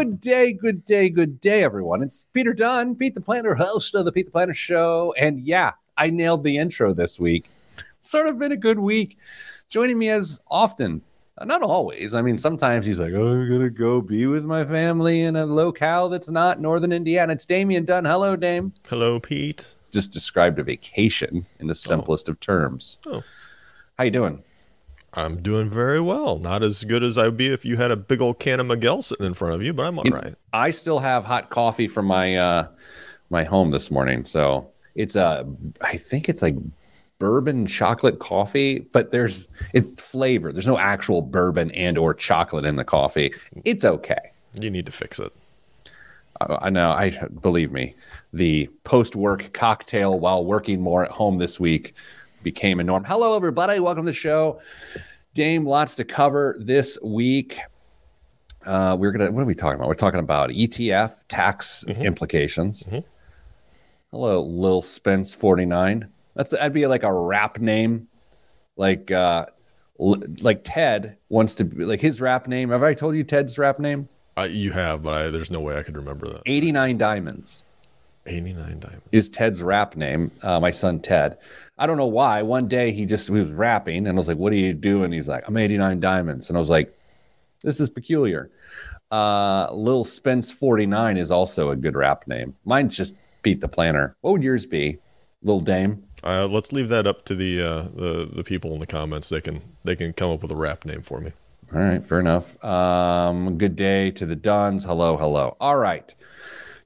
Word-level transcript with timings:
Good 0.00 0.22
day, 0.22 0.54
good 0.54 0.86
day, 0.86 1.10
good 1.10 1.42
day, 1.42 1.62
everyone. 1.62 2.02
It's 2.02 2.26
Peter 2.32 2.54
Dunn, 2.54 2.94
Pete 2.94 3.14
the 3.14 3.20
Planner, 3.20 3.52
host 3.52 3.94
of 3.94 4.06
the 4.06 4.12
Pete 4.12 4.24
the 4.24 4.32
Planner 4.32 4.54
Show. 4.54 5.12
And 5.18 5.38
yeah, 5.40 5.72
I 5.98 6.08
nailed 6.08 6.42
the 6.42 6.56
intro 6.56 6.94
this 6.94 7.20
week. 7.20 7.50
sort 8.00 8.26
of 8.26 8.38
been 8.38 8.50
a 8.50 8.56
good 8.56 8.78
week. 8.78 9.18
Joining 9.68 9.98
me 9.98 10.08
as 10.08 10.40
often, 10.50 11.02
uh, 11.36 11.44
not 11.44 11.62
always. 11.62 12.14
I 12.14 12.22
mean, 12.22 12.38
sometimes 12.38 12.86
he's 12.86 12.98
like, 12.98 13.12
oh, 13.12 13.42
I'm 13.42 13.46
going 13.46 13.60
to 13.60 13.68
go 13.68 14.00
be 14.00 14.24
with 14.24 14.42
my 14.42 14.64
family 14.64 15.20
in 15.20 15.36
a 15.36 15.44
locale 15.44 16.08
that's 16.08 16.30
not 16.30 16.62
Northern 16.62 16.92
Indiana. 16.92 17.34
It's 17.34 17.44
Damian 17.44 17.84
Dunn. 17.84 18.06
Hello, 18.06 18.36
Dame. 18.36 18.72
Hello, 18.88 19.20
Pete. 19.20 19.74
Just 19.90 20.12
described 20.12 20.58
a 20.58 20.62
vacation 20.62 21.44
in 21.58 21.66
the 21.66 21.74
simplest 21.74 22.26
of 22.30 22.40
terms. 22.40 22.98
Oh. 23.04 23.22
How 23.98 24.04
you 24.04 24.10
doing? 24.10 24.42
I'm 25.14 25.42
doing 25.42 25.68
very 25.68 26.00
well. 26.00 26.38
Not 26.38 26.62
as 26.62 26.84
good 26.84 27.02
as 27.02 27.18
I'd 27.18 27.36
be 27.36 27.48
if 27.52 27.64
you 27.64 27.76
had 27.76 27.90
a 27.90 27.96
big 27.96 28.20
old 28.20 28.38
can 28.38 28.60
of 28.60 28.66
Miguel 28.66 29.02
sitting 29.02 29.26
in 29.26 29.34
front 29.34 29.54
of 29.54 29.62
you, 29.62 29.72
but 29.72 29.84
I'm 29.86 29.98
all 29.98 30.06
You- 30.06 30.14
right. 30.14 30.34
I 30.52 30.70
still 30.70 31.00
have 31.00 31.24
hot 31.24 31.50
coffee 31.50 31.88
from 31.88 32.06
my 32.06 32.36
uh 32.36 32.68
my 33.30 33.44
home 33.44 33.70
this 33.70 33.90
morning. 33.90 34.24
So 34.24 34.68
it's 34.94 35.16
a 35.16 35.46
I 35.80 35.96
think 35.96 36.28
it's 36.28 36.42
like 36.42 36.56
bourbon 37.18 37.66
chocolate 37.66 38.18
coffee, 38.20 38.80
but 38.92 39.10
there's 39.10 39.48
it's 39.74 40.00
flavor. 40.00 40.52
There's 40.52 40.66
no 40.66 40.78
actual 40.78 41.22
bourbon 41.22 41.70
and 41.72 41.98
or 41.98 42.14
chocolate 42.14 42.64
in 42.64 42.76
the 42.76 42.84
coffee. 42.84 43.32
It's 43.64 43.84
okay. 43.84 44.30
You 44.60 44.70
need 44.70 44.86
to 44.86 44.92
fix 44.92 45.18
it. 45.18 45.32
I, 46.40 46.58
I 46.62 46.70
know. 46.70 46.90
I 46.92 47.10
believe 47.42 47.72
me. 47.72 47.94
The 48.32 48.68
post 48.84 49.16
work 49.16 49.52
cocktail 49.52 50.18
while 50.20 50.44
working 50.44 50.80
more 50.80 51.04
at 51.04 51.10
home 51.10 51.38
this 51.38 51.58
week 51.58 51.94
became 52.42 52.80
a 52.80 52.84
norm. 52.84 53.04
Hello, 53.04 53.36
everybody. 53.36 53.80
Welcome 53.80 54.04
to 54.04 54.10
the 54.10 54.12
show. 54.12 54.60
Dame, 55.34 55.66
lots 55.66 55.94
to 55.96 56.04
cover 56.04 56.56
this 56.60 56.98
week. 57.02 57.58
Uh, 58.66 58.96
we're 58.98 59.12
gonna. 59.12 59.30
What 59.30 59.42
are 59.42 59.46
we 59.46 59.54
talking 59.54 59.76
about? 59.76 59.88
We're 59.88 59.94
talking 59.94 60.20
about 60.20 60.50
ETF 60.50 61.24
tax 61.28 61.84
implications. 61.88 62.82
Mhm. 62.84 63.04
Hello, 64.10 64.42
Lil 64.42 64.82
Spence 64.82 65.32
forty 65.32 65.64
nine. 65.64 66.08
That's 66.34 66.50
that'd 66.52 66.72
be 66.72 66.86
like 66.86 67.02
a 67.02 67.12
rap 67.12 67.58
name, 67.58 68.08
like 68.76 69.10
uh, 69.10 69.46
l- 69.98 70.22
like 70.42 70.62
Ted 70.64 71.16
wants 71.28 71.54
to 71.56 71.64
be 71.64 71.84
like 71.84 72.00
his 72.00 72.20
rap 72.20 72.46
name. 72.48 72.70
Have 72.70 72.82
I 72.82 72.92
told 72.92 73.14
you 73.16 73.24
Ted's 73.24 73.56
rap 73.56 73.78
name? 73.78 74.08
Uh, 74.36 74.42
you 74.42 74.72
have, 74.72 75.02
but 75.02 75.14
I, 75.14 75.30
there's 75.30 75.50
no 75.50 75.60
way 75.60 75.76
I 75.78 75.82
could 75.82 75.96
remember 75.96 76.28
that. 76.28 76.42
Eighty 76.46 76.72
nine 76.72 76.98
diamonds. 76.98 77.64
89 78.26 78.80
diamonds. 78.80 79.02
is 79.12 79.30
Ted's 79.30 79.62
rap 79.62 79.96
name. 79.96 80.30
Uh, 80.42 80.60
my 80.60 80.70
son 80.70 81.00
Ted. 81.00 81.38
I 81.80 81.86
don't 81.86 81.96
know 81.96 82.06
why. 82.06 82.42
One 82.42 82.68
day 82.68 82.92
he 82.92 83.06
just 83.06 83.26
he 83.26 83.32
was 83.32 83.50
rapping, 83.50 84.06
and 84.06 84.08
I 84.08 84.12
was 84.12 84.28
like, 84.28 84.36
"What 84.36 84.52
are 84.52 84.56
you 84.56 84.74
doing?" 84.74 85.04
And 85.06 85.14
he's 85.14 85.28
like, 85.28 85.44
"I'm 85.48 85.56
89 85.56 85.98
diamonds," 85.98 86.48
and 86.48 86.56
I 86.56 86.60
was 86.60 86.68
like, 86.68 86.94
"This 87.62 87.80
is 87.80 87.88
peculiar." 87.88 88.50
Uh, 89.10 89.66
Lil 89.72 90.04
Spence 90.04 90.50
49 90.50 91.16
is 91.16 91.30
also 91.30 91.70
a 91.70 91.76
good 91.76 91.96
rap 91.96 92.28
name. 92.28 92.54
Mine's 92.64 92.94
just 92.94 93.14
Pete 93.42 93.62
the 93.62 93.66
Planner. 93.66 94.14
What 94.20 94.32
would 94.32 94.42
yours 94.42 94.66
be, 94.66 94.98
Lil 95.42 95.60
Dame? 95.60 96.04
Uh, 96.22 96.46
let's 96.46 96.70
leave 96.70 96.90
that 96.90 97.06
up 97.06 97.24
to 97.24 97.34
the, 97.34 97.60
uh, 97.60 97.82
the 97.94 98.30
the 98.36 98.44
people 98.44 98.74
in 98.74 98.80
the 98.80 98.86
comments. 98.86 99.30
They 99.30 99.40
can 99.40 99.62
they 99.82 99.96
can 99.96 100.12
come 100.12 100.30
up 100.30 100.42
with 100.42 100.52
a 100.52 100.56
rap 100.56 100.84
name 100.84 101.00
for 101.00 101.18
me. 101.18 101.32
All 101.72 101.80
right, 101.80 102.04
fair 102.04 102.20
enough. 102.20 102.62
Um, 102.62 103.56
good 103.56 103.74
day 103.74 104.10
to 104.12 104.26
the 104.26 104.36
Dunns. 104.36 104.84
Hello, 104.84 105.16
hello. 105.16 105.56
All 105.60 105.76
right, 105.76 106.12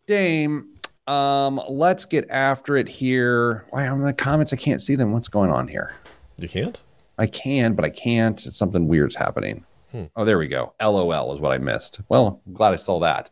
Dame. 0.07 0.74
Um, 1.07 1.61
let's 1.69 2.05
get 2.05 2.29
after 2.31 2.77
it 2.77 2.89
here. 2.89 3.67
Why 3.71 3.87
I'm 3.87 4.01
in 4.01 4.07
the 4.07 4.13
comments? 4.13 4.53
I 4.53 4.57
can't 4.57 4.81
see 4.81 4.97
them. 4.97 5.13
What's 5.13 5.29
going 5.29 5.51
on 5.51 5.69
here? 5.69 5.95
You 6.39 6.49
can't? 6.49 6.83
I 7.19 7.27
can, 7.27 7.75
but 7.75 7.85
I 7.85 7.91
can't. 7.91 8.45
It's 8.47 8.57
something 8.57 8.89
weird's 8.89 9.15
happening. 9.15 9.65
Hmm. 9.93 10.05
Oh, 10.17 10.25
there 10.25 10.39
we 10.39 10.49
go. 10.49 10.75
LOL 10.83 11.33
is 11.33 11.41
what 11.41 11.53
I 11.53 11.59
missed. 11.59 12.01
Well, 12.09 12.43
I'm 12.47 12.53
glad 12.55 12.73
I 12.73 12.77
saw 12.77 12.99
that. 13.01 13.31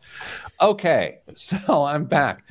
Okay, 0.61 1.19
so 1.35 1.85
I'm 1.85 2.05
back. 2.05 2.45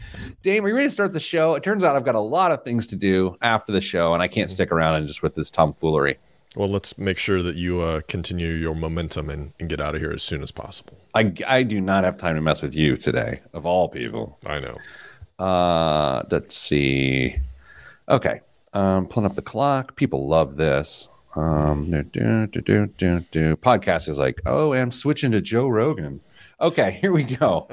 Dame, 0.43 0.65
are 0.65 0.67
you 0.67 0.75
ready 0.75 0.87
to 0.87 0.93
start 0.93 1.13
the 1.13 1.19
show? 1.19 1.55
It 1.55 1.63
turns 1.63 1.83
out 1.83 1.95
I've 1.95 2.03
got 2.03 2.15
a 2.15 2.19
lot 2.19 2.51
of 2.51 2.63
things 2.63 2.87
to 2.87 2.97
do 2.97 3.37
after 3.41 3.71
the 3.71 3.79
show, 3.79 4.13
and 4.13 4.21
I 4.21 4.27
can't 4.27 4.51
stick 4.51 4.71
around 4.71 4.95
and 4.95 5.07
just 5.07 5.23
with 5.23 5.35
this 5.35 5.49
tomfoolery. 5.49 6.17
Well, 6.57 6.67
let's 6.67 6.97
make 6.97 7.17
sure 7.17 7.41
that 7.41 7.55
you 7.55 7.79
uh, 7.79 8.01
continue 8.09 8.49
your 8.49 8.75
momentum 8.75 9.29
and, 9.29 9.53
and 9.57 9.69
get 9.69 9.79
out 9.79 9.95
of 9.95 10.01
here 10.01 10.11
as 10.11 10.21
soon 10.21 10.43
as 10.43 10.51
possible. 10.51 10.97
I, 11.13 11.33
I 11.47 11.63
do 11.63 11.79
not 11.79 12.03
have 12.03 12.17
time 12.17 12.35
to 12.35 12.41
mess 12.41 12.61
with 12.61 12.75
you 12.75 12.97
today, 12.97 13.39
of 13.53 13.65
all 13.65 13.87
people. 13.87 14.37
I 14.45 14.59
know. 14.59 14.75
Uh, 15.41 16.21
let's 16.29 16.55
see. 16.55 17.35
Okay, 18.07 18.41
um, 18.73 19.07
pulling 19.07 19.25
up 19.25 19.35
the 19.35 19.41
clock. 19.41 19.95
People 19.95 20.27
love 20.27 20.55
this. 20.55 21.09
Um, 21.35 21.89
do, 21.89 22.03
do, 22.03 22.47
do, 22.47 22.61
do, 22.61 22.85
do, 22.97 23.25
do. 23.31 23.55
podcast 23.55 24.07
is 24.07 24.19
like, 24.19 24.39
oh, 24.45 24.73
I'm 24.73 24.91
switching 24.91 25.31
to 25.31 25.41
Joe 25.41 25.67
Rogan. 25.67 26.19
Okay, 26.59 26.91
here 27.01 27.11
we 27.11 27.23
go. 27.23 27.67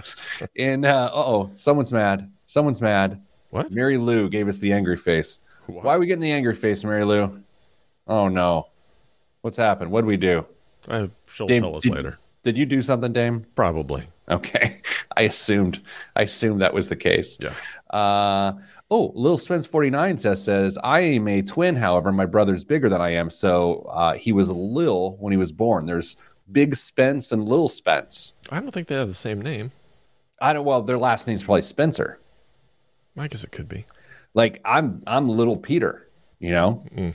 And 0.57 0.87
uh 0.87 1.11
oh, 1.13 1.51
someone's 1.57 1.93
mad. 1.93 2.33
Someone's 2.47 2.81
mad. 2.81 3.21
What? 3.51 3.71
Mary 3.71 3.99
Lou 3.99 4.31
gave 4.31 4.49
us 4.49 4.59
the 4.59 4.73
angry 4.73 4.97
face. 4.97 5.41
Why? 5.67 5.83
Why 5.83 5.95
are 5.97 5.99
we 5.99 6.07
getting 6.07 6.23
the 6.23 6.33
angry 6.33 6.55
face, 6.55 6.83
Mary 6.85 7.05
Lou? 7.05 7.43
Oh 8.07 8.29
no, 8.29 8.69
what's 9.43 9.59
happened? 9.59 9.91
What 9.91 10.03
did 10.03 10.07
we 10.09 10.17
do? 10.17 10.47
I, 10.89 11.11
she'll 11.27 11.47
Dame, 11.47 11.61
tell 11.61 11.77
us 11.77 11.83
did- 11.83 11.93
later. 11.93 12.19
Did 12.45 12.57
you 12.57 12.65
do 12.65 12.81
something, 12.81 13.13
Dame? 13.13 13.45
Probably. 13.57 14.09
Okay, 14.31 14.83
I 15.17 15.23
assumed. 15.23 15.83
I 16.17 16.23
assumed 16.23 16.61
that 16.61 16.75
was 16.75 16.89
the 16.89 16.97
case. 16.97 17.39
Yeah. 17.41 17.55
Uh, 17.97 18.53
oh, 18.91 19.13
Lil 19.15 19.39
Spence 19.39 19.67
49 19.67 20.19
says, 20.19 20.45
says, 20.45 20.79
I 20.83 21.01
am 21.01 21.29
a 21.29 21.43
twin, 21.43 21.77
however, 21.77 22.13
my 22.13 22.27
brother's 22.27 22.65
bigger 22.65 22.89
than 22.89 23.01
I 23.01 23.15
am. 23.15 23.31
So 23.31 23.89
uh, 23.91 24.15
he 24.15 24.33
was 24.33 24.51
Lil 24.51 25.17
when 25.19 25.33
he 25.33 25.37
was 25.37 25.53
born. 25.53 25.87
There's 25.87 26.17
Big 26.51 26.77
Spence 26.77 27.33
and 27.33 27.45
Lil 27.45 27.69
Spence. 27.69 28.35
I 28.51 28.61
don't 28.61 28.71
think 28.71 28.89
they 28.89 28.95
have 28.95 29.09
the 29.09 29.15
same 29.15 29.41
name. 29.41 29.73
I 30.41 30.53
don't, 30.53 30.65
well, 30.65 30.83
their 30.83 30.99
last 30.99 31.27
name's 31.27 31.45
probably 31.45 31.63
Spencer. 31.63 32.19
I 33.17 33.27
guess 33.29 33.45
it 33.45 33.51
could 33.51 33.69
be. 33.69 33.87
Like 34.35 34.61
I'm, 34.65 35.03
I'm 35.07 35.29
Little 35.29 35.57
Peter, 35.57 36.09
you 36.39 36.53
know? 36.53 36.85
Mm. 36.95 37.15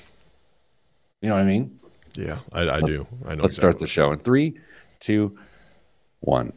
You 1.21 1.29
know 1.29 1.35
what 1.35 1.41
I 1.41 1.45
mean? 1.45 1.79
Yeah, 2.15 2.39
I, 2.51 2.69
I 2.69 2.81
do. 2.81 3.07
I 3.25 3.35
know. 3.35 3.43
Let's 3.43 3.55
start 3.55 3.79
the 3.79 3.87
show 3.87 4.11
in 4.11 4.19
three, 4.19 4.59
two, 4.99 5.37
one. 6.19 6.53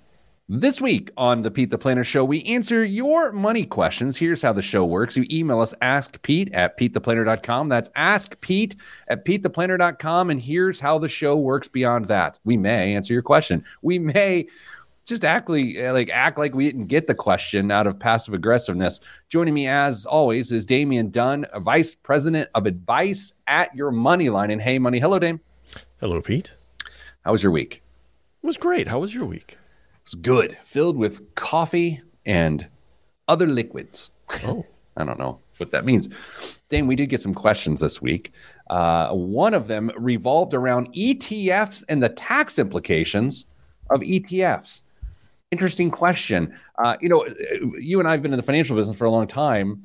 This 0.49 0.81
week 0.81 1.11
on 1.17 1.43
the 1.43 1.51
Pete 1.51 1.71
the 1.71 1.79
Planner 1.79 2.05
Show, 2.05 2.25
we 2.25 2.45
answer 2.45 2.85
your 2.85 3.33
money 3.33 3.67
questions. 3.67 4.17
Here's 4.17 4.41
how 4.41 4.53
the 4.53 4.63
show 4.63 4.85
works. 4.85 5.17
You 5.17 5.27
email 5.29 5.59
us, 5.59 5.75
askpete 5.83 6.51
at 6.55 6.79
petetheplanner.com. 6.79 7.69
That's 7.69 7.89
askpete 7.97 8.77
at 9.09 9.25
petetheplanner.com. 9.25 10.31
And 10.31 10.41
here's 10.41 10.79
how 10.79 11.01
the 11.01 11.09
show 11.09 11.37
works 11.37 11.67
beyond 11.67 12.05
that. 12.07 12.39
We 12.45 12.57
may 12.57 12.95
answer 12.95 13.13
your 13.13 13.25
question. 13.25 13.65
We 13.83 13.99
may 13.99 14.47
just 15.05 15.25
act 15.25 15.51
like, 15.51 15.75
eh, 15.75 15.91
like 15.91 16.11
act 16.11 16.39
like 16.39 16.55
we 16.55 16.67
didn't 16.67 16.87
get 16.87 17.09
the 17.09 17.15
question 17.17 17.73
out 17.73 17.89
of 17.89 17.99
passive 17.99 18.33
aggressiveness. 18.33 19.01
Joining 19.29 19.53
me 19.53 19.67
as 19.67 20.07
always 20.07 20.53
is 20.53 20.65
Damian 20.65 21.11
Dunn, 21.11 21.47
Vice 21.59 21.97
President 21.97 22.49
of 22.55 22.67
Advice 22.67 23.35
at 23.49 23.75
Your 23.75 23.91
Money 23.91 24.31
Line. 24.31 24.53
And 24.53 24.63
hey, 24.63 24.79
money. 24.79 25.01
Hello, 25.01 25.19
Dame. 25.19 25.41
Hello, 25.99 26.23
Pete. 26.23 26.55
How 27.25 27.33
was 27.33 27.43
your 27.43 27.51
week? 27.51 27.83
It 28.45 28.47
was 28.47 28.57
great. 28.57 28.87
How 28.87 29.01
was 29.01 29.13
your 29.13 29.25
week? 29.25 29.59
It's 30.07 30.15
good, 30.15 30.57
filled 30.63 30.97
with 30.97 31.35
coffee 31.35 32.01
and 32.25 32.69
other 33.27 33.49
liquids. 33.49 34.13
Oh, 34.45 34.65
I 34.97 35.05
don't 35.05 35.19
know 35.19 35.41
what 35.57 35.73
that 35.73 35.85
means. 35.85 36.09
Dame, 36.69 36.87
we 36.87 36.95
did 36.95 37.09
get 37.09 37.21
some 37.21 37.35
questions 37.35 37.81
this 37.81 38.01
week. 38.01 38.31
Uh, 38.71 39.11
one 39.11 39.53
of 39.53 39.67
them 39.67 39.91
revolved 39.97 40.55
around 40.55 40.95
ETFs 40.95 41.83
and 41.89 42.01
the 42.01 42.11
tax 42.11 42.57
implications 42.61 43.47
of 43.91 43.99
ETFs. 43.99 44.85
Interesting 45.51 45.91
question. 45.91 46.57
Uh, 46.79 46.97
you 47.01 47.09
know, 47.09 47.27
you 47.77 47.99
and 47.99 48.07
I 48.07 48.13
have 48.13 48.23
been 48.23 48.33
in 48.33 48.37
the 48.37 48.45
financial 48.45 48.77
business 48.77 48.97
for 48.97 49.07
a 49.07 49.11
long 49.11 49.27
time. 49.27 49.83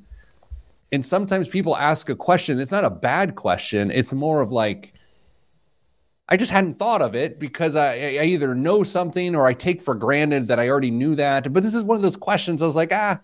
And 0.92 1.04
sometimes 1.04 1.48
people 1.48 1.76
ask 1.76 2.10
a 2.10 2.16
question. 2.16 2.60
It's 2.60 2.70
not 2.70 2.86
a 2.86 2.92
bad 2.92 3.34
question. 3.36 3.90
It's 3.90 4.14
more 4.14 4.42
of 4.42 4.52
like, 4.52 4.94
I 6.32 6.38
just 6.38 6.52
hadn't 6.52 6.76
thought 6.76 7.02
of 7.02 7.14
it 7.14 7.40
because 7.40 7.76
I, 7.76 7.94
I 7.94 8.24
either 8.24 8.56
know 8.56 8.84
something 8.84 9.36
or 9.36 9.46
I 9.46 9.54
take 9.54 9.82
for 9.82 9.94
granted 9.94 10.48
that 10.48 10.62
I 10.62 10.70
already 10.70 10.90
knew 10.90 11.14
that. 11.16 11.52
But 11.52 11.62
this 11.62 11.76
is 11.76 11.84
one 11.84 11.98
of 11.98 12.02
those 12.02 12.16
questions 12.16 12.62
I 12.62 12.66
was 12.66 12.76
like, 12.78 12.94
ah, 12.94 13.20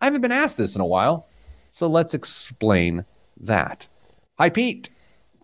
I 0.00 0.04
haven't 0.04 0.20
been 0.20 0.30
asked 0.30 0.58
this 0.58 0.76
in 0.76 0.80
a 0.80 0.86
while. 0.86 1.26
So 1.72 1.88
let's 1.88 2.14
explain 2.14 3.04
that. 3.40 3.88
Hi, 4.38 4.48
Pete. 4.48 4.90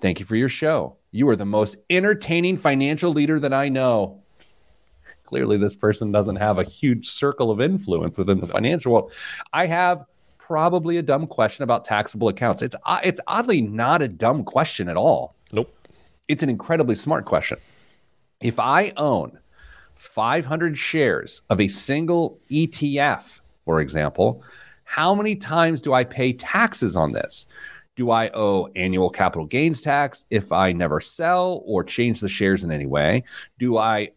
Thank 0.01 0.21
you 0.21 0.27
for 0.27 0.37
your 0.37 0.49
show. 0.49 0.97
You 1.11 1.29
are 1.29 1.35
the 1.35 1.45
most 1.45 1.79
entertaining 1.91 2.57
financial 2.57 3.11
leader 3.11 3.41
that 3.41 3.53
I 3.53 3.69
know. 3.69 4.23
Clearly, 5.25 5.57
this 5.57 5.75
person 5.75 6.13
doesn't 6.13 6.37
have 6.37 6.59
a 6.59 6.65
huge 6.65 7.09
circle 7.09 7.51
of 7.51 7.61
influence 7.61 8.17
within 8.17 8.39
the 8.39 8.47
financial 8.47 8.93
world. 8.93 9.13
I 9.53 9.67
have 9.67 10.05
probably 10.39 10.99
a 10.99 11.03
dumb 11.03 11.27
question 11.27 11.65
about 11.65 11.85
taxable 11.85 12.29
accounts. 12.29 12.63
It's 12.63 12.77
uh, 12.87 13.01
it's 13.03 13.21
oddly 13.27 13.61
not 13.61 14.03
a 14.03 14.09
dumb 14.09 14.45
question 14.45 14.89
at 14.89 14.97
all. 14.97 15.35
nope. 15.53 15.75
It's 16.29 16.43
an 16.43 16.51
incredibly 16.51 16.95
smart 16.95 17.25
question. 17.25 17.59
If 18.41 18.61
I 18.61 18.93
own 18.97 19.39
500 19.95 20.79
shares 20.79 21.43
of 21.51 21.61
a 21.61 21.69
single 21.69 22.39
ETF, 22.51 23.41
for 23.65 23.81
example, 23.81 24.43
how 24.85 25.15
many 25.15 25.35
times 25.37 25.81
do 25.81 25.93
I 25.93 26.05
pay 26.05 26.35
taxes 26.35 26.97
on 26.97 27.13
this? 27.13 27.47
Do 27.97 28.11
I 28.11 28.31
owe 28.33 28.69
annual 28.77 29.11
capital 29.11 29.47
gains 29.47 29.81
tax 29.81 30.25
if 30.31 30.53
I 30.53 30.73
never 30.73 31.01
sell 31.01 31.63
or 31.67 31.83
change 31.83 32.21
the 32.21 32.29
shares 32.29 32.63
in 32.63 32.71
any 32.71 32.87
way? 32.87 33.25
Do 33.59 33.77
I 33.77 34.11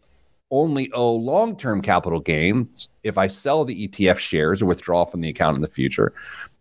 only 0.52 0.92
owe 0.92 1.14
long 1.14 1.56
term 1.56 1.82
capital 1.82 2.20
gains 2.20 2.88
if 3.02 3.18
I 3.18 3.26
sell 3.26 3.64
the 3.64 3.88
ETF 3.88 4.18
shares 4.18 4.62
or 4.62 4.66
withdraw 4.66 5.04
from 5.04 5.22
the 5.22 5.30
account 5.30 5.56
in 5.56 5.62
the 5.62 5.68
future. 5.68 6.12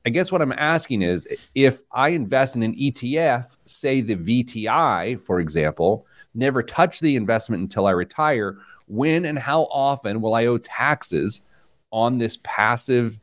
I 0.06 0.10
guess 0.10 0.32
what 0.32 0.42
I'm 0.42 0.54
asking 0.54 1.04
is 1.04 1.28
if 1.54 1.82
I 1.92 2.10
invest 2.10 2.56
in 2.56 2.64
an 2.64 2.76
ETF, 2.76 3.56
say 3.66 4.02
the 4.02 4.16
VTI, 4.16 5.22
for 5.22 5.40
example, 5.40 6.08
never 6.34 6.64
touch 6.64 7.00
the 7.00 7.16
investment 7.16 7.62
until 7.62 7.86
I 7.86 7.92
retire, 7.92 8.58
when 8.88 9.26
and 9.26 9.38
how 9.38 9.64
often 9.64 10.22
will 10.22 10.34
I 10.34 10.48
owe 10.48 10.58
taxes 10.58 11.44
on 11.92 12.18
this 12.18 12.40
passive 12.44 13.20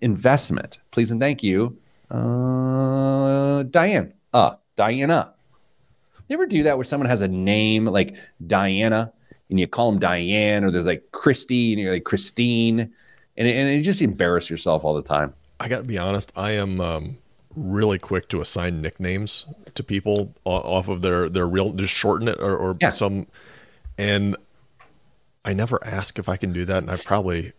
investment? 0.00 0.78
Please 0.90 1.10
and 1.10 1.20
thank 1.20 1.42
you. 1.42 1.78
Uh, 2.10 3.62
Diane. 3.64 4.12
Uh, 4.32 4.56
Diana. 4.76 5.34
You 6.28 6.34
ever 6.34 6.46
do 6.46 6.64
that 6.64 6.76
where 6.78 6.84
someone 6.84 7.08
has 7.08 7.20
a 7.20 7.28
name 7.28 7.86
like 7.86 8.16
Diana 8.46 9.12
and 9.50 9.60
you 9.60 9.66
call 9.66 9.90
them 9.90 10.00
Diane, 10.00 10.64
or 10.64 10.70
there's 10.70 10.86
like 10.86 11.12
Christy 11.12 11.72
and 11.72 11.80
you're 11.80 11.92
like 11.92 12.04
Christine, 12.04 12.80
and, 13.36 13.48
and 13.48 13.76
you 13.76 13.82
just 13.82 14.00
embarrass 14.02 14.48
yourself 14.48 14.84
all 14.84 14.94
the 14.94 15.02
time? 15.02 15.34
I 15.62 15.68
got 15.68 15.78
to 15.78 15.84
be 15.84 15.96
honest. 15.96 16.32
I 16.34 16.52
am 16.52 16.80
um, 16.80 17.18
really 17.54 17.96
quick 17.96 18.28
to 18.30 18.40
assign 18.40 18.82
nicknames 18.82 19.46
to 19.76 19.84
people 19.84 20.34
off 20.44 20.88
of 20.88 21.02
their 21.02 21.28
their 21.28 21.46
real, 21.46 21.72
just 21.72 21.94
shorten 21.94 22.26
it 22.26 22.40
or, 22.40 22.56
or 22.56 22.76
yeah. 22.80 22.90
some, 22.90 23.28
and 23.96 24.36
I 25.44 25.52
never 25.52 25.78
ask 25.84 26.18
if 26.18 26.28
I 26.28 26.36
can 26.36 26.52
do 26.52 26.64
that, 26.64 26.78
and 26.78 26.90
I've 26.90 27.04
probably 27.04 27.52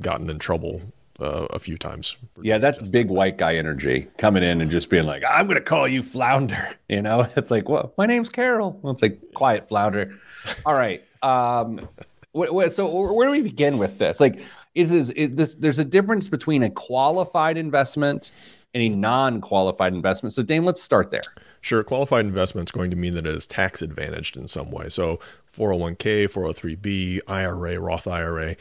gotten 0.00 0.28
in 0.28 0.38
trouble 0.38 0.82
uh, 1.18 1.46
a 1.48 1.58
few 1.58 1.78
times. 1.78 2.18
Yeah, 2.42 2.58
that's 2.58 2.90
big 2.90 3.08
that. 3.08 3.14
white 3.14 3.38
guy 3.38 3.56
energy 3.56 4.08
coming 4.18 4.42
in 4.42 4.60
and 4.60 4.70
just 4.70 4.90
being 4.90 5.06
like, 5.06 5.22
"I'm 5.26 5.46
going 5.46 5.56
to 5.56 5.64
call 5.64 5.88
you 5.88 6.02
Flounder." 6.02 6.76
You 6.90 7.00
know, 7.00 7.26
it's 7.36 7.50
like, 7.50 7.70
"Well, 7.70 7.94
my 7.96 8.04
name's 8.04 8.28
Carol." 8.28 8.78
Well, 8.82 8.92
it's 8.92 9.00
like, 9.00 9.18
"Quiet, 9.32 9.66
Flounder." 9.66 10.18
All 10.66 10.74
right. 10.74 11.02
Um, 11.22 11.88
what, 12.32 12.52
what, 12.52 12.72
so 12.72 13.12
where 13.12 13.26
do 13.26 13.32
we 13.32 13.40
begin 13.40 13.78
with 13.78 13.98
this? 13.98 14.20
Like, 14.20 14.40
is, 14.74 14.92
is, 14.92 15.10
is 15.10 15.30
this? 15.34 15.54
There's 15.54 15.78
a 15.78 15.84
difference 15.84 16.28
between 16.28 16.62
a 16.62 16.70
qualified 16.70 17.56
investment 17.56 18.30
and 18.72 18.82
a 18.82 18.88
non-qualified 18.88 19.92
investment. 19.92 20.32
So, 20.32 20.42
Dame, 20.42 20.64
let's 20.64 20.82
start 20.82 21.10
there. 21.10 21.22
Sure, 21.60 21.82
qualified 21.82 22.24
investment 22.24 22.68
is 22.68 22.72
going 22.72 22.90
to 22.90 22.96
mean 22.96 23.14
that 23.14 23.26
it 23.26 23.34
is 23.34 23.46
tax 23.46 23.82
advantaged 23.82 24.36
in 24.36 24.46
some 24.46 24.70
way. 24.70 24.88
So, 24.88 25.18
401k, 25.52 26.26
403b, 26.26 27.20
IRA, 27.26 27.80
Roth 27.80 28.06
IRA 28.06 28.56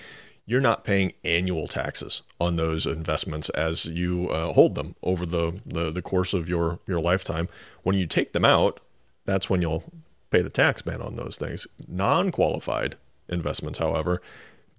you're 0.49 0.59
not 0.59 0.83
paying 0.83 1.13
annual 1.23 1.67
taxes 1.67 2.23
on 2.41 2.55
those 2.55 2.87
investments 2.87 3.49
as 3.49 3.85
you 3.85 4.27
uh, 4.29 4.51
hold 4.53 4.73
them 4.73 4.95
over 5.03 5.23
the, 5.23 5.61
the, 5.63 5.91
the 5.91 6.01
course 6.01 6.33
of 6.33 6.49
your 6.49 6.79
your 6.87 6.99
lifetime. 6.99 7.47
When 7.83 7.95
you 7.95 8.07
take 8.07 8.33
them 8.33 8.43
out, 8.43 8.79
that's 9.25 9.47
when 9.47 9.61
you'll 9.61 9.83
pay 10.31 10.41
the 10.41 10.49
tax 10.49 10.87
man 10.87 11.03
on 11.03 11.17
those 11.17 11.37
things. 11.37 11.67
Non-qualified 11.87 12.95
investments, 13.27 13.77
however, 13.77 14.23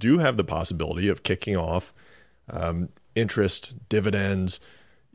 do 0.01 0.19
have 0.19 0.37
the 0.37 0.43
possibility 0.43 1.09
of 1.09 1.23
kicking 1.23 1.57
off 1.57 1.93
um, 2.49 2.89
interest, 3.15 3.75
dividends, 3.89 4.59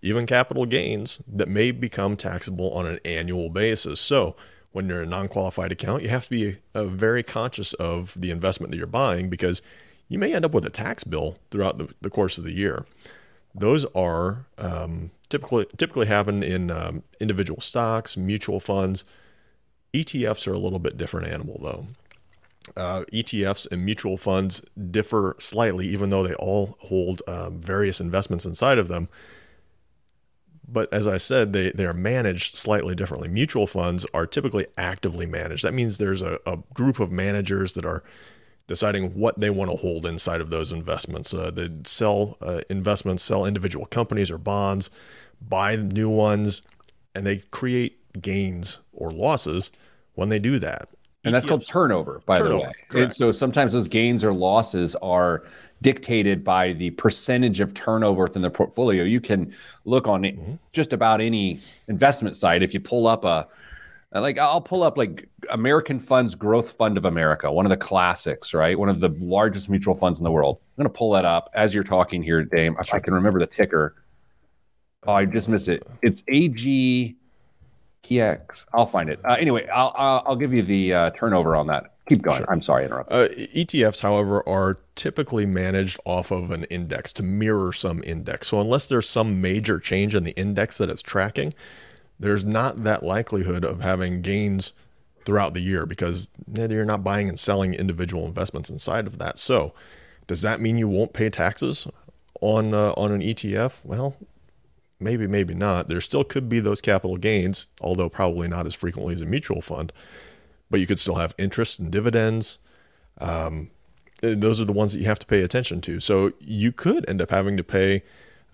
even 0.02 0.26
capital 0.26 0.66
gains 0.66 1.22
that 1.28 1.50
may 1.50 1.72
become 1.72 2.16
taxable 2.16 2.72
on 2.72 2.86
an 2.86 3.00
annual 3.04 3.50
basis. 3.50 4.00
So 4.00 4.36
when 4.72 4.88
you're 4.88 5.02
a 5.02 5.06
non-qualified 5.06 5.72
account, 5.72 6.04
you 6.04 6.10
have 6.10 6.26
to 6.26 6.30
be 6.30 6.58
uh, 6.74 6.86
very 6.86 7.24
conscious 7.24 7.74
of 7.74 8.14
the 8.20 8.32
investment 8.32 8.72
that 8.72 8.78
you're 8.78 8.88
buying 8.88 9.30
because 9.30 9.62
you 10.08 10.20
may 10.20 10.34
end 10.34 10.46
up 10.46 10.54
with 10.54 10.66
a 10.66 10.70
tax 10.70 11.04
bill 11.04 11.38
throughout 11.50 11.78
the, 11.78 11.90
the 12.02 12.10
course 12.10 12.38
of 12.38 12.44
the 12.44 12.54
year. 12.54 12.86
Those 13.56 13.86
are 13.96 14.46
um, 14.58 15.12
typically 15.30 15.66
typically 15.78 16.08
happen 16.08 16.44
in 16.44 16.70
um, 16.70 17.04
individual 17.20 17.62
stocks, 17.62 18.18
mutual 18.18 18.60
funds. 18.60 19.04
ETFs 19.94 20.46
are 20.46 20.54
a 20.54 20.60
little 20.60 20.80
bit 20.80 20.98
different 20.98 21.30
animal 21.30 21.60
though. 21.64 21.88
Uh, 22.76 23.04
ETFs 23.14 23.68
and 23.72 23.86
mutual 23.86 24.18
funds 24.18 24.62
differ 24.90 25.36
slightly, 25.40 25.88
even 25.88 26.10
though 26.10 26.28
they 26.28 26.34
all 26.36 26.78
hold 26.82 27.22
um, 27.28 27.60
various 27.60 28.02
investments 28.02 28.46
inside 28.46 28.78
of 28.78 28.88
them. 28.88 29.08
But 30.68 30.92
as 30.92 31.08
I 31.08 31.18
said, 31.18 31.54
they, 31.54 31.72
they 31.72 31.86
are 31.86 31.94
managed 31.94 32.58
slightly 32.58 32.96
differently. 32.96 33.28
Mutual 33.28 33.68
funds 33.68 34.06
are 34.14 34.26
typically 34.26 34.66
actively 34.78 35.26
managed. 35.26 35.64
That 35.64 35.74
means 35.74 35.98
there's 35.98 36.24
a, 36.24 36.40
a 36.46 36.58
group 36.74 37.00
of 37.00 37.12
managers 37.12 37.74
that 37.74 37.86
are 37.86 38.04
deciding 38.68 39.14
what 39.14 39.40
they 39.40 39.50
want 39.50 39.70
to 39.70 39.78
hold 39.78 40.06
inside 40.06 40.42
of 40.42 40.50
those 40.50 40.72
investments. 40.72 41.34
Uh, 41.34 41.52
they 41.52 41.70
sell 41.84 42.38
uh, 42.42 42.62
investments, 42.70 43.24
sell 43.24 43.46
individual 43.46 43.86
companies 43.86 44.32
or 44.32 44.38
bonds, 44.38 44.90
buy 45.40 45.76
new 45.76 46.10
ones, 46.10 46.62
and 47.14 47.26
they 47.26 47.38
create 47.52 48.22
gains 48.22 48.80
or 48.92 49.12
losses 49.12 49.72
when 50.16 50.30
they 50.30 50.40
do 50.40 50.58
that. 50.60 50.90
And 51.26 51.34
that's 51.34 51.46
called 51.46 51.66
turnover, 51.66 52.22
by 52.26 52.38
turnover, 52.38 52.72
the 52.92 52.98
way. 52.98 53.04
And 53.04 53.14
so 53.14 53.32
sometimes 53.32 53.74
those 53.74 53.88
gains 53.88 54.24
or 54.24 54.34
losses 54.34 54.96
are 54.98 55.44
dictated 55.82 56.44
by 56.44 56.74
the 56.74 56.92
percentage 56.92 57.60
of 57.60 57.74
turnover 57.74 58.24
within 58.24 58.42
the 58.42 58.50
portfolio. 58.50 59.04
You 59.04 59.20
can 59.20 59.54
look 59.86 60.08
on 60.08 60.24
mm-hmm. 60.24 60.54
just 60.72 60.94
about 60.94 61.22
any 61.22 61.60
investment 61.88 62.36
site. 62.36 62.64
If 62.64 62.74
you 62.74 62.80
pull 62.80 63.08
up 63.08 63.26
a 63.26 63.48
like 64.14 64.38
I'll 64.40 64.62
pull 64.62 64.84
up 64.84 64.98
like 64.98 65.28
American 65.50 66.00
Funds 66.00 66.36
Growth 66.36 66.72
Fund 66.74 66.98
of 66.98 67.06
America, 67.06 67.52
one 67.52 67.66
of 67.66 67.70
the 67.70 67.78
classics, 67.78 68.54
right? 68.54 68.78
One 68.78 68.88
of 68.88 69.00
the 69.00 69.10
largest 69.20 69.70
mutual 69.70 69.96
funds 69.96 70.20
in 70.20 70.24
the 70.24 70.32
world. 70.32 70.60
I'm 70.62 70.84
going 70.84 70.92
to 70.92 70.98
pull 70.98 71.12
that 71.12 71.26
up 71.26 71.50
as 71.54 71.74
you're 71.74 71.84
talking 71.84 72.24
here, 72.24 72.44
Dame. 72.44 72.78
If 72.80 72.94
I 72.94 73.00
can 73.00 73.14
remember 73.14 73.40
the 73.40 73.48
ticker. 73.48 73.96
Oh, 75.06 75.14
I 75.14 75.26
just 75.26 75.50
missed 75.50 75.68
it. 75.68 75.86
It's 76.02 76.24
AG 76.30 77.16
TX. 78.06 78.66
I'll 78.74 78.86
find 78.86 79.10
it. 79.10 79.20
Uh, 79.24 79.34
anyway, 79.34 79.68
I'll, 79.68 79.94
I'll, 79.96 80.24
I'll 80.28 80.36
give 80.36 80.54
you 80.54 80.62
the 80.62 80.94
uh, 80.94 81.10
turnover 81.12 81.56
on 81.56 81.68
that. 81.68 81.96
Keep 82.08 82.22
going. 82.22 82.38
Sure. 82.38 82.52
I'm 82.52 82.62
sorry, 82.62 82.86
interrupt. 82.86 83.12
Uh, 83.12 83.30
ETFs, 83.30 84.02
however, 84.02 84.48
are 84.48 84.78
typically 84.96 85.46
managed 85.46 86.00
off 86.06 86.30
of 86.30 86.52
an 86.52 86.66
index 86.66 87.12
to 87.14 87.24
mirror 87.24 87.74
some 87.74 88.04
index. 88.04 88.50
So 88.50 88.62
unless 88.62 88.88
there's 88.88 89.10
some 89.10 89.42
major 89.42 89.80
change 89.80 90.14
in 90.14 90.24
the 90.24 90.36
index 90.38 90.78
that 90.78 90.90
it's 90.90 91.02
tracking, 91.02 91.52
there's 92.20 92.46
not 92.46 92.84
that 92.84 93.02
likelihood 93.02 93.66
of 93.66 93.82
having 93.82 94.22
gains 94.22 94.72
throughout 95.26 95.56
the 95.56 95.62
year 95.62 95.88
because 95.88 96.30
you're 96.54 96.86
not 96.86 97.04
buying 97.04 97.28
and 97.28 97.40
selling 97.40 97.74
individual 97.74 98.26
investments 98.28 98.70
inside 98.70 99.08
of 99.08 99.18
that. 99.18 99.40
So, 99.40 99.74
does 100.28 100.44
that 100.44 100.62
mean 100.62 100.78
you 100.78 100.88
won't 100.88 101.14
pay 101.14 101.30
taxes 101.32 101.88
on 102.40 102.74
uh, 102.74 102.94
on 102.96 103.12
an 103.12 103.22
ETF? 103.22 103.80
Well, 103.84 104.16
maybe, 105.00 105.28
maybe 105.28 105.54
not. 105.54 105.88
There 105.88 106.02
still 106.02 106.24
could 106.24 106.50
be 106.50 106.60
those 106.60 106.82
capital 106.82 107.18
gains, 107.18 107.68
although 107.82 108.10
probably 108.10 108.48
not 108.48 108.66
as 108.66 108.74
frequently 108.74 109.14
as 109.14 109.22
a 109.22 109.26
mutual 109.26 109.62
fund. 109.62 109.92
But 110.70 110.80
you 110.80 110.88
could 110.88 111.00
still 111.00 111.16
have 111.16 111.36
interest 111.38 111.80
and 111.80 111.92
dividends. 111.92 112.60
Um, 113.20 113.70
those 114.22 114.60
are 114.60 114.66
the 114.66 114.74
ones 114.74 114.94
that 114.94 115.00
you 115.00 115.06
have 115.06 115.20
to 115.20 115.26
pay 115.26 115.42
attention 115.42 115.82
to. 115.82 116.00
So 116.00 116.34
you 116.40 116.72
could 116.72 117.08
end 117.10 117.22
up 117.22 117.30
having 117.30 117.58
to 117.58 117.64
pay 117.64 118.04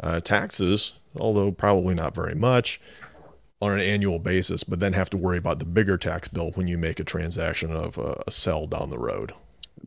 uh, 0.01 0.19
taxes, 0.19 0.93
although 1.19 1.51
probably 1.51 1.93
not 1.93 2.15
very 2.15 2.35
much 2.35 2.81
on 3.61 3.71
an 3.71 3.79
annual 3.79 4.17
basis, 4.17 4.63
but 4.63 4.79
then 4.79 4.93
have 4.93 5.09
to 5.11 5.17
worry 5.17 5.37
about 5.37 5.59
the 5.59 5.65
bigger 5.65 5.97
tax 5.97 6.27
bill 6.27 6.51
when 6.55 6.67
you 6.67 6.77
make 6.77 6.99
a 6.99 7.03
transaction 7.03 7.71
of 7.71 7.97
a, 7.97 8.23
a 8.25 8.31
sell 8.31 8.65
down 8.65 8.89
the 8.89 8.97
road. 8.97 9.33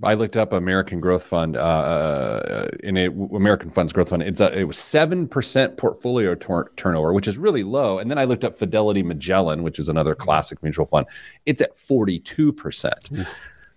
I 0.03 0.15
looked 0.15 0.37
up 0.37 0.53
American 0.53 1.01
Growth 1.01 1.23
Fund 1.23 1.57
uh, 1.57 1.61
uh 1.61 2.69
in 2.83 2.97
a 2.97 3.07
American 3.35 3.71
Funds 3.71 3.93
Growth 3.93 4.11
Fund. 4.11 4.23
It's 4.23 4.41
a, 4.41 4.53
it 4.59 4.65
was 4.65 4.79
seven 4.79 5.29
percent 5.29 5.77
portfolio 5.77 6.35
tor- 6.35 6.73
turnover, 6.77 7.13
which 7.13 7.29
is 7.29 7.39
really 7.39 7.63
low. 7.63 7.99
And 7.99 8.11
then 8.11 8.19
I 8.19 8.25
looked 8.25 8.45
up 8.45 8.57
Fidelity 8.57 9.03
Magellan, 9.03 9.63
which 9.63 9.79
is 9.79 9.89
another 9.89 10.15
classic 10.15 10.63
mutual 10.63 10.87
fund. 10.87 11.07
It's 11.47 11.63
at 11.63 11.77
forty 11.77 12.19
two 12.19 12.53
percent. 12.53 13.11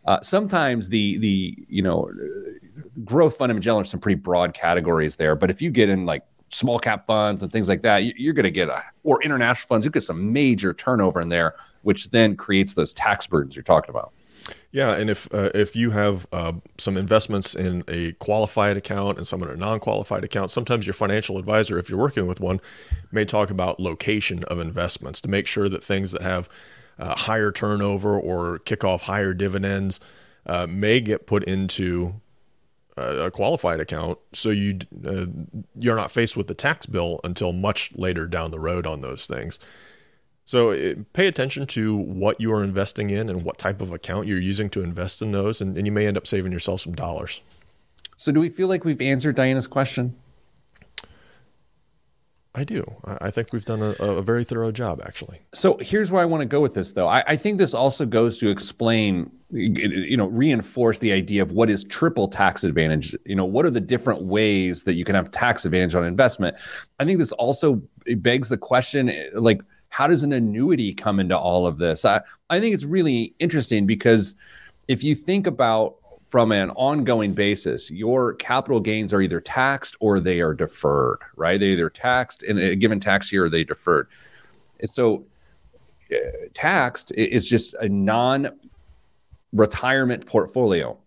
Uh, 0.06 0.22
sometimes 0.22 0.90
the 0.90 1.18
the 1.20 1.58
you 1.70 1.82
know 1.82 2.10
growth 3.04 3.38
fund 3.38 3.52
and 3.52 3.58
Magellan 3.60 3.84
are 3.84 3.86
some 3.86 4.00
pretty 4.00 4.20
broad 4.20 4.54
categories 4.54 5.18
there, 5.18 5.36
but 5.36 5.50
if 5.50 5.62
you 5.62 5.70
get 5.70 5.90
in 5.90 6.06
like 6.06 6.24
small 6.50 6.80
cap 6.80 7.06
funds 7.06 7.44
and 7.44 7.52
things 7.52 7.68
like 7.70 7.82
that, 7.82 8.18
you're 8.18 8.34
going 8.34 8.46
to 8.46 8.52
get 8.52 8.70
a, 8.70 8.84
or 9.04 9.22
international 9.22 9.68
funds, 9.68 9.86
you 9.86 9.92
get 9.92 10.04
some 10.04 10.32
major 10.32 10.74
turnover 10.74 11.20
in 11.20 11.30
there, 11.30 11.56
which 11.82 12.10
then 12.12 12.36
creates 12.36 12.74
those 12.74 12.94
tax 12.94 13.28
burdens 13.28 13.56
you're 13.56 13.64
talking 13.64 13.90
about. 13.90 14.14
Yeah, 14.72 14.94
and 14.94 15.10
if 15.10 15.34
uh, 15.34 15.52
if 15.56 15.76
you 15.76 15.92
have 15.92 16.28
uh, 16.32 16.54
some 16.78 16.98
investments 16.98 17.56
in 17.56 17.84
a 17.88 18.14
qualified 18.14 18.78
account 18.78 19.18
and 19.18 19.28
some 19.28 19.42
in 19.44 19.50
a 19.50 19.56
non-qualified 19.56 20.24
account, 20.24 20.52
sometimes 20.52 20.86
your 20.86 20.94
financial 20.94 21.38
advisor, 21.38 21.78
if 21.78 21.90
you're 21.90 22.00
working 22.00 22.28
with 22.28 22.40
one, 22.40 22.62
may 23.12 23.26
talk 23.26 23.50
about 23.50 23.80
location 23.80 24.44
of 24.46 24.60
investments 24.60 25.22
to 25.22 25.30
make 25.30 25.48
sure 25.48 25.70
that 25.70 25.84
things 25.84 26.12
that 26.12 26.22
have 26.22 26.50
uh, 27.00 27.16
higher 27.16 27.52
turnover 27.52 28.18
or 28.18 28.60
kick 28.60 28.84
off 28.84 29.04
higher 29.04 29.34
dividends 29.34 30.00
uh, 30.46 30.66
may 30.68 31.00
get 31.00 31.28
put 31.28 31.44
into 31.44 32.22
a 32.98 33.30
qualified 33.30 33.80
account, 33.80 34.18
so 34.34 34.50
you 34.50 34.80
uh, 35.06 35.26
you're 35.78 35.96
not 35.96 36.12
faced 36.12 36.36
with 36.36 36.48
the 36.48 36.56
tax 36.56 36.88
bill 36.88 37.20
until 37.24 37.54
much 37.54 37.92
later 37.96 38.26
down 38.26 38.50
the 38.50 38.60
road 38.60 38.88
on 38.88 39.02
those 39.02 39.28
things. 39.28 39.60
So 40.48 40.70
it, 40.70 41.12
pay 41.12 41.28
attention 41.28 41.68
to 41.68 41.94
what 41.94 42.40
you 42.40 42.54
are 42.54 42.64
investing 42.64 43.10
in 43.10 43.30
and 43.30 43.44
what 43.44 43.58
type 43.58 43.82
of 43.82 43.92
account 43.92 44.28
you're 44.28 44.40
using 44.40 44.70
to 44.70 44.82
invest 44.82 45.22
in 45.22 45.34
those, 45.34 45.60
and, 45.60 45.76
and 45.76 45.86
you 45.86 45.92
may 45.92 46.08
end 46.08 46.16
up 46.16 46.26
saving 46.26 46.54
yourself 46.54 46.80
some 46.80 46.94
dollars. 46.94 47.42
So, 48.16 48.32
do 48.32 48.40
we 48.40 48.48
feel 48.48 48.70
like 48.70 48.86
we've 48.86 49.02
answered 49.02 49.36
Diana's 49.36 49.68
question? 49.68 50.16
I 52.56 52.64
do. 52.64 52.90
I 53.04 53.30
think 53.30 53.52
we've 53.52 53.66
done 53.66 53.84
a, 53.84 53.92
a 54.02 54.22
very 54.22 54.46
thorough 54.46 54.72
job, 54.72 55.02
actually. 55.06 55.42
So 55.54 55.78
here's 55.80 56.10
where 56.10 56.24
I 56.24 56.26
want 56.26 56.42
to 56.42 56.46
go 56.48 56.60
with 56.60 56.74
this, 56.74 56.94
though. 56.94 57.08
I, 57.08 57.24
I, 57.28 57.36
think 57.36 57.60
this 57.60 57.76
also 57.76 58.04
goes 58.04 58.40
to 58.40 58.50
explain, 58.50 59.30
you 59.52 60.18
know, 60.18 60.26
reinforce 60.26 60.98
the 60.98 61.12
idea 61.12 61.44
of 61.44 61.52
what 61.52 61.70
is 61.70 61.84
triple 61.84 62.28
tax 62.28 62.64
advantage. 62.64 63.16
You 63.26 63.36
know, 63.36 63.46
what 63.46 63.68
are 63.68 63.70
the 63.70 63.80
different 63.80 64.24
ways 64.24 64.84
that 64.84 64.96
you 64.96 65.06
can 65.06 65.14
have 65.14 65.30
tax 65.30 65.66
advantage 65.66 65.94
on 65.94 66.04
investment? 66.04 66.58
I 67.00 67.06
think 67.06 67.20
this 67.20 67.32
also 67.34 67.80
begs 68.16 68.50
the 68.50 68.58
question, 68.58 69.10
eh, 69.10 69.28
like, 69.36 69.62
how 69.90 70.08
does 70.08 70.24
an 70.24 70.34
annuity 70.34 70.94
come 70.94 71.20
into 71.20 71.38
all 71.38 71.66
of 71.66 71.78
this? 71.78 72.06
I, 72.06 72.22
I 72.50 72.60
think 72.60 72.74
it's 72.74 72.84
really 72.84 73.34
interesting 73.40 73.86
because 73.86 74.36
if 74.88 75.04
you 75.04 75.16
think 75.16 75.48
about 75.48 75.96
from 76.28 76.52
an 76.52 76.72
ongoing 76.72 77.34
basis, 77.34 77.90
your 77.90 78.34
capital 78.36 78.80
gains 78.80 79.14
are 79.14 79.22
either 79.22 79.40
taxed 79.40 79.96
or 80.00 80.20
they 80.20 80.42
are 80.42 80.54
deferred, 80.54 81.20
right? 81.36 81.60
They're 81.60 81.70
either 81.70 81.90
taxed 81.90 82.44
in 82.44 82.58
a 82.58 82.76
given 82.76 83.00
tax 83.00 83.32
year 83.32 83.46
or 83.46 83.50
they 83.50 83.64
deferred. 83.64 84.10
And 84.80 84.90
so 84.90 85.26
uh, 86.12 86.18
taxed 86.54 87.12
is 87.16 87.48
just 87.48 87.74
a 87.76 87.88
non 87.88 88.50
retirement 89.54 90.26
portfolio. 90.26 90.98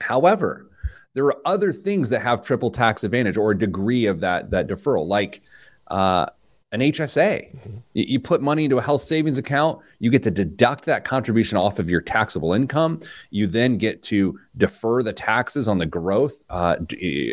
However, 0.00 0.70
there 1.14 1.24
are 1.24 1.36
other 1.44 1.72
things 1.72 2.08
that 2.10 2.22
have 2.22 2.42
triple 2.42 2.70
tax 2.70 3.02
advantage 3.02 3.36
or 3.36 3.50
a 3.50 3.58
degree 3.58 4.06
of 4.06 4.20
that 4.20 4.52
that 4.52 4.68
deferral, 4.68 5.06
like 5.06 5.40
uh, 5.88 6.26
an 6.72 6.80
HSA. 6.80 7.54
Mm-hmm. 7.56 7.76
You, 7.94 8.20
put 8.20 8.42
money 8.42 8.64
into 8.64 8.78
a 8.78 8.82
health 8.82 9.02
savings 9.02 9.38
account, 9.38 9.80
you 9.98 10.10
get 10.10 10.22
to 10.24 10.30
deduct 10.30 10.84
that 10.84 11.04
contribution 11.04 11.56
off 11.56 11.78
of 11.78 11.88
your 11.88 12.00
taxable 12.00 12.52
income. 12.52 13.00
You 13.30 13.46
then 13.46 13.78
get 13.78 14.02
to 14.04 14.38
defer 14.56 15.02
the 15.02 15.12
taxes 15.12 15.66
on 15.66 15.78
the 15.78 15.86
growth 15.86 16.44
uh, 16.50 16.76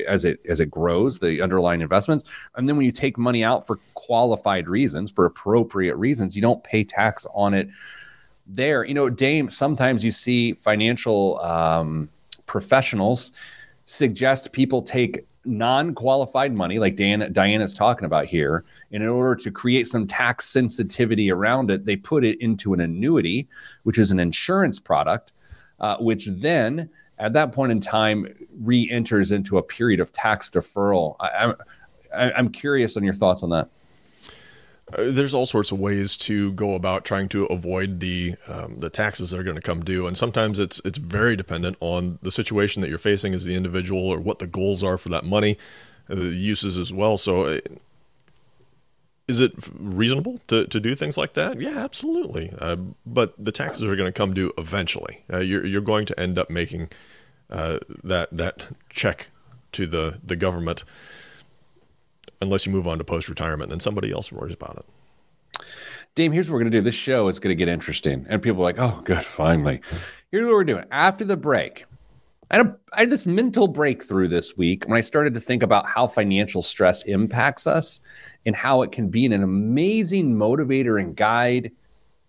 as 0.08 0.26
it 0.26 0.40
as 0.48 0.62
it 0.62 0.72
grows, 0.72 1.20
the 1.20 1.42
underlying 1.42 1.82
investments. 1.82 2.24
And 2.56 2.68
then 2.68 2.78
when 2.78 2.86
you 2.86 2.92
take 2.92 3.18
money 3.18 3.44
out 3.44 3.68
for 3.68 3.80
qualified 3.94 4.70
reasons, 4.70 5.12
for 5.12 5.26
appropriate 5.26 5.96
reasons, 5.98 6.36
you 6.36 6.42
don't 6.42 6.64
pay 6.64 6.84
tax 6.84 7.28
on 7.34 7.54
it 7.54 7.68
there. 8.48 8.86
You 8.86 8.94
know, 8.94 9.10
Dame, 9.10 9.50
sometimes 9.50 10.04
you 10.04 10.12
see 10.12 10.54
financial 10.54 11.40
um, 11.42 12.10
professionals 12.46 13.34
suggest 13.86 14.52
people 14.52 14.82
take 14.82 15.28
non-qualified 15.46 16.54
money 16.54 16.80
like 16.80 16.96
Dan, 16.96 17.32
Diana's 17.32 17.74
talking 17.74 18.06
about 18.06 18.26
here 18.26 18.66
and 18.92 19.04
in 19.04 19.10
order 19.10 19.36
to 19.44 19.52
create 19.52 19.88
some 19.88 20.08
tax 20.08 20.46
sensitivity 20.46 21.32
around 21.32 21.72
it 21.72 21.86
they 21.86 21.96
put 21.96 22.24
it 22.24 22.40
into 22.42 22.74
an 22.74 22.82
annuity 22.82 23.48
which 23.84 23.98
is 23.98 24.12
an 24.12 24.20
insurance 24.20 24.80
product 24.80 25.32
uh, 25.80 25.98
which 25.98 26.26
then 26.28 26.90
at 27.20 27.34
that 27.34 27.52
point 27.52 27.72
in 27.72 27.80
time 27.80 28.28
re-enters 28.62 29.32
into 29.32 29.58
a 29.58 29.64
period 29.64 30.00
of 30.00 30.12
tax 30.12 30.50
deferral. 30.50 31.16
I, 31.20 31.54
I, 32.16 32.32
i'm 32.34 32.50
curious 32.50 32.98
on 32.98 33.04
your 33.04 33.14
thoughts 33.14 33.44
on 33.44 33.50
that 33.52 33.70
uh, 34.94 35.10
there's 35.10 35.34
all 35.34 35.48
sorts 35.48 35.72
of 35.72 35.80
ways 35.80 36.16
to 36.16 36.52
go 36.54 36.76
about 36.76 37.06
trying 37.06 37.28
to 37.30 37.46
avoid 37.46 38.00
the 38.00 38.36
um, 38.48 38.80
the 38.80 38.90
taxes 38.90 39.32
that 39.32 39.40
are 39.40 39.44
going 39.44 39.56
to 39.56 39.62
come 39.62 39.84
due, 39.84 40.06
and 40.06 40.16
sometimes 40.16 40.60
it's 40.60 40.80
it's 40.86 41.00
very 41.00 41.36
dependent 41.36 41.76
on 41.80 42.20
the 42.22 42.32
situation 42.32 42.82
that 42.82 42.90
you're 42.90 43.00
facing 43.00 43.34
as 43.34 43.46
the 43.46 43.56
individual 43.56 44.08
or 44.08 44.20
what 44.20 44.40
the 44.40 44.48
goals 44.48 44.84
are 44.84 44.98
for 44.98 45.10
that 45.10 45.26
money, 45.26 45.58
uh, 46.10 46.16
the 46.16 46.26
uses 46.26 46.78
as 46.78 46.94
well. 46.94 47.18
So. 47.18 47.44
Uh, 47.44 47.60
is 49.28 49.40
it 49.40 49.54
reasonable 49.80 50.40
to, 50.50 50.68
to 50.68 50.80
do 50.80 50.94
things 50.94 51.18
like 51.18 51.34
that? 51.34 51.60
Yeah, 51.60 51.80
absolutely. 51.80 52.54
But 53.08 53.34
the 53.44 53.52
taxes 53.52 53.84
are 53.84 53.96
going 53.96 54.06
to 54.06 54.12
come 54.12 54.36
due 54.36 54.52
eventually. 54.56 55.24
You're, 55.32 55.66
you're 55.66 55.82
going 55.82 56.06
to 56.06 56.20
end 56.20 56.38
up 56.38 56.52
making 56.52 56.90
that 57.50 58.28
that 58.32 58.68
check 58.92 59.30
to 59.72 59.88
the, 59.88 60.20
the 60.24 60.36
government 60.36 60.84
unless 62.42 62.66
you 62.66 62.72
move 62.72 62.88
on 62.88 62.98
to 62.98 63.04
post 63.04 63.30
retirement, 63.30 63.70
then 63.70 63.80
somebody 63.80 64.12
else 64.12 64.32
worries 64.32 64.54
about 64.54 64.78
it. 64.78 65.66
Dame, 66.16 66.32
here's 66.32 66.50
what 66.50 66.54
we're 66.54 66.62
going 66.62 66.72
to 66.72 66.78
do. 66.78 66.82
This 66.82 66.96
show 66.96 67.28
is 67.28 67.40
going 67.40 67.56
to 67.56 67.60
get 67.60 67.68
interesting. 67.68 68.26
And 68.30 68.42
people 68.42 68.62
are 68.62 68.64
like, 68.64 68.80
oh, 68.80 69.02
good, 69.04 69.26
finally. 69.26 69.82
Here's 70.32 70.46
what 70.46 70.54
we're 70.54 70.64
doing. 70.64 70.86
After 70.92 71.26
the 71.26 71.36
break, 71.36 71.86
I 72.52 72.58
had, 72.58 72.66
a, 72.68 72.78
I 72.94 73.00
had 73.02 73.10
this 73.10 73.26
mental 73.26 73.68
breakthrough 73.68 74.28
this 74.28 74.56
week 74.56 74.86
when 74.86 74.98
I 74.98 75.02
started 75.02 75.34
to 75.34 75.42
think 75.42 75.62
about 75.62 75.86
how 75.86 76.08
financial 76.08 76.62
stress 76.62 77.02
impacts 77.04 77.68
us 77.68 78.00
and 78.46 78.56
how 78.56 78.82
it 78.84 78.92
can 78.92 79.10
be 79.10 79.26
an 79.26 79.34
amazing 79.34 80.36
motivator 80.36 81.02
and 81.02 81.16
guide 81.16 81.72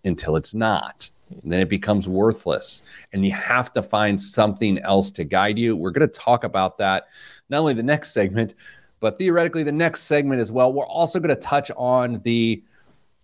until 0.03 0.35
it's 0.35 0.53
not. 0.53 1.09
And 1.29 1.51
then 1.51 1.59
it 1.59 1.69
becomes 1.69 2.07
worthless. 2.07 2.83
And 3.13 3.25
you 3.25 3.31
have 3.31 3.71
to 3.73 3.83
find 3.83 4.21
something 4.21 4.79
else 4.79 5.11
to 5.11 5.23
guide 5.23 5.57
you. 5.57 5.75
We're 5.75 5.91
going 5.91 6.07
to 6.07 6.13
talk 6.13 6.43
about 6.43 6.77
that 6.79 7.07
not 7.49 7.59
only 7.59 7.73
the 7.73 7.83
next 7.83 8.11
segment, 8.11 8.53
but 8.99 9.17
theoretically, 9.17 9.63
the 9.63 9.71
next 9.71 10.03
segment 10.03 10.41
as 10.41 10.51
well, 10.51 10.73
we're 10.73 10.85
also 10.85 11.19
going 11.19 11.29
to 11.29 11.41
touch 11.41 11.71
on 11.77 12.19
the 12.19 12.63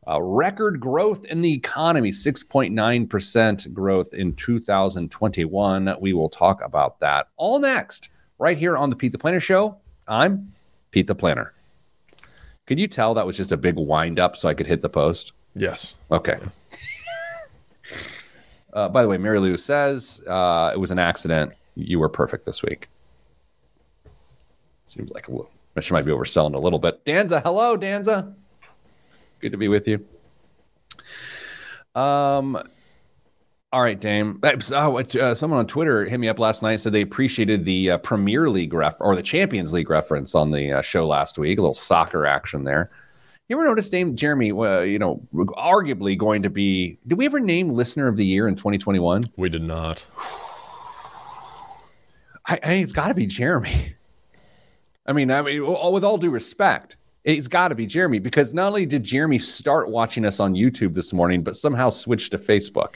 uh, 0.08 0.22
record 0.22 0.80
growth 0.80 1.26
in 1.26 1.42
the 1.42 1.54
economy 1.54 2.12
6.9% 2.12 3.74
growth 3.74 4.14
in 4.14 4.36
2021. 4.36 5.96
We 6.00 6.14
will 6.14 6.30
talk 6.30 6.62
about 6.62 7.00
that 7.00 7.30
all 7.38 7.60
next, 7.60 8.10
right 8.38 8.58
here 8.58 8.78
on 8.78 8.90
the 8.90 8.96
Pete 8.96 9.12
the 9.12 9.18
Planner 9.18 9.40
Show. 9.40 9.78
I'm 10.08 10.54
Pete 10.92 11.08
the 11.08 11.16
Planner. 11.16 11.54
Could 12.66 12.80
you 12.80 12.88
tell 12.88 13.14
that 13.14 13.26
was 13.26 13.38
just 13.38 13.52
a 13.52 13.58
big 13.58 13.76
wind 13.76 14.20
up 14.20 14.38
so 14.38 14.48
I 14.48 14.54
could 14.54 14.68
hit 14.68 14.82
the 14.82 14.90
post? 14.90 15.34
Yes. 15.56 15.96
Okay. 16.12 16.40
uh, 18.74 18.90
by 18.90 19.02
the 19.02 19.08
way, 19.08 19.18
Mary 19.18 19.40
Lou 19.40 19.58
says 19.58 20.22
uh, 20.28 20.72
it 20.74 20.80
was 20.80 20.92
an 20.92 21.00
accident. 21.00 21.54
You 21.76 22.00
were 22.00 22.10
perfect 22.10 22.46
this 22.46 22.62
week. 22.62 22.90
Seems 24.86 25.12
like 25.12 25.28
a 25.28 25.32
little 25.32 25.50
she 25.82 25.94
might 25.94 26.06
be 26.06 26.12
overselling 26.12 26.56
a 26.56 26.60
little 26.60 26.80
bit. 26.80 27.04
Danza, 27.06 27.40
hello, 27.40 27.76
Danza. 27.76 28.34
Good 29.40 29.52
to 29.52 29.58
be 29.58 29.68
with 29.68 29.88
you. 29.88 30.06
Um, 31.96 32.58
all 33.72 33.82
right, 33.82 34.00
Dame. 34.00 34.40
Oh, 34.72 35.00
uh, 35.00 35.34
someone 35.36 35.60
on 35.60 35.66
Twitter 35.66 36.06
hit 36.06 36.20
me 36.20 36.30
up 36.30 36.38
last 36.38 36.62
night 36.62 36.80
said 36.80 36.94
they 36.94 37.02
appreciated 37.02 37.66
the 37.66 37.92
uh, 37.92 37.98
Premier 37.98 38.48
League 38.50 38.74
ref 38.74 38.96
or 39.00 39.16
the 39.16 39.24
Champions 39.24 39.74
League 39.74 39.90
reference 39.90 40.36
on 40.36 40.52
the 40.52 40.74
uh, 40.74 40.82
show 40.82 41.08
last 41.08 41.40
week. 41.40 41.58
A 41.58 41.62
little 41.62 41.74
soccer 41.74 42.26
action 42.28 42.64
there. 42.64 42.92
You 43.50 43.58
ever 43.58 43.66
notice 43.66 43.90
Dame 43.90 44.16
Jeremy? 44.16 44.52
Uh, 44.52 44.82
you 44.82 45.00
know, 45.00 45.22
arguably 45.34 46.18
going 46.18 46.44
to 46.44 46.50
be. 46.50 47.00
Did 47.08 47.18
we 47.18 47.26
ever 47.26 47.40
name 47.40 47.72
Listener 47.72 48.08
of 48.08 48.16
the 48.16 48.26
Year 48.26 48.48
in 48.48 48.56
2021? 48.56 49.24
We 49.38 49.50
did 49.50 49.64
not. 49.64 50.06
I, 52.46 52.54
I 52.54 52.58
think 52.58 52.84
it's 52.84 52.92
got 52.92 53.08
to 53.08 53.14
be 53.14 53.26
Jeremy. 53.26 53.96
I 55.06 55.14
mean, 55.14 55.32
I 55.32 55.42
mean, 55.42 55.66
with 55.66 56.04
all 56.04 56.18
due 56.18 56.30
respect, 56.30 56.96
it's 57.24 57.48
got 57.48 57.70
to 57.70 57.76
be 57.76 57.86
Jeremy 57.86 58.20
because 58.20 58.54
not 58.54 58.68
only 58.68 58.86
did 58.86 59.04
Jeremy 59.04 59.38
start 59.38 59.90
watching 59.90 60.26
us 60.26 60.40
on 60.40 60.54
YouTube 60.54 60.94
this 60.94 61.14
morning, 61.14 61.44
but 61.44 61.56
somehow 61.56 61.90
switched 61.90 62.32
to 62.32 62.38
Facebook 62.38 62.96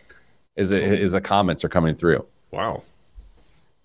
Is 0.55 0.71
a, 0.71 0.81
as 1.01 1.11
the 1.11 1.21
comments 1.21 1.63
are 1.63 1.69
coming 1.69 1.95
through. 1.95 2.25
Wow. 2.51 2.83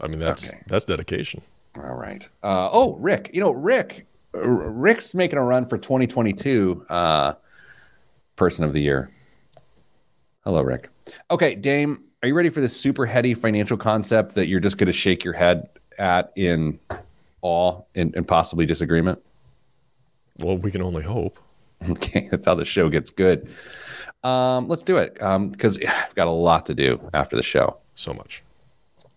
I 0.00 0.09
mean, 0.09 0.19
that's 0.19 0.50
okay. 0.50 0.62
that's 0.67 0.85
dedication. 0.85 1.43
All 1.76 1.95
right. 1.95 2.29
Uh, 2.43 2.69
oh, 2.73 2.95
Rick. 2.95 3.31
You 3.33 3.41
know, 3.41 3.50
Rick. 3.52 4.07
Rick's 4.35 5.14
making 5.14 5.38
a 5.38 5.43
run 5.43 5.67
for 5.67 5.76
2022 5.76 6.87
uh, 6.88 7.35
Person 8.37 8.64
of 8.64 8.73
the 8.73 8.81
Year. 8.81 9.11
Hello, 10.45 10.62
Rick. 10.62 10.88
Okay, 11.31 11.55
Dame, 11.55 12.02
are 12.23 12.29
you 12.29 12.35
ready 12.35 12.49
for 12.49 12.61
this 12.61 12.76
super 12.76 13.05
heady 13.05 13.35
financial 13.35 13.76
concept 13.76 14.35
that 14.35 14.49
you're 14.49 14.61
just 14.61 14.79
going 14.79 14.87
to 14.87 14.93
shake 14.93 15.23
your 15.23 15.35
head 15.35 15.69
at 15.99 16.33
in 16.35 16.81
awe 17.42 17.82
and, 17.94 18.14
and 18.14 18.26
possibly 18.26 18.66
disagreement? 18.66 19.20
Well, 20.38 20.56
we 20.56 20.70
can 20.70 20.82
only 20.82 21.02
hope. 21.02 21.38
Okay, 21.88 22.28
that's 22.30 22.44
how 22.44 22.54
the 22.54 22.64
show 22.64 22.88
gets 22.88 23.11
good. 23.11 23.49
Um, 24.25 24.68
let's 24.68 24.82
do 24.82 24.96
it 24.96 25.14
because 25.14 25.78
um, 25.78 25.84
I've 25.88 26.14
got 26.14 26.28
a 26.28 26.30
lot 26.30 26.66
to 26.66 26.75
do 26.75 27.00
after 27.12 27.37
the 27.37 27.42
show. 27.42 27.76
So 27.94 28.14
much. 28.14 28.42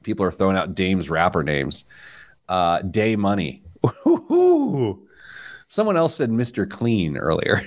People 0.04 0.26
are 0.26 0.32
throwing 0.32 0.58
out 0.58 0.76
Dame's 0.76 1.10
rapper 1.10 1.44
names. 1.44 1.86
Uh, 2.50 2.82
Day 2.82 3.16
Money. 3.16 3.64
Someone 5.68 5.98
else 5.98 6.16
said 6.16 6.30
Mr. 6.30 6.70
Clean 6.70 7.18
earlier. 7.18 7.62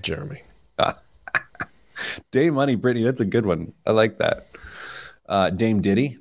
Jeremy. 0.00 0.42
Day 2.30 2.50
Money, 2.50 2.74
Brittany. 2.74 3.04
That's 3.04 3.20
a 3.20 3.24
good 3.24 3.46
one. 3.46 3.72
I 3.86 3.92
like 3.92 4.18
that. 4.18 4.48
Uh, 5.28 5.50
Dame 5.50 5.80
Diddy. 5.80 6.18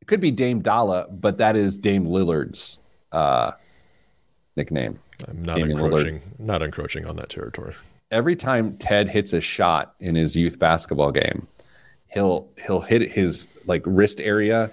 It 0.00 0.06
could 0.06 0.20
be 0.20 0.30
Dame 0.30 0.60
Dolla, 0.60 1.06
but 1.10 1.38
that 1.38 1.56
is 1.56 1.78
Dame 1.78 2.06
Lillard's 2.06 2.78
uh, 3.14 3.52
nickname. 4.56 4.98
I'm 5.28 5.42
not 5.42 5.56
Damian 5.56 5.78
encroaching, 5.78 6.20
Lillard. 6.20 6.40
not 6.40 6.62
encroaching 6.62 7.06
on 7.06 7.16
that 7.16 7.30
territory. 7.30 7.74
Every 8.10 8.36
time 8.36 8.76
Ted 8.78 9.08
hits 9.08 9.32
a 9.32 9.40
shot 9.40 9.94
in 10.00 10.14
his 10.14 10.36
youth 10.36 10.58
basketball 10.58 11.12
game, 11.12 11.46
he'll 12.08 12.48
he'll 12.64 12.80
hit 12.80 13.10
his 13.10 13.48
like 13.66 13.82
wrist 13.86 14.20
area, 14.20 14.70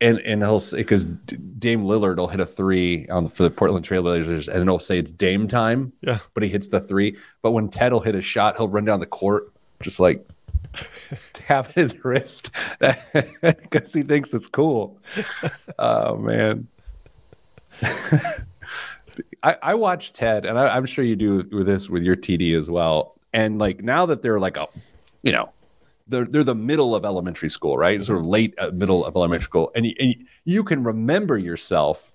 and 0.00 0.18
and 0.20 0.42
he'll 0.42 0.62
because 0.72 1.04
Dame 1.04 1.84
Lillard 1.84 2.16
will 2.16 2.28
hit 2.28 2.40
a 2.40 2.46
three 2.46 3.06
on 3.08 3.24
the, 3.24 3.30
for 3.30 3.42
the 3.44 3.50
Portland 3.50 3.86
Trailblazers, 3.86 4.48
and 4.48 4.58
then 4.58 4.66
he'll 4.66 4.78
say 4.78 4.98
it's 4.98 5.12
Dame 5.12 5.46
time. 5.46 5.92
Yeah, 6.00 6.18
but 6.34 6.42
he 6.42 6.48
hits 6.48 6.68
the 6.68 6.80
three. 6.80 7.16
But 7.42 7.52
when 7.52 7.68
Ted 7.68 7.92
will 7.92 8.00
hit 8.00 8.14
a 8.14 8.22
shot, 8.22 8.56
he'll 8.56 8.68
run 8.68 8.84
down 8.84 9.00
the 9.00 9.06
court 9.06 9.52
just 9.82 10.00
like 10.00 10.26
tap 11.32 11.72
his 11.72 12.04
wrist 12.04 12.50
because 12.80 13.92
he 13.92 14.02
thinks 14.02 14.34
it's 14.34 14.48
cool. 14.48 14.98
oh 15.78 16.16
man. 16.16 16.68
I, 19.42 19.56
I 19.62 19.74
watch 19.74 20.12
Ted, 20.12 20.44
and 20.44 20.58
I, 20.58 20.76
am 20.76 20.86
sure 20.86 21.04
you 21.04 21.16
do 21.16 21.48
with 21.52 21.66
this 21.66 21.88
with 21.88 22.02
your 22.02 22.16
TD 22.16 22.58
as 22.58 22.70
well. 22.70 23.14
And 23.32 23.58
like 23.58 23.82
now 23.82 24.06
that 24.06 24.22
they're 24.22 24.40
like 24.40 24.56
a, 24.56 24.66
you 25.22 25.32
know, 25.32 25.50
they're 26.08 26.24
they're 26.24 26.44
the 26.44 26.54
middle 26.54 26.94
of 26.94 27.04
elementary 27.04 27.50
school, 27.50 27.76
right? 27.76 28.02
Sort 28.02 28.20
of 28.20 28.26
late 28.26 28.54
uh, 28.58 28.70
middle 28.72 29.04
of 29.04 29.14
elementary 29.16 29.44
school, 29.44 29.70
and, 29.74 29.86
and 29.98 30.14
you 30.44 30.64
can 30.64 30.82
remember 30.82 31.36
yourself 31.38 32.14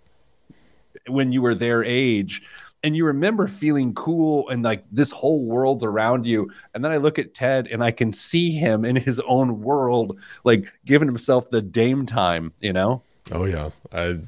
when 1.08 1.32
you 1.32 1.42
were 1.42 1.56
their 1.56 1.84
age 1.84 2.44
and 2.84 2.98
you 2.98 3.06
remember 3.06 3.48
feeling 3.48 3.94
cool 3.94 4.48
and 4.50 4.64
like 4.64 4.84
this 4.92 5.10
whole 5.10 5.44
world's 5.46 5.84
around 5.84 6.26
you 6.26 6.50
and 6.74 6.84
then 6.84 6.92
i 6.92 6.98
look 6.98 7.18
at 7.18 7.34
ted 7.34 7.68
and 7.68 7.84
i 7.84 7.92
can 7.92 8.14
see 8.14 8.52
him 8.52 8.86
in 8.86 8.96
his 8.96 9.20
own 9.22 9.62
world 9.62 10.20
like 10.44 10.72
giving 10.86 11.08
himself 11.08 11.50
the 11.50 11.62
dame 11.62 12.06
time 12.06 12.52
you 12.62 12.72
know 12.72 13.02
oh 13.32 13.46
yeah 13.46 13.70
i 13.92 14.20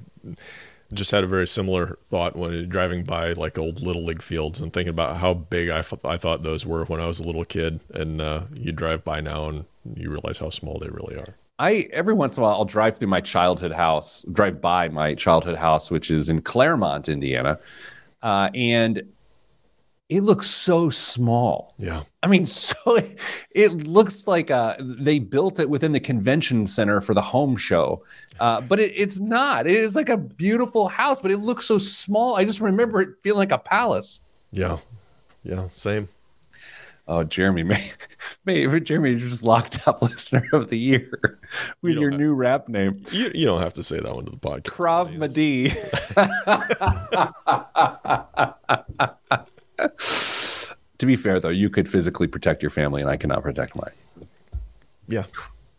just 0.95 1.11
had 1.11 1.23
a 1.23 1.27
very 1.27 1.47
similar 1.47 1.97
thought 2.05 2.35
when 2.35 2.67
driving 2.69 3.03
by 3.03 3.33
like 3.33 3.57
old 3.57 3.81
little 3.81 4.03
league 4.03 4.21
fields 4.21 4.61
and 4.61 4.73
thinking 4.73 4.89
about 4.89 5.17
how 5.17 5.33
big 5.33 5.69
I, 5.69 5.79
f- 5.79 6.05
I 6.05 6.17
thought 6.17 6.43
those 6.43 6.65
were 6.65 6.85
when 6.85 6.99
I 6.99 7.07
was 7.07 7.19
a 7.19 7.23
little 7.23 7.45
kid. 7.45 7.81
And 7.93 8.21
uh, 8.21 8.43
you 8.53 8.71
drive 8.71 9.03
by 9.03 9.21
now 9.21 9.49
and 9.49 9.65
you 9.95 10.09
realize 10.09 10.39
how 10.39 10.49
small 10.49 10.79
they 10.79 10.89
really 10.89 11.15
are. 11.15 11.35
I 11.57 11.87
every 11.93 12.13
once 12.13 12.35
in 12.35 12.43
a 12.43 12.45
while 12.45 12.55
I'll 12.55 12.65
drive 12.65 12.97
through 12.97 13.07
my 13.07 13.21
childhood 13.21 13.71
house, 13.71 14.25
drive 14.31 14.59
by 14.59 14.89
my 14.89 15.15
childhood 15.15 15.55
house, 15.55 15.89
which 15.89 16.11
is 16.11 16.27
in 16.27 16.41
Clermont, 16.41 17.07
Indiana, 17.07 17.59
uh, 18.23 18.49
and 18.53 19.03
it 20.09 20.21
looks 20.21 20.47
so 20.47 20.89
small. 20.89 21.73
Yeah. 21.77 22.03
I 22.21 22.27
mean, 22.27 22.45
so 22.45 22.95
it, 22.95 23.19
it 23.51 23.87
looks 23.87 24.27
like 24.27 24.51
uh, 24.51 24.75
they 24.79 25.19
built 25.19 25.59
it 25.59 25.69
within 25.69 25.91
the 25.91 25.99
convention 25.99 26.67
center 26.67 27.01
for 27.01 27.13
the 27.13 27.21
home 27.21 27.55
show, 27.55 28.03
uh, 28.39 28.61
but 28.61 28.79
it, 28.79 28.93
it's 28.95 29.19
not. 29.19 29.67
It 29.67 29.75
is 29.75 29.95
like 29.95 30.09
a 30.09 30.17
beautiful 30.17 30.87
house, 30.87 31.19
but 31.19 31.31
it 31.31 31.37
looks 31.37 31.65
so 31.65 31.77
small. 31.77 32.35
I 32.35 32.45
just 32.45 32.61
remember 32.61 33.01
it 33.01 33.09
feeling 33.21 33.39
like 33.39 33.51
a 33.51 33.57
palace. 33.57 34.21
Yeah. 34.51 34.77
Yeah. 35.43 35.67
Same. 35.73 36.07
Oh, 37.07 37.23
Jeremy, 37.23 37.61
may, 37.63 37.91
may 38.45 38.79
Jeremy, 38.79 39.11
you're 39.11 39.19
just 39.19 39.43
locked 39.43 39.87
up 39.87 40.01
listener 40.01 40.43
of 40.53 40.69
the 40.69 40.79
year 40.79 41.39
with 41.83 41.93
you 41.93 42.01
your 42.01 42.11
have, 42.11 42.19
new 42.19 42.33
rap 42.33 42.67
name. 42.67 43.03
You, 43.11 43.31
you 43.33 43.45
don't 43.45 43.61
have 43.61 43.75
to 43.75 43.83
say 43.83 43.99
that 43.99 44.15
one 44.15 44.25
to 44.25 44.31
the 44.31 44.37
podcast. 44.37 44.73
Krav 44.73 45.15
Madi. 45.15 45.71
to 50.97 51.05
be 51.05 51.15
fair, 51.15 51.39
though, 51.39 51.49
you 51.49 51.69
could 51.69 51.89
physically 51.89 52.27
protect 52.27 52.61
your 52.63 52.71
family, 52.71 53.01
and 53.01 53.09
I 53.09 53.17
cannot 53.17 53.43
protect 53.43 53.75
mine. 53.75 54.27
Yeah. 55.07 55.25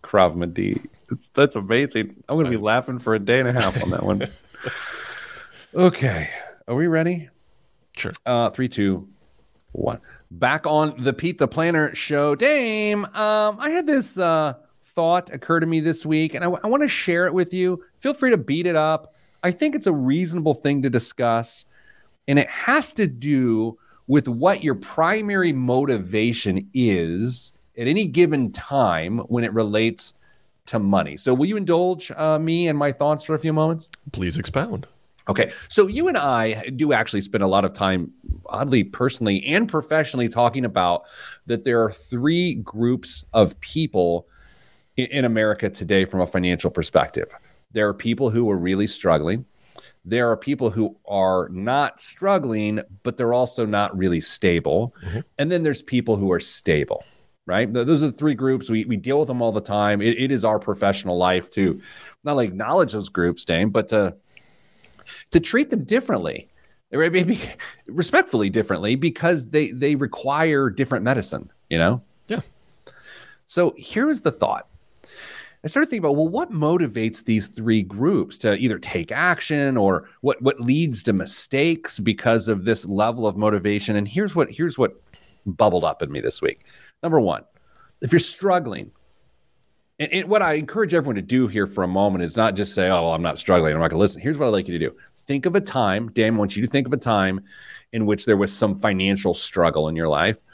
Krav. 0.02 0.80
That's, 1.08 1.28
that's 1.30 1.56
amazing. 1.56 2.22
I'm 2.28 2.36
going 2.36 2.46
to 2.46 2.50
be 2.50 2.62
laughing 2.62 2.98
for 2.98 3.14
a 3.14 3.18
day 3.18 3.40
and 3.40 3.48
a 3.48 3.52
half 3.52 3.82
on 3.82 3.90
that 3.90 4.02
one. 4.02 4.28
okay. 5.74 6.30
Are 6.68 6.74
we 6.74 6.86
ready? 6.86 7.28
Sure. 7.96 8.12
Uh, 8.24 8.50
three, 8.50 8.68
two, 8.68 9.08
one. 9.72 10.00
Back 10.30 10.66
on 10.66 10.94
the 10.98 11.12
Pete 11.12 11.38
the 11.38 11.48
Planner 11.48 11.94
show. 11.94 12.34
Dame, 12.34 13.04
um, 13.06 13.58
I 13.60 13.70
had 13.70 13.86
this 13.86 14.18
uh, 14.18 14.54
thought 14.84 15.32
occur 15.32 15.60
to 15.60 15.66
me 15.66 15.80
this 15.80 16.04
week, 16.04 16.34
and 16.34 16.42
I, 16.42 16.46
w- 16.46 16.60
I 16.62 16.66
want 16.66 16.82
to 16.82 16.88
share 16.88 17.26
it 17.26 17.34
with 17.34 17.52
you. 17.52 17.82
Feel 18.00 18.14
free 18.14 18.30
to 18.30 18.36
beat 18.36 18.66
it 18.66 18.76
up. 18.76 19.14
I 19.42 19.50
think 19.50 19.74
it's 19.74 19.86
a 19.86 19.92
reasonable 19.92 20.54
thing 20.54 20.82
to 20.82 20.90
discuss, 20.90 21.66
and 22.26 22.38
it 22.38 22.48
has 22.48 22.92
to 22.94 23.06
do 23.06 23.78
with 24.06 24.28
what 24.28 24.62
your 24.62 24.74
primary 24.74 25.52
motivation 25.52 26.68
is 26.72 27.52
at 27.76 27.86
any 27.86 28.06
given 28.06 28.52
time 28.52 29.18
when 29.18 29.44
it 29.44 29.52
relates 29.52 30.14
to 30.66 30.78
money. 30.78 31.16
So, 31.16 31.34
will 31.34 31.46
you 31.46 31.56
indulge 31.56 32.10
uh, 32.12 32.38
me 32.38 32.68
and 32.68 32.78
my 32.78 32.92
thoughts 32.92 33.22
for 33.22 33.34
a 33.34 33.38
few 33.38 33.52
moments? 33.52 33.88
Please 34.12 34.38
expound. 34.38 34.86
Okay. 35.28 35.50
So, 35.68 35.86
you 35.86 36.08
and 36.08 36.16
I 36.16 36.68
do 36.70 36.92
actually 36.92 37.20
spend 37.20 37.42
a 37.42 37.46
lot 37.46 37.64
of 37.64 37.72
time, 37.72 38.12
oddly, 38.46 38.84
personally 38.84 39.44
and 39.46 39.68
professionally, 39.68 40.28
talking 40.28 40.64
about 40.64 41.04
that 41.46 41.64
there 41.64 41.82
are 41.82 41.92
three 41.92 42.54
groups 42.54 43.24
of 43.32 43.58
people 43.60 44.26
in, 44.96 45.06
in 45.06 45.24
America 45.24 45.70
today 45.70 46.04
from 46.04 46.20
a 46.20 46.26
financial 46.26 46.70
perspective. 46.70 47.32
There 47.72 47.88
are 47.88 47.94
people 47.94 48.30
who 48.30 48.50
are 48.50 48.56
really 48.56 48.86
struggling 48.86 49.44
there 50.06 50.30
are 50.30 50.36
people 50.36 50.70
who 50.70 50.96
are 51.06 51.48
not 51.50 52.00
struggling, 52.00 52.80
but 53.02 53.16
they're 53.16 53.34
also 53.34 53.66
not 53.66 53.96
really 53.98 54.20
stable. 54.20 54.94
Mm-hmm. 55.04 55.20
And 55.38 55.50
then 55.50 55.64
there's 55.64 55.82
people 55.82 56.16
who 56.16 56.30
are 56.30 56.38
stable, 56.38 57.04
right? 57.44 57.70
Those 57.70 58.04
are 58.04 58.10
the 58.10 58.16
three 58.16 58.34
groups. 58.34 58.70
We, 58.70 58.84
we 58.84 58.96
deal 58.96 59.18
with 59.18 59.26
them 59.26 59.42
all 59.42 59.50
the 59.50 59.60
time. 59.60 60.00
It, 60.00 60.16
it 60.18 60.30
is 60.30 60.44
our 60.44 60.60
professional 60.60 61.18
life 61.18 61.50
to 61.50 61.80
not 62.22 62.32
only 62.32 62.46
acknowledge 62.46 62.92
those 62.92 63.08
groups, 63.08 63.44
Dame, 63.44 63.70
but 63.70 63.88
to, 63.88 64.16
to 65.32 65.40
treat 65.40 65.70
them 65.70 65.82
differently? 65.82 66.48
Maybe 66.92 67.40
respectfully 67.88 68.48
differently 68.48 68.94
because 68.94 69.48
they, 69.48 69.72
they 69.72 69.96
require 69.96 70.70
different 70.70 71.04
medicine, 71.04 71.50
you 71.68 71.78
know? 71.78 72.00
Yeah. 72.28 72.40
So 73.46 73.74
here 73.76 74.08
is 74.08 74.20
the 74.20 74.32
thought 74.32 74.68
I 75.66 75.68
started 75.68 75.90
thinking 75.90 76.04
about 76.04 76.14
well, 76.14 76.28
what 76.28 76.52
motivates 76.52 77.24
these 77.24 77.48
three 77.48 77.82
groups 77.82 78.38
to 78.38 78.54
either 78.54 78.78
take 78.78 79.10
action 79.10 79.76
or 79.76 80.08
what 80.20 80.40
what 80.40 80.60
leads 80.60 81.02
to 81.02 81.12
mistakes 81.12 81.98
because 81.98 82.46
of 82.46 82.64
this 82.64 82.86
level 82.86 83.26
of 83.26 83.36
motivation. 83.36 83.96
And 83.96 84.06
here's 84.06 84.36
what 84.36 84.48
here's 84.48 84.78
what 84.78 85.00
bubbled 85.44 85.82
up 85.82 86.02
in 86.04 86.12
me 86.12 86.20
this 86.20 86.40
week. 86.40 86.66
Number 87.02 87.18
one, 87.18 87.42
if 88.00 88.12
you're 88.12 88.20
struggling, 88.20 88.92
and, 89.98 90.12
and 90.12 90.28
what 90.28 90.40
I 90.40 90.52
encourage 90.52 90.94
everyone 90.94 91.16
to 91.16 91.22
do 91.22 91.48
here 91.48 91.66
for 91.66 91.82
a 91.82 91.88
moment 91.88 92.22
is 92.22 92.36
not 92.36 92.54
just 92.54 92.72
say, 92.72 92.88
"Oh, 92.88 93.02
well, 93.02 93.14
I'm 93.14 93.22
not 93.22 93.40
struggling. 93.40 93.74
I'm 93.74 93.80
not 93.80 93.90
going 93.90 93.98
to 93.98 94.02
listen." 94.02 94.20
Here's 94.20 94.38
what 94.38 94.46
I'd 94.46 94.50
like 94.50 94.68
you 94.68 94.78
to 94.78 94.90
do: 94.90 94.96
think 95.16 95.46
of 95.46 95.56
a 95.56 95.60
time. 95.60 96.12
Dan 96.12 96.36
wants 96.36 96.54
you 96.54 96.64
to 96.64 96.70
think 96.70 96.86
of 96.86 96.92
a 96.92 96.96
time 96.96 97.40
in 97.92 98.06
which 98.06 98.24
there 98.24 98.36
was 98.36 98.52
some 98.52 98.78
financial 98.78 99.34
struggle 99.34 99.88
in 99.88 99.96
your 99.96 100.08
life. 100.08 100.44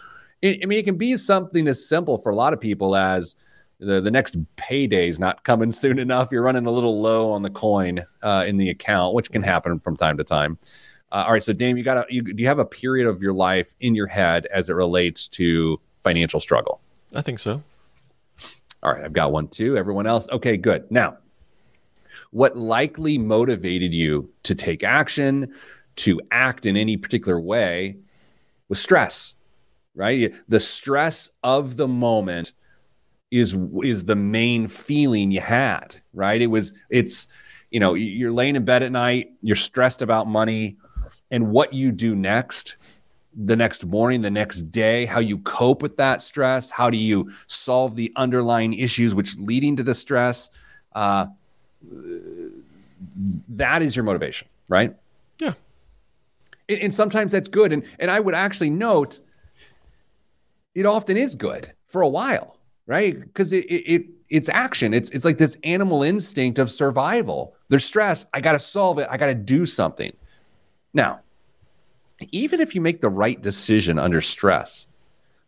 I 0.42 0.57
mean, 0.64 0.79
it 0.79 0.87
can 0.87 0.96
be 0.96 1.18
something 1.18 1.68
as 1.68 1.87
simple 1.87 2.16
for 2.16 2.31
a 2.33 2.35
lot 2.35 2.55
of 2.55 2.62
people 2.62 2.96
as 2.96 3.37
the, 3.82 4.00
the 4.00 4.10
next 4.10 4.36
payday 4.56 5.08
is 5.08 5.18
not 5.18 5.44
coming 5.44 5.72
soon 5.72 5.98
enough. 5.98 6.30
You're 6.30 6.42
running 6.42 6.66
a 6.66 6.70
little 6.70 7.00
low 7.00 7.32
on 7.32 7.42
the 7.42 7.50
coin 7.50 8.04
uh, 8.22 8.44
in 8.46 8.56
the 8.56 8.70
account, 8.70 9.14
which 9.14 9.30
can 9.30 9.42
happen 9.42 9.80
from 9.80 9.96
time 9.96 10.16
to 10.16 10.24
time. 10.24 10.58
Uh, 11.10 11.24
all 11.26 11.32
right, 11.32 11.42
so 11.42 11.52
Dame, 11.52 11.76
you 11.76 11.84
got 11.84 12.10
you, 12.10 12.22
do 12.22 12.40
you 12.40 12.48
have 12.48 12.58
a 12.58 12.64
period 12.64 13.06
of 13.06 13.22
your 13.22 13.34
life 13.34 13.74
in 13.80 13.94
your 13.94 14.06
head 14.06 14.46
as 14.46 14.68
it 14.68 14.72
relates 14.72 15.28
to 15.28 15.78
financial 16.02 16.40
struggle? 16.40 16.80
I 17.14 17.20
think 17.20 17.38
so. 17.38 17.62
All 18.82 18.92
right, 18.92 19.04
I've 19.04 19.12
got 19.12 19.30
one 19.30 19.48
too. 19.48 19.76
Everyone 19.76 20.06
else, 20.06 20.28
okay, 20.30 20.56
good. 20.56 20.90
Now, 20.90 21.18
what 22.30 22.56
likely 22.56 23.18
motivated 23.18 23.92
you 23.92 24.30
to 24.44 24.54
take 24.54 24.82
action, 24.82 25.52
to 25.96 26.20
act 26.30 26.66
in 26.66 26.76
any 26.76 26.96
particular 26.96 27.38
way, 27.38 27.98
was 28.68 28.80
stress, 28.80 29.36
right? 29.94 30.32
The 30.48 30.60
stress 30.60 31.30
of 31.42 31.76
the 31.76 31.88
moment 31.88 32.54
is 33.32 33.56
is 33.82 34.04
the 34.04 34.14
main 34.14 34.68
feeling 34.68 35.32
you 35.32 35.40
had, 35.40 35.96
right? 36.12 36.40
It 36.40 36.48
was 36.48 36.72
it's 36.90 37.26
you 37.70 37.80
know, 37.80 37.94
you're 37.94 38.30
laying 38.30 38.54
in 38.54 38.64
bed 38.66 38.82
at 38.82 38.92
night, 38.92 39.30
you're 39.40 39.56
stressed 39.56 40.02
about 40.02 40.28
money 40.28 40.76
and 41.30 41.50
what 41.50 41.72
you 41.72 41.90
do 41.90 42.14
next 42.14 42.76
the 43.34 43.56
next 43.56 43.86
morning, 43.86 44.20
the 44.20 44.30
next 44.30 44.70
day, 44.70 45.06
how 45.06 45.18
you 45.18 45.38
cope 45.38 45.80
with 45.80 45.96
that 45.96 46.20
stress, 46.20 46.70
how 46.70 46.90
do 46.90 46.98
you 46.98 47.32
solve 47.46 47.96
the 47.96 48.12
underlying 48.16 48.74
issues 48.74 49.14
which 49.14 49.34
leading 49.38 49.74
to 49.76 49.82
the 49.82 49.94
stress. 49.94 50.50
Uh, 50.94 51.24
that 53.48 53.80
is 53.80 53.96
your 53.96 54.04
motivation, 54.04 54.48
right? 54.68 54.94
Yeah. 55.38 55.54
And, 56.68 56.80
and 56.80 56.94
sometimes 56.94 57.32
that's 57.32 57.48
good. 57.48 57.72
And 57.72 57.84
and 57.98 58.10
I 58.10 58.20
would 58.20 58.34
actually 58.34 58.68
note 58.68 59.18
it 60.74 60.84
often 60.84 61.16
is 61.16 61.34
good 61.34 61.72
for 61.86 62.02
a 62.02 62.08
while 62.08 62.51
right? 62.86 63.18
Because 63.20 63.52
it, 63.52 63.64
it, 63.66 63.92
it 63.92 64.06
it's 64.28 64.48
action. 64.48 64.94
It's 64.94 65.10
it's 65.10 65.24
like 65.24 65.38
this 65.38 65.56
animal 65.62 66.02
instinct 66.02 66.58
of 66.58 66.70
survival. 66.70 67.54
There's 67.68 67.84
stress. 67.84 68.26
I 68.32 68.40
got 68.40 68.52
to 68.52 68.58
solve 68.58 68.98
it. 68.98 69.08
I 69.10 69.16
got 69.16 69.26
to 69.26 69.34
do 69.34 69.66
something. 69.66 70.12
Now, 70.94 71.20
even 72.30 72.60
if 72.60 72.74
you 72.74 72.80
make 72.80 73.00
the 73.00 73.08
right 73.08 73.40
decision 73.40 73.98
under 73.98 74.20
stress, 74.20 74.86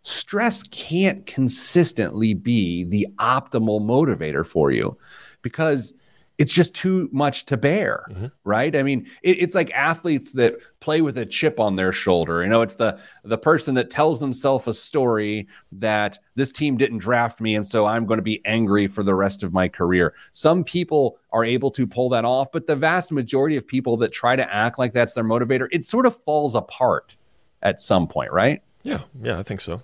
stress 0.03 0.63
can't 0.65 1.25
consistently 1.27 2.35
be 2.35 2.85
the 2.85 3.07
optimal 3.19 3.81
motivator 3.81 4.47
for 4.47 4.71
you 4.71 4.97
because 5.43 5.95
it's 6.37 6.53
just 6.53 6.75
too 6.75 7.09
much 7.13 7.47
to 7.47 7.57
bear, 7.57 8.07
mm-hmm. 8.11 8.27
right? 8.43 8.75
I 8.75 8.83
mean, 8.83 9.07
it, 9.23 9.39
it's 9.41 9.55
like 9.55 9.71
athletes 9.73 10.33
that 10.33 10.57
play 10.81 11.01
with 11.01 11.17
a 11.17 11.25
chip 11.25 11.61
on 11.61 11.77
their 11.77 11.93
shoulder. 11.93 12.43
You 12.43 12.49
know, 12.49 12.63
it's 12.63 12.75
the 12.75 12.99
the 13.23 13.39
person 13.39 13.75
that 13.77 13.91
tells 13.91 14.19
themselves 14.21 14.67
a 14.67 14.75
story 14.75 15.47
that 15.73 16.19
this 16.35 16.51
team 16.51 16.77
didn't 16.77 16.99
draft 16.99 17.41
me, 17.41 17.55
and 17.55 17.67
so 17.67 17.87
I'm 17.87 18.07
going 18.07 18.19
to 18.19 18.23
be 18.23 18.45
angry 18.45 18.89
for 18.89 19.03
the 19.03 19.15
rest 19.15 19.43
of 19.43 19.53
my 19.53 19.69
career. 19.69 20.15
Some 20.33 20.65
people 20.65 21.19
are 21.33 21.45
able 21.45 21.71
to 21.73 21.87
pull 21.87 22.09
that 22.11 22.25
off, 22.25 22.51
but 22.53 22.67
the 22.67 22.77
vast 22.77 23.13
majority 23.13 23.57
of 23.57 23.67
people 23.67 23.97
that 23.99 24.13
try 24.13 24.35
to 24.35 24.55
act 24.55 24.79
like 24.79 24.93
that's 24.93 25.15
their 25.15 25.25
motivator, 25.25 25.69
it 25.71 25.85
sort 25.85 26.07
of 26.07 26.17
falls 26.23 26.55
apart 26.55 27.17
at 27.63 27.81
some 27.81 28.09
point, 28.09 28.33
right? 28.33 28.63
Yeah, 28.83 29.03
yeah, 29.21 29.39
I 29.39 29.43
think 29.43 29.61
so. 29.61 29.83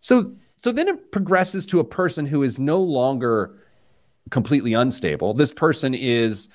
So, 0.00 0.32
so 0.56 0.72
then 0.72 0.88
it 0.88 1.12
progresses 1.12 1.66
to 1.66 1.80
a 1.80 1.84
person 1.84 2.26
who 2.26 2.42
is 2.42 2.58
no 2.58 2.80
longer 2.80 3.56
completely 4.30 4.74
unstable. 4.74 5.34
This 5.34 5.52
person 5.52 5.94
is 5.94 6.48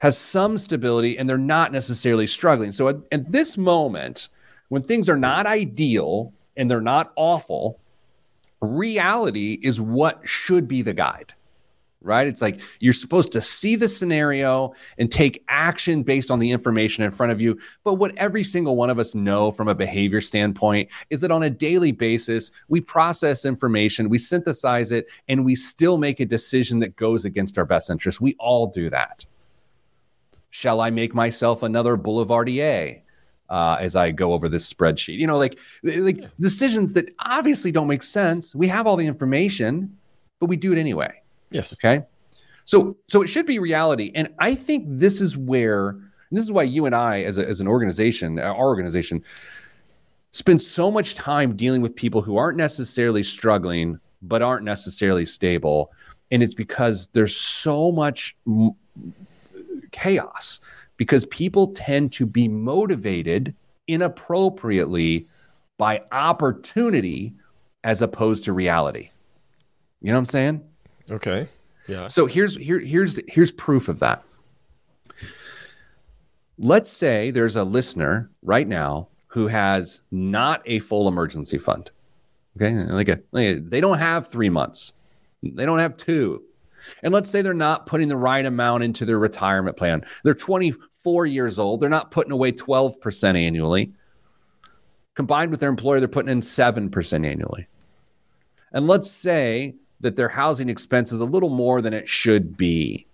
has 0.00 0.18
some 0.18 0.58
stability 0.58 1.16
and 1.16 1.28
they're 1.28 1.38
not 1.38 1.72
necessarily 1.72 2.26
struggling. 2.26 2.72
So 2.72 2.88
at, 2.88 2.96
at 3.10 3.32
this 3.32 3.56
moment, 3.56 4.28
when 4.68 4.82
things 4.82 5.08
are 5.08 5.16
not 5.16 5.46
ideal 5.46 6.32
and 6.56 6.70
they're 6.70 6.80
not 6.80 7.12
awful, 7.16 7.80
reality 8.60 9.58
is 9.62 9.80
what 9.80 10.20
should 10.24 10.68
be 10.68 10.82
the 10.82 10.92
guide 10.92 11.34
right? 12.04 12.26
It's 12.26 12.42
like 12.42 12.60
you're 12.80 12.92
supposed 12.92 13.32
to 13.32 13.40
see 13.40 13.76
the 13.76 13.88
scenario 13.88 14.74
and 14.98 15.10
take 15.10 15.42
action 15.48 16.02
based 16.02 16.30
on 16.30 16.38
the 16.38 16.50
information 16.50 17.02
in 17.02 17.10
front 17.10 17.32
of 17.32 17.40
you. 17.40 17.58
But 17.82 17.94
what 17.94 18.14
every 18.16 18.44
single 18.44 18.76
one 18.76 18.90
of 18.90 18.98
us 18.98 19.14
know 19.14 19.50
from 19.50 19.68
a 19.68 19.74
behavior 19.74 20.20
standpoint 20.20 20.90
is 21.10 21.20
that 21.22 21.30
on 21.30 21.42
a 21.42 21.50
daily 21.50 21.92
basis, 21.92 22.50
we 22.68 22.80
process 22.80 23.44
information, 23.44 24.08
we 24.08 24.18
synthesize 24.18 24.92
it, 24.92 25.06
and 25.28 25.44
we 25.44 25.54
still 25.54 25.98
make 25.98 26.20
a 26.20 26.26
decision 26.26 26.78
that 26.80 26.94
goes 26.96 27.24
against 27.24 27.58
our 27.58 27.64
best 27.64 27.90
interest. 27.90 28.20
We 28.20 28.36
all 28.38 28.66
do 28.66 28.90
that. 28.90 29.24
Shall 30.50 30.80
I 30.80 30.90
make 30.90 31.14
myself 31.14 31.62
another 31.62 31.96
Boulevardier? 31.96 33.00
Uh, 33.50 33.76
as 33.78 33.94
I 33.94 34.10
go 34.10 34.32
over 34.32 34.48
this 34.48 34.72
spreadsheet, 34.72 35.18
you 35.18 35.26
know, 35.26 35.36
like 35.36 35.58
like 35.82 36.34
decisions 36.36 36.94
that 36.94 37.14
obviously 37.18 37.70
don't 37.70 37.86
make 37.86 38.02
sense. 38.02 38.54
We 38.54 38.68
have 38.68 38.86
all 38.86 38.96
the 38.96 39.06
information, 39.06 39.98
but 40.40 40.46
we 40.46 40.56
do 40.56 40.72
it 40.72 40.78
anyway 40.78 41.20
Yes. 41.54 41.72
Okay. 41.72 42.02
So 42.64 42.96
so 43.08 43.22
it 43.22 43.28
should 43.28 43.46
be 43.46 43.58
reality. 43.58 44.10
And 44.14 44.28
I 44.38 44.54
think 44.54 44.84
this 44.88 45.20
is 45.20 45.36
where 45.36 45.96
this 46.32 46.44
is 46.44 46.50
why 46.50 46.64
you 46.64 46.84
and 46.86 46.94
I 46.94 47.22
as, 47.22 47.38
a, 47.38 47.46
as 47.46 47.60
an 47.60 47.68
organization, 47.68 48.38
uh, 48.38 48.42
our 48.42 48.66
organization, 48.66 49.22
spend 50.32 50.60
so 50.60 50.90
much 50.90 51.14
time 51.14 51.54
dealing 51.54 51.80
with 51.80 51.94
people 51.94 52.22
who 52.22 52.36
aren't 52.36 52.58
necessarily 52.58 53.22
struggling, 53.22 54.00
but 54.20 54.42
aren't 54.42 54.64
necessarily 54.64 55.24
stable. 55.24 55.92
And 56.32 56.42
it's 56.42 56.54
because 56.54 57.06
there's 57.12 57.36
so 57.36 57.92
much 57.92 58.36
m- 58.46 58.74
chaos 59.92 60.60
because 60.96 61.24
people 61.26 61.68
tend 61.68 62.12
to 62.14 62.26
be 62.26 62.48
motivated 62.48 63.54
inappropriately 63.86 65.28
by 65.78 66.02
opportunity 66.10 67.34
as 67.84 68.02
opposed 68.02 68.44
to 68.44 68.52
reality. 68.52 69.10
You 70.00 70.08
know 70.08 70.14
what 70.14 70.20
I'm 70.20 70.24
saying? 70.26 70.62
Okay. 71.10 71.48
Yeah. 71.86 72.06
So 72.08 72.26
here's 72.26 72.56
here 72.56 72.78
here's 72.78 73.20
here's 73.28 73.52
proof 73.52 73.88
of 73.88 73.98
that. 74.00 74.24
Let's 76.58 76.90
say 76.90 77.30
there's 77.30 77.56
a 77.56 77.64
listener 77.64 78.30
right 78.42 78.66
now 78.66 79.08
who 79.26 79.48
has 79.48 80.02
not 80.10 80.62
a 80.66 80.78
full 80.78 81.08
emergency 81.08 81.58
fund. 81.58 81.90
Okay, 82.56 82.72
like, 82.72 83.08
a, 83.08 83.20
like 83.32 83.46
a, 83.46 83.58
they 83.58 83.80
don't 83.80 83.98
have 83.98 84.28
three 84.28 84.48
months, 84.48 84.92
they 85.42 85.66
don't 85.66 85.80
have 85.80 85.96
two, 85.96 86.44
and 87.02 87.12
let's 87.12 87.30
say 87.30 87.42
they're 87.42 87.54
not 87.54 87.86
putting 87.86 88.08
the 88.08 88.16
right 88.16 88.44
amount 88.44 88.84
into 88.84 89.04
their 89.04 89.18
retirement 89.18 89.76
plan. 89.76 90.04
They're 90.22 90.34
24 90.34 91.26
years 91.26 91.58
old. 91.58 91.80
They're 91.80 91.88
not 91.88 92.10
putting 92.10 92.32
away 92.32 92.52
12% 92.52 93.36
annually. 93.36 93.92
Combined 95.14 95.50
with 95.50 95.60
their 95.60 95.70
employer, 95.70 96.00
they're 96.00 96.08
putting 96.08 96.30
in 96.30 96.40
7% 96.40 97.26
annually. 97.26 97.66
And 98.72 98.86
let's 98.86 99.10
say 99.10 99.74
that 100.04 100.16
their 100.16 100.28
housing 100.28 100.68
expense 100.68 101.10
is 101.12 101.20
a 101.20 101.24
little 101.24 101.48
more 101.48 101.80
than 101.82 101.92
it 101.92 102.06
should 102.06 102.56
be. 102.56 103.06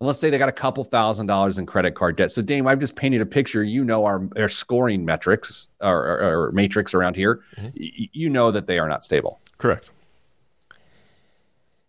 And 0.00 0.06
let's 0.06 0.18
say 0.18 0.30
they 0.30 0.38
got 0.38 0.48
a 0.48 0.52
couple 0.52 0.82
thousand 0.84 1.26
dollars 1.26 1.58
in 1.58 1.66
credit 1.66 1.94
card 1.94 2.16
debt. 2.16 2.32
So, 2.32 2.40
Dame, 2.40 2.66
I've 2.66 2.78
just 2.78 2.96
painted 2.96 3.20
a 3.20 3.26
picture. 3.26 3.62
You 3.62 3.84
know 3.84 4.06
our, 4.06 4.26
our 4.36 4.48
scoring 4.48 5.04
metrics 5.04 5.68
or, 5.80 6.06
or, 6.06 6.44
or 6.46 6.52
matrix 6.52 6.94
around 6.94 7.16
here. 7.16 7.42
Mm-hmm. 7.56 7.78
Y- 7.78 8.08
you 8.12 8.30
know 8.30 8.50
that 8.50 8.66
they 8.66 8.78
are 8.78 8.88
not 8.88 9.04
stable. 9.04 9.40
Correct. 9.58 9.90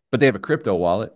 But 0.10 0.20
they 0.20 0.26
have 0.26 0.36
a 0.36 0.40
crypto 0.40 0.76
wallet. 0.76 1.14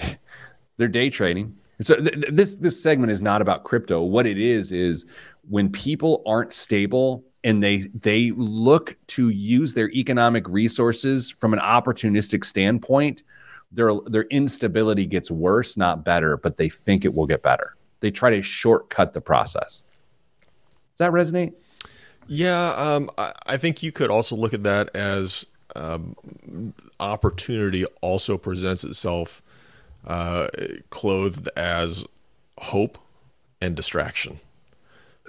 They're 0.78 0.88
day 0.88 1.10
trading. 1.10 1.56
So 1.80 1.96
th- 1.96 2.24
this 2.30 2.56
this 2.56 2.82
segment 2.82 3.12
is 3.12 3.20
not 3.20 3.42
about 3.42 3.64
crypto. 3.64 4.00
What 4.02 4.26
it 4.26 4.38
is 4.38 4.72
is 4.72 5.04
when 5.48 5.70
people 5.70 6.22
aren't 6.26 6.52
stable 6.52 7.24
and 7.44 7.62
they 7.62 7.88
they 7.94 8.32
look 8.32 8.96
to 9.08 9.28
use 9.28 9.74
their 9.74 9.90
economic 9.90 10.48
resources 10.48 11.30
from 11.30 11.52
an 11.52 11.60
opportunistic 11.60 12.44
standpoint 12.44 13.22
their 13.70 13.92
their 14.06 14.24
instability 14.24 15.06
gets 15.06 15.30
worse 15.30 15.76
not 15.76 16.04
better 16.04 16.36
but 16.36 16.56
they 16.56 16.68
think 16.68 17.04
it 17.04 17.14
will 17.14 17.26
get 17.26 17.42
better. 17.42 17.74
They 18.00 18.10
try 18.10 18.30
to 18.30 18.42
shortcut 18.42 19.12
the 19.12 19.20
process. 19.20 19.84
Does 20.96 20.98
that 20.98 21.12
resonate? 21.12 21.54
Yeah 22.26 22.72
um, 22.74 23.10
I, 23.18 23.32
I, 23.46 23.56
think 23.56 23.82
you 23.82 23.92
could 23.92 24.10
also 24.10 24.36
look 24.36 24.52
at 24.52 24.62
that 24.64 24.94
as 24.94 25.46
um, 25.74 26.14
opportunity 27.00 27.84
also 28.00 28.36
presents 28.36 28.84
itself 28.84 29.42
uh, 30.06 30.48
clothed 30.90 31.48
as 31.56 32.04
hope 32.58 32.98
and 33.60 33.74
distraction 33.74 34.40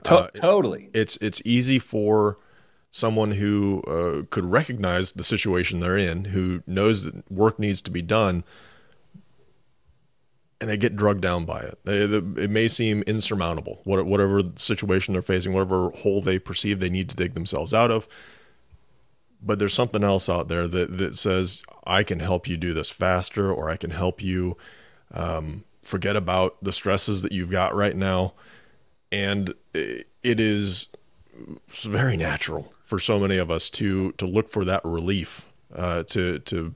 to- 0.03 0.13
uh, 0.15 0.27
totally. 0.31 0.89
It's 0.93 1.17
it's 1.17 1.41
easy 1.45 1.79
for 1.79 2.37
someone 2.91 3.33
who 3.33 3.83
uh, 3.83 4.25
could 4.29 4.45
recognize 4.45 5.11
the 5.11 5.23
situation 5.23 5.79
they're 5.79 5.97
in, 5.97 6.25
who 6.25 6.63
knows 6.65 7.03
that 7.03 7.31
work 7.31 7.59
needs 7.59 7.81
to 7.83 7.91
be 7.91 8.01
done, 8.01 8.43
and 10.59 10.69
they 10.69 10.77
get 10.77 10.95
drugged 10.95 11.21
down 11.21 11.45
by 11.45 11.59
it. 11.61 11.77
They, 11.85 12.05
the, 12.05 12.17
it 12.37 12.49
may 12.49 12.67
seem 12.67 13.03
insurmountable, 13.03 13.81
whatever 13.83 14.41
situation 14.55 15.13
they're 15.13 15.21
facing, 15.21 15.53
whatever 15.53 15.89
hole 15.91 16.21
they 16.21 16.39
perceive 16.39 16.79
they 16.79 16.89
need 16.89 17.09
to 17.09 17.15
dig 17.15 17.33
themselves 17.33 17.73
out 17.73 17.91
of. 17.91 18.07
But 19.41 19.57
there's 19.57 19.73
something 19.73 20.03
else 20.03 20.27
out 20.27 20.49
there 20.49 20.67
that, 20.67 20.97
that 20.97 21.15
says, 21.15 21.63
I 21.85 22.03
can 22.03 22.19
help 22.19 22.47
you 22.47 22.57
do 22.57 22.73
this 22.73 22.89
faster, 22.89 23.51
or 23.53 23.69
I 23.69 23.77
can 23.77 23.91
help 23.91 24.21
you 24.21 24.57
um, 25.13 25.63
forget 25.81 26.15
about 26.15 26.61
the 26.61 26.73
stresses 26.73 27.21
that 27.21 27.31
you've 27.31 27.51
got 27.51 27.73
right 27.73 27.95
now 27.95 28.33
and 29.11 29.53
it 29.73 30.39
is 30.39 30.87
very 31.67 32.17
natural 32.17 32.73
for 32.83 32.99
so 32.99 33.19
many 33.19 33.37
of 33.37 33.49
us 33.49 33.69
to 33.69 34.11
to 34.13 34.25
look 34.25 34.49
for 34.49 34.65
that 34.65 34.83
relief, 34.83 35.47
uh, 35.75 36.03
to 36.03 36.39
to 36.39 36.75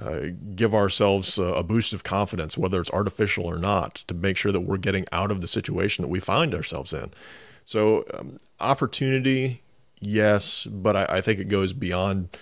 uh, 0.00 0.20
give 0.54 0.74
ourselves 0.74 1.38
a 1.38 1.62
boost 1.62 1.92
of 1.92 2.02
confidence, 2.02 2.56
whether 2.56 2.80
it's 2.80 2.90
artificial 2.90 3.44
or 3.44 3.58
not, 3.58 3.96
to 3.96 4.14
make 4.14 4.36
sure 4.36 4.52
that 4.52 4.60
we're 4.60 4.78
getting 4.78 5.04
out 5.12 5.30
of 5.30 5.40
the 5.40 5.48
situation 5.48 6.02
that 6.02 6.08
we 6.08 6.20
find 6.20 6.54
ourselves 6.54 6.92
in. 6.92 7.10
So, 7.64 8.04
um, 8.14 8.38
opportunity, 8.58 9.62
yes, 10.00 10.64
but 10.64 10.96
I, 10.96 11.06
I, 11.08 11.20
think 11.20 11.38
it 11.38 11.48
goes 11.48 11.72
beyond 11.72 12.36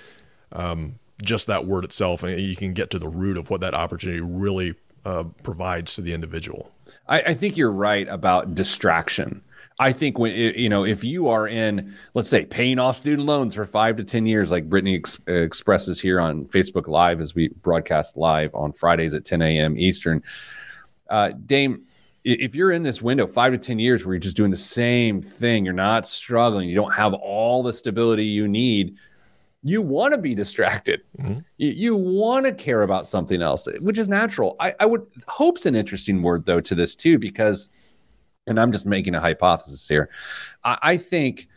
um, 0.53 1.01
just 1.21 1.47
that 1.49 1.66
word 1.66 1.85
itself, 1.85 2.23
and 2.23 2.40
you 2.40 2.55
can 2.55 2.75
get 2.75 2.90
to 2.90 2.99
the 2.99 3.09
root 3.09 3.37
of 3.37 3.51
what 3.51 3.61
that 3.61 3.75
opportunity 3.75 4.21
really 4.21 4.75
uh, 5.05 5.25
provides 5.42 5.94
to 5.97 6.01
the 6.01 6.12
individual. 6.12 6.71
I, 7.09 7.21
I 7.21 7.35
think 7.35 7.57
you're 7.57 7.73
right 7.73 8.07
about 8.09 8.55
distraction. 8.55 9.42
I 9.81 9.92
think 9.92 10.18
when 10.18 10.35
you 10.35 10.68
know 10.68 10.85
if 10.85 11.05
you 11.05 11.29
are 11.29 11.47
in, 11.47 11.97
let's 12.14 12.29
say, 12.29 12.44
paying 12.44 12.79
off 12.79 12.97
student 12.97 13.27
loans 13.27 13.55
for 13.55 13.64
five 13.64 13.97
to 13.97 14.05
ten 14.05 14.27
years, 14.27 14.51
like 14.51 14.68
Brittany 14.68 14.97
ex- 14.97 15.18
expresses 15.27 16.01
here 16.01 16.18
on 16.18 16.47
Facebook 16.47 16.88
Live 16.88 17.21
as 17.21 17.35
we 17.35 17.49
broadcast 17.49 18.16
live 18.16 18.53
on 18.55 18.73
Fridays 18.73 19.14
at 19.14 19.25
10 19.25 19.40
a.m. 19.40 19.79
Eastern. 19.79 20.23
Uh, 21.09 21.31
Dame, 21.47 21.85
if 22.25 22.57
you're 22.57 22.73
in 22.73 22.83
this 22.83 23.01
window 23.01 23.29
five 23.29 23.53
to 23.53 23.59
ten 23.59 23.79
years 23.79 24.05
where 24.05 24.14
you're 24.14 24.21
just 24.21 24.37
doing 24.37 24.51
the 24.51 24.57
same 24.57 25.23
thing, 25.23 25.64
you're 25.64 25.75
not 25.75 26.09
struggling, 26.09 26.68
you 26.68 26.75
don't 26.75 26.94
have 26.94 27.14
all 27.14 27.62
the 27.62 27.73
stability 27.73 28.25
you 28.25 28.49
need 28.49 28.97
you 29.62 29.83
want 29.83 30.12
to 30.12 30.18
be 30.18 30.35
distracted. 30.35 31.01
Mm-hmm. 31.18 31.40
You, 31.57 31.68
you 31.71 31.97
want 31.97 32.47
to 32.47 32.53
care 32.53 32.83
about 32.83 33.07
something 33.07 33.42
else, 33.42 33.66
which 33.81 33.99
is 33.99 34.09
natural. 34.09 34.57
I, 34.61 34.75
I 34.81 34.87
would 34.87 35.05
hope's 35.27 35.66
an 35.66 35.75
interesting 35.75 36.23
word 36.23 36.47
though 36.47 36.61
to 36.61 36.75
this 36.75 36.94
too, 36.94 37.18
because, 37.18 37.68
and 38.47 38.61
I'm 38.61 38.73
just 38.73 38.87
making 38.87 39.14
a 39.14 39.21
hypothesis 39.21 39.88
here. 39.88 40.11
I, 40.64 40.79
I 40.83 40.97
think 40.97 41.49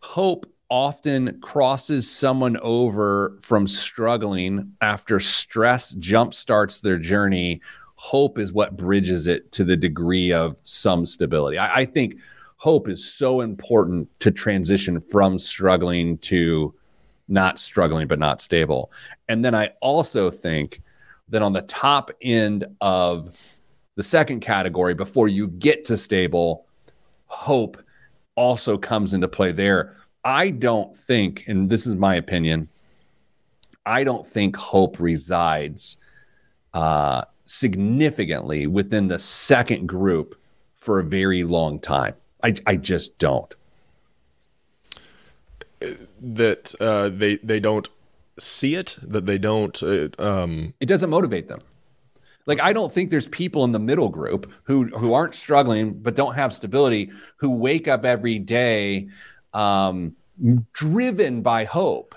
hope 0.00 0.46
often 0.68 1.38
crosses 1.40 2.10
someone 2.10 2.56
over 2.58 3.38
from 3.40 3.66
struggling 3.66 4.72
after 4.80 5.20
stress 5.20 5.94
jumpstarts 5.94 6.80
their 6.80 6.98
journey. 6.98 7.60
Hope 7.94 8.38
is 8.38 8.52
what 8.52 8.76
bridges 8.76 9.26
it 9.26 9.52
to 9.52 9.64
the 9.64 9.76
degree 9.76 10.32
of 10.32 10.58
some 10.64 11.06
stability. 11.06 11.56
I, 11.56 11.80
I 11.80 11.84
think 11.84 12.16
hope 12.56 12.88
is 12.88 13.04
so 13.04 13.42
important 13.42 14.08
to 14.20 14.30
transition 14.30 14.98
from 14.98 15.38
struggling 15.38 16.18
to 16.18 16.74
not 17.32 17.58
struggling 17.58 18.06
but 18.06 18.18
not 18.18 18.40
stable. 18.40 18.92
And 19.28 19.44
then 19.44 19.54
I 19.54 19.70
also 19.80 20.30
think 20.30 20.82
that 21.30 21.42
on 21.42 21.52
the 21.52 21.62
top 21.62 22.10
end 22.20 22.66
of 22.80 23.30
the 23.96 24.02
second 24.02 24.40
category, 24.40 24.94
before 24.94 25.28
you 25.28 25.48
get 25.48 25.84
to 25.86 25.96
stable, 25.96 26.66
hope 27.26 27.82
also 28.36 28.78
comes 28.78 29.14
into 29.14 29.28
play 29.28 29.52
there. 29.52 29.96
I 30.24 30.50
don't 30.50 30.94
think, 30.94 31.44
and 31.46 31.68
this 31.68 31.86
is 31.86 31.94
my 31.96 32.14
opinion, 32.14 32.68
I 33.84 34.04
don't 34.04 34.26
think 34.26 34.56
hope 34.56 35.00
resides 35.00 35.98
uh, 36.72 37.22
significantly 37.44 38.66
within 38.66 39.08
the 39.08 39.18
second 39.18 39.88
group 39.88 40.40
for 40.76 41.00
a 41.00 41.04
very 41.04 41.44
long 41.44 41.80
time. 41.80 42.14
I, 42.42 42.54
I 42.66 42.76
just 42.76 43.18
don't 43.18 43.52
that 46.22 46.74
uh, 46.80 47.08
they 47.08 47.36
they 47.36 47.60
don't 47.60 47.88
see 48.38 48.74
it, 48.74 48.96
that 49.02 49.26
they 49.26 49.38
don't. 49.38 49.82
Uh, 49.82 50.08
um... 50.18 50.74
It 50.80 50.86
doesn't 50.86 51.10
motivate 51.10 51.48
them. 51.48 51.60
Like 52.46 52.60
I 52.60 52.72
don't 52.72 52.92
think 52.92 53.10
there's 53.10 53.28
people 53.28 53.64
in 53.64 53.72
the 53.72 53.78
middle 53.78 54.08
group 54.08 54.50
who 54.64 54.86
who 54.88 55.12
aren't 55.12 55.34
struggling 55.34 55.92
but 55.92 56.16
don't 56.16 56.34
have 56.34 56.52
stability 56.52 57.10
who 57.36 57.50
wake 57.50 57.86
up 57.86 58.04
every 58.04 58.38
day 58.38 59.08
um, 59.54 60.16
driven 60.72 61.42
by 61.42 61.64
hope. 61.64 62.14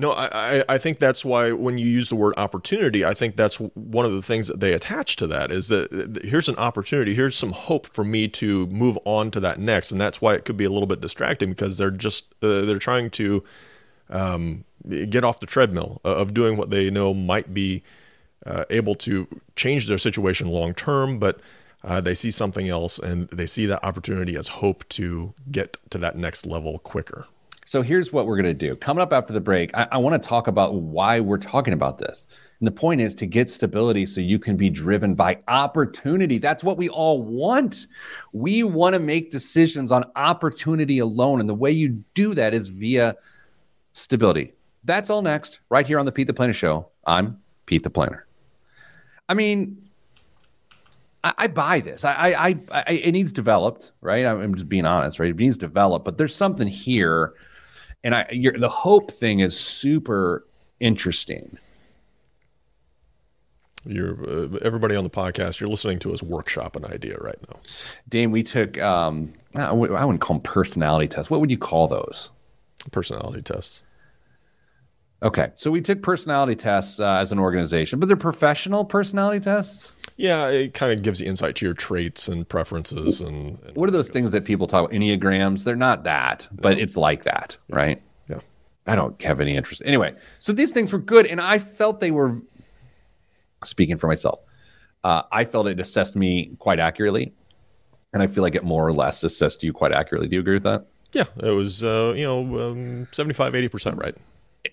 No, 0.00 0.12
I, 0.12 0.64
I 0.66 0.78
think 0.78 0.98
that's 0.98 1.26
why 1.26 1.52
when 1.52 1.76
you 1.76 1.86
use 1.86 2.08
the 2.08 2.16
word 2.16 2.32
opportunity, 2.38 3.04
I 3.04 3.12
think 3.12 3.36
that's 3.36 3.56
one 3.56 4.06
of 4.06 4.12
the 4.12 4.22
things 4.22 4.48
that 4.48 4.58
they 4.58 4.72
attach 4.72 5.16
to 5.16 5.26
that 5.26 5.50
is 5.50 5.68
that 5.68 6.20
here's 6.24 6.48
an 6.48 6.56
opportunity, 6.56 7.14
here's 7.14 7.36
some 7.36 7.52
hope 7.52 7.86
for 7.86 8.02
me 8.02 8.26
to 8.28 8.66
move 8.68 8.98
on 9.04 9.30
to 9.32 9.40
that 9.40 9.60
next, 9.60 9.92
and 9.92 10.00
that's 10.00 10.18
why 10.22 10.32
it 10.32 10.46
could 10.46 10.56
be 10.56 10.64
a 10.64 10.70
little 10.70 10.86
bit 10.86 11.02
distracting 11.02 11.50
because 11.50 11.76
they're 11.76 11.90
just 11.90 12.34
uh, 12.40 12.62
they're 12.62 12.78
trying 12.78 13.10
to 13.10 13.44
um, 14.08 14.64
get 15.10 15.22
off 15.22 15.38
the 15.38 15.44
treadmill 15.44 16.00
of 16.02 16.32
doing 16.32 16.56
what 16.56 16.70
they 16.70 16.90
know 16.90 17.12
might 17.12 17.52
be 17.52 17.82
uh, 18.46 18.64
able 18.70 18.94
to 18.94 19.28
change 19.54 19.86
their 19.86 19.98
situation 19.98 20.48
long 20.48 20.72
term, 20.72 21.18
but 21.18 21.40
uh, 21.84 22.00
they 22.00 22.14
see 22.14 22.30
something 22.30 22.70
else 22.70 22.98
and 22.98 23.28
they 23.28 23.44
see 23.44 23.66
that 23.66 23.84
opportunity 23.84 24.34
as 24.34 24.48
hope 24.48 24.88
to 24.88 25.34
get 25.52 25.76
to 25.90 25.98
that 25.98 26.16
next 26.16 26.46
level 26.46 26.78
quicker. 26.78 27.26
So 27.70 27.82
here's 27.82 28.12
what 28.12 28.26
we're 28.26 28.34
going 28.34 28.46
to 28.46 28.52
do. 28.52 28.74
Coming 28.74 29.00
up 29.00 29.12
after 29.12 29.32
the 29.32 29.40
break, 29.40 29.70
I, 29.76 29.86
I 29.92 29.98
want 29.98 30.20
to 30.20 30.28
talk 30.28 30.48
about 30.48 30.74
why 30.74 31.20
we're 31.20 31.38
talking 31.38 31.72
about 31.72 31.98
this. 31.98 32.26
And 32.58 32.66
the 32.66 32.72
point 32.72 33.00
is 33.00 33.14
to 33.14 33.26
get 33.26 33.48
stability 33.48 34.06
so 34.06 34.20
you 34.20 34.40
can 34.40 34.56
be 34.56 34.68
driven 34.68 35.14
by 35.14 35.38
opportunity. 35.46 36.38
That's 36.38 36.64
what 36.64 36.78
we 36.78 36.88
all 36.88 37.22
want. 37.22 37.86
We 38.32 38.64
want 38.64 38.94
to 38.94 38.98
make 38.98 39.30
decisions 39.30 39.92
on 39.92 40.04
opportunity 40.16 40.98
alone. 40.98 41.38
And 41.38 41.48
the 41.48 41.54
way 41.54 41.70
you 41.70 42.02
do 42.14 42.34
that 42.34 42.54
is 42.54 42.66
via 42.66 43.14
stability. 43.92 44.52
That's 44.82 45.08
all 45.08 45.22
next, 45.22 45.60
right 45.68 45.86
here 45.86 46.00
on 46.00 46.06
the 46.06 46.12
Pete 46.12 46.26
the 46.26 46.34
Planner 46.34 46.52
Show. 46.52 46.88
I'm 47.06 47.38
Pete 47.66 47.84
the 47.84 47.90
Planner. 47.90 48.26
I 49.28 49.34
mean, 49.34 49.80
I, 51.22 51.34
I 51.38 51.46
buy 51.46 51.78
this. 51.78 52.04
I, 52.04 52.34
I, 52.36 52.56
I, 52.72 52.92
it 52.94 53.12
needs 53.12 53.30
developed, 53.30 53.92
right? 54.00 54.26
I'm 54.26 54.56
just 54.56 54.68
being 54.68 54.86
honest, 54.86 55.20
right? 55.20 55.30
It 55.30 55.36
needs 55.36 55.56
developed, 55.56 56.04
but 56.04 56.18
there's 56.18 56.34
something 56.34 56.66
here, 56.66 57.34
and 58.04 58.14
I, 58.14 58.26
the 58.58 58.68
hope 58.68 59.12
thing 59.12 59.40
is 59.40 59.58
super 59.58 60.46
interesting. 60.78 61.58
You're 63.86 64.22
uh, 64.28 64.58
everybody 64.62 64.94
on 64.94 65.04
the 65.04 65.10
podcast. 65.10 65.60
You're 65.60 65.70
listening 65.70 65.98
to 66.00 66.12
us 66.12 66.22
workshop 66.22 66.76
an 66.76 66.84
idea 66.84 67.16
right 67.18 67.38
now. 67.48 67.60
Dame, 68.08 68.30
we 68.30 68.42
took. 68.42 68.78
Um, 68.78 69.32
I 69.54 69.72
wouldn't 69.72 70.20
call 70.20 70.36
them 70.36 70.42
personality 70.42 71.08
tests. 71.08 71.30
What 71.30 71.40
would 71.40 71.50
you 71.50 71.58
call 71.58 71.88
those? 71.88 72.30
Personality 72.92 73.42
tests. 73.42 73.82
Okay, 75.22 75.50
so 75.54 75.70
we 75.70 75.82
took 75.82 76.02
personality 76.02 76.56
tests 76.56 76.98
uh, 76.98 77.16
as 77.16 77.30
an 77.30 77.38
organization, 77.38 78.00
but 78.00 78.06
they're 78.06 78.16
professional 78.16 78.86
personality 78.86 79.40
tests. 79.40 79.94
Yeah, 80.20 80.48
it 80.48 80.74
kind 80.74 80.92
of 80.92 81.02
gives 81.02 81.18
you 81.18 81.26
insight 81.26 81.56
to 81.56 81.64
your 81.64 81.72
traits 81.72 82.28
and 82.28 82.46
preferences. 82.46 83.22
And, 83.22 83.58
and 83.64 83.74
what 83.74 83.88
are 83.88 83.92
those 83.92 84.10
things 84.10 84.32
that 84.32 84.44
people 84.44 84.66
talk 84.66 84.84
about? 84.84 84.92
Enneagrams? 84.94 85.64
They're 85.64 85.76
not 85.76 86.04
that, 86.04 86.46
but 86.52 86.76
no. 86.76 86.82
it's 86.82 86.94
like 86.94 87.24
that, 87.24 87.56
yeah. 87.70 87.76
right? 87.76 88.02
Yeah. 88.28 88.40
I 88.86 88.96
don't 88.96 89.20
have 89.22 89.40
any 89.40 89.56
interest. 89.56 89.80
Anyway, 89.82 90.14
so 90.38 90.52
these 90.52 90.72
things 90.72 90.92
were 90.92 90.98
good, 90.98 91.26
and 91.26 91.40
I 91.40 91.58
felt 91.58 92.00
they 92.00 92.10
were. 92.10 92.36
Speaking 93.64 93.96
for 93.96 94.08
myself, 94.08 94.40
uh, 95.04 95.22
I 95.32 95.44
felt 95.44 95.66
it 95.66 95.80
assessed 95.80 96.16
me 96.16 96.50
quite 96.58 96.80
accurately, 96.80 97.32
and 98.12 98.22
I 98.22 98.26
feel 98.26 98.42
like 98.42 98.54
it 98.54 98.62
more 98.62 98.86
or 98.86 98.92
less 98.92 99.24
assessed 99.24 99.62
you 99.62 99.72
quite 99.72 99.92
accurately. 99.92 100.28
Do 100.28 100.36
you 100.36 100.40
agree 100.40 100.54
with 100.54 100.64
that? 100.64 100.86
Yeah, 101.14 101.24
it 101.42 101.52
was 101.52 101.82
uh, 101.82 102.12
you 102.14 102.24
know 102.24 102.60
um, 102.60 103.08
75 103.12 103.54
80 103.54 103.68
percent 103.68 103.96
right. 103.96 104.14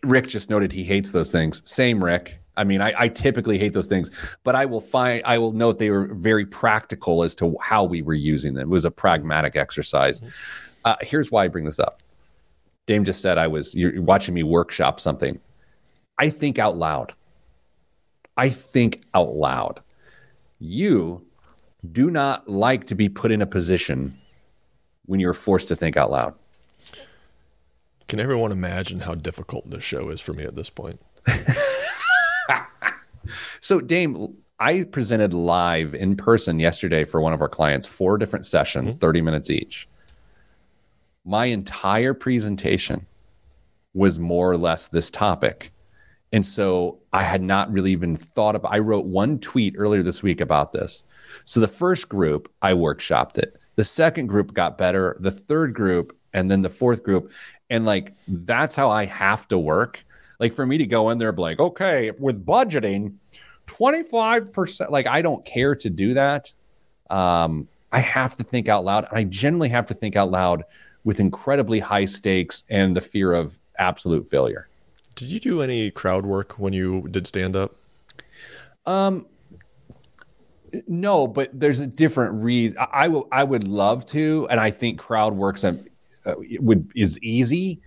Rick 0.04 0.28
just 0.28 0.50
noted 0.50 0.74
he 0.74 0.84
hates 0.84 1.14
those 1.14 1.32
things. 1.32 1.62
Same, 1.64 2.04
Rick. 2.04 2.42
I 2.58 2.64
mean, 2.64 2.82
I, 2.82 2.94
I, 2.98 3.08
typically 3.08 3.58
hate 3.58 3.74
those 3.74 3.88
things, 3.88 4.12
but 4.44 4.56
I 4.56 4.66
will 4.66 4.82
find 4.82 5.22
I 5.24 5.38
will 5.38 5.52
note 5.54 5.80
they 5.80 5.92
were 5.92 6.08
very 6.16 6.46
practical 6.46 7.24
as 7.24 7.36
to 7.36 7.56
how 7.62 7.84
we 7.84 8.02
were 8.02 8.16
using 8.16 8.56
them. 8.56 8.64
It 8.64 8.72
was 8.72 8.84
a 8.84 8.92
pragmatic 8.92 9.56
exercise. 9.56 10.20
Mm-hmm. 10.20 10.30
Uh, 10.86 10.96
here's 11.02 11.32
why 11.32 11.46
I 11.46 11.48
bring 11.48 11.66
this 11.66 11.80
up. 11.80 12.02
Dame 12.88 13.06
just 13.06 13.22
said 13.22 13.38
I 13.38 13.48
was 13.48 13.76
you're 13.76 14.02
watching 14.02 14.34
me 14.34 14.44
workshop 14.44 15.00
something. 15.00 15.40
I 16.18 16.30
think 16.30 16.58
out 16.58 16.78
loud. 16.78 17.14
I 18.36 18.50
think 18.50 19.04
out 19.14 19.36
loud. 19.36 19.82
You 20.60 21.26
do 21.92 22.10
not 22.10 22.50
like 22.50 22.88
to 22.88 22.96
be 22.96 23.10
put 23.10 23.32
in 23.32 23.42
a 23.42 23.48
position 23.48 24.18
when 25.06 25.20
you're 25.20 25.34
forced 25.34 25.68
to 25.70 25.76
think 25.76 25.96
out 25.96 26.12
loud. 26.12 26.34
Can 28.08 28.20
everyone 28.20 28.52
imagine 28.52 29.02
how 29.02 29.16
difficult 29.16 29.70
this 29.70 29.84
show 29.84 30.10
is 30.10 30.22
for 30.22 30.34
me 30.34 30.44
at 30.44 30.56
this 30.56 30.70
point? 30.70 31.02
so, 33.62 33.80
Dame, 33.82 34.36
I 34.60 34.84
presented 34.84 35.34
live 35.34 35.94
in 35.94 36.18
person 36.18 36.60
yesterday 36.60 37.04
for 37.04 37.22
one 37.22 37.34
of 37.34 37.42
our 37.42 37.50
clients, 37.50 37.86
four 37.86 38.18
different 38.18 38.46
sessions, 38.46 38.90
mm-hmm. 38.90 39.00
30 39.00 39.22
minutes 39.22 39.50
each. 39.50 39.88
My 41.26 41.46
entire 41.46 42.14
presentation 42.14 43.06
was 43.94 44.18
more 44.18 44.52
or 44.52 44.58
less 44.58 44.88
this 44.88 45.12
topic. 45.12 45.72
And 46.32 46.46
so 46.46 47.00
I 47.14 47.24
had 47.24 47.42
not 47.42 47.72
really 47.72 47.92
even 47.92 48.16
thought 48.16 48.56
of 48.56 48.66
I 48.66 48.80
wrote 48.80 49.06
one 49.06 49.40
tweet 49.40 49.76
earlier 49.78 50.04
this 50.04 50.22
week 50.24 50.42
about 50.42 50.72
this. 50.72 51.04
So 51.46 51.60
the 51.60 51.68
first 51.68 52.10
group, 52.10 52.52
I 52.62 52.74
workshopped 52.74 53.38
it. 53.38 53.58
The 53.76 53.84
second 53.84 54.28
group 54.28 54.54
got 54.54 54.78
better. 54.78 55.18
The 55.20 55.32
third 55.32 55.74
group 55.74 56.18
and 56.34 56.52
then 56.52 56.62
the 56.62 56.70
fourth 56.70 57.04
group. 57.04 57.32
And 57.70 57.86
like 57.86 58.16
that's 58.28 58.76
how 58.76 58.90
I 58.90 59.06
have 59.06 59.48
to 59.50 59.58
work. 59.58 60.04
Like 60.40 60.54
for 60.54 60.66
me 60.66 60.78
to 60.78 60.86
go 60.86 61.10
in 61.10 61.18
there, 61.18 61.32
be 61.32 61.42
like, 61.42 61.60
okay, 61.60 62.12
with 62.20 62.46
budgeting, 62.46 63.16
25%, 63.68 64.90
like 64.90 65.08
I 65.08 65.22
don't 65.22 65.44
care 65.46 65.76
to 65.76 65.90
do 65.90 66.14
that. 66.14 66.54
Um, 67.10 67.68
I 67.92 68.00
have 68.00 68.36
to 68.38 68.44
think 68.44 68.68
out 68.68 68.84
loud. 68.84 69.08
I 69.12 69.24
generally 69.24 69.70
have 69.70 69.86
to 69.88 69.94
think 69.94 70.16
out 70.16 70.30
loud 70.30 70.64
with 71.04 71.20
incredibly 71.20 71.80
high 71.80 72.06
stakes 72.06 72.64
and 72.70 72.96
the 72.96 73.02
fear 73.02 73.34
of 73.34 73.58
absolute 73.80 74.30
failure. 74.30 74.68
Did 75.16 75.32
you 75.32 75.40
do 75.40 75.62
any 75.62 75.90
crowd 75.90 76.26
work 76.26 76.54
when 76.60 76.74
you 76.74 77.08
did 77.10 77.26
stand 77.26 77.56
up? 77.56 77.76
Um, 78.86 79.26
no, 80.88 81.28
but 81.28 81.50
there's 81.58 81.80
a 81.80 81.88
different 81.88 82.44
reason. 82.44 82.78
I, 82.80 83.06
I 83.32 83.44
would 83.44 83.68
love 83.68 84.06
to, 84.08 84.48
and 84.50 84.60
I 84.60 84.70
think 84.70 85.00
crowd 85.00 85.34
works 85.34 85.64
uh, 85.64 85.76
would 86.60 86.92
is 86.96 87.18
easy. 87.20 87.82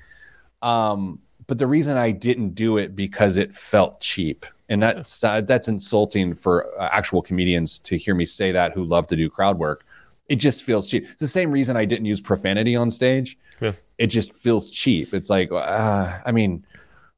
Um, 0.63 1.21
but 1.51 1.59
the 1.59 1.67
reason 1.67 1.97
I 1.97 2.13
didn't 2.13 2.55
do 2.55 2.79
it 2.79 2.95
because 2.95 3.37
it 3.37 3.53
felt 3.53 4.01
cheap, 4.01 4.47
and 4.69 4.81
that's 4.81 5.25
uh, 5.25 5.41
that's 5.41 5.67
insulting 5.67 6.33
for 6.33 6.73
uh, 6.81 6.89
actual 6.93 7.23
comedians 7.23 7.81
to 7.81 7.97
hear 7.99 8.15
me 8.15 8.25
say 8.25 8.53
that 8.53 8.73
who 8.73 8.85
love 8.85 9.09
to 9.09 9.17
do 9.17 9.29
crowd 9.29 9.59
work. 9.59 9.85
It 10.29 10.37
just 10.37 10.63
feels 10.63 10.89
cheap. 10.89 11.09
It's 11.11 11.19
the 11.19 11.27
same 11.27 11.51
reason 11.51 11.77
I 11.77 11.87
didn't 11.87 12.05
use 12.05 12.21
profanity 12.21 12.77
on 12.77 12.89
stage. 12.89 13.37
Yeah. 13.61 13.73
It 13.99 14.07
just 14.07 14.33
feels 14.33 14.71
cheap. 14.71 15.13
It's 15.13 15.29
like, 15.29 15.51
uh, 15.51 16.21
I 16.25 16.31
mean, 16.31 16.65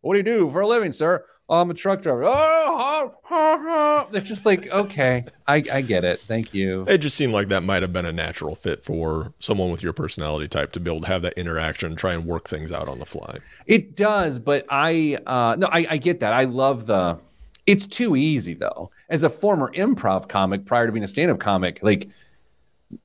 what 0.00 0.14
do 0.14 0.20
you 0.20 0.24
do 0.24 0.50
for 0.50 0.62
a 0.62 0.66
living, 0.66 0.92
sir? 0.92 1.26
I'm 1.60 1.70
a 1.70 1.74
truck 1.74 2.00
driver. 2.00 2.24
Oh, 2.24 4.08
they're 4.10 4.22
just 4.22 4.46
like, 4.46 4.68
okay, 4.68 5.24
I, 5.46 5.62
I 5.70 5.80
get 5.82 6.02
it. 6.02 6.20
Thank 6.20 6.54
you. 6.54 6.84
It 6.88 6.98
just 6.98 7.16
seemed 7.16 7.34
like 7.34 7.48
that 7.48 7.62
might 7.62 7.82
have 7.82 7.92
been 7.92 8.06
a 8.06 8.12
natural 8.12 8.54
fit 8.54 8.82
for 8.82 9.34
someone 9.38 9.70
with 9.70 9.82
your 9.82 9.92
personality 9.92 10.48
type 10.48 10.72
to 10.72 10.80
be 10.80 10.90
able 10.90 11.02
to 11.02 11.08
have 11.08 11.20
that 11.22 11.34
interaction, 11.34 11.94
try 11.94 12.14
and 12.14 12.24
work 12.24 12.48
things 12.48 12.72
out 12.72 12.88
on 12.88 12.98
the 12.98 13.06
fly. 13.06 13.38
It 13.66 13.96
does, 13.96 14.38
but 14.38 14.64
I, 14.70 15.18
uh, 15.26 15.56
no, 15.58 15.66
I, 15.66 15.86
I 15.90 15.96
get 15.98 16.20
that. 16.20 16.32
I 16.32 16.44
love 16.44 16.86
the, 16.86 17.18
it's 17.66 17.86
too 17.86 18.16
easy 18.16 18.54
though. 18.54 18.90
As 19.10 19.22
a 19.22 19.28
former 19.28 19.70
improv 19.74 20.28
comic 20.28 20.64
prior 20.64 20.86
to 20.86 20.92
being 20.92 21.04
a 21.04 21.08
stand 21.08 21.30
up 21.30 21.38
comic, 21.38 21.80
like 21.82 22.08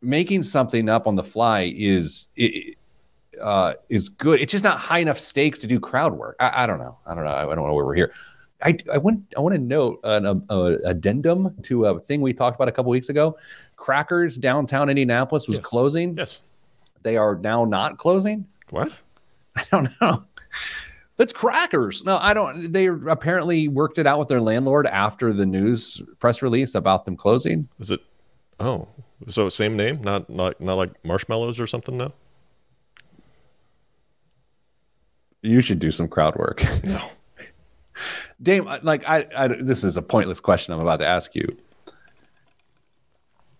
making 0.01 0.43
something 0.43 0.87
up 0.87 1.05
on 1.05 1.15
the 1.15 1.23
fly 1.23 1.73
is, 1.75 2.29
it, 2.37 2.77
uh, 3.41 3.73
is 3.89 4.07
good. 4.09 4.39
It's 4.39 4.51
just 4.51 4.63
not 4.63 4.79
high 4.79 4.99
enough 4.99 5.19
stakes 5.19 5.59
to 5.59 5.67
do 5.67 5.79
crowd 5.79 6.13
work. 6.13 6.37
I, 6.39 6.63
I 6.63 6.65
don't 6.65 6.79
know. 6.79 6.97
I 7.05 7.13
don't 7.13 7.25
know. 7.25 7.31
I 7.31 7.43
don't 7.43 7.67
know 7.67 7.73
where 7.73 7.85
we're 7.85 7.95
here. 7.95 8.13
I, 8.63 8.77
I 8.91 8.97
want 8.97 9.21
I 9.37 9.41
want 9.41 9.53
to 9.53 9.61
note 9.61 9.99
an 10.03 10.25
a, 10.25 10.41
a 10.49 10.77
addendum 10.85 11.55
to 11.63 11.85
a 11.85 11.99
thing 11.99 12.21
we 12.21 12.33
talked 12.33 12.55
about 12.55 12.67
a 12.67 12.71
couple 12.71 12.89
weeks 12.89 13.09
ago. 13.09 13.37
Crackers 13.75 14.35
downtown 14.37 14.89
Indianapolis 14.89 15.47
was 15.47 15.57
yes. 15.57 15.65
closing. 15.65 16.17
Yes, 16.17 16.41
they 17.03 17.17
are 17.17 17.35
now 17.35 17.65
not 17.65 17.97
closing. 17.97 18.47
What? 18.71 18.95
I 19.55 19.63
don't 19.71 19.89
know. 20.01 20.23
That's 21.17 21.33
crackers. 21.33 22.03
No, 22.03 22.17
I 22.19 22.33
don't. 22.33 22.71
They 22.71 22.87
apparently 22.87 23.67
worked 23.67 23.97
it 23.97 24.07
out 24.07 24.19
with 24.19 24.27
their 24.27 24.41
landlord 24.41 24.87
after 24.87 25.33
the 25.33 25.45
news 25.45 26.01
press 26.19 26.41
release 26.41 26.75
about 26.75 27.05
them 27.05 27.15
closing. 27.15 27.67
Is 27.79 27.91
it? 27.91 28.01
Oh, 28.59 28.87
so 29.27 29.49
same 29.49 29.75
name, 29.75 30.01
not 30.01 30.29
not 30.29 30.59
not 30.61 30.75
like 30.75 31.03
marshmallows 31.03 31.59
or 31.59 31.67
something. 31.67 31.97
No. 31.97 32.11
You 35.41 35.61
should 35.61 35.79
do 35.79 35.91
some 35.91 36.07
crowd 36.07 36.35
work. 36.35 36.63
No. 36.83 37.09
Dame, 38.41 38.69
like 38.83 39.07
I, 39.07 39.25
I, 39.35 39.47
this 39.47 39.83
is 39.83 39.97
a 39.97 40.01
pointless 40.01 40.39
question 40.39 40.73
I'm 40.73 40.79
about 40.79 40.97
to 40.97 41.07
ask 41.07 41.35
you. 41.35 41.57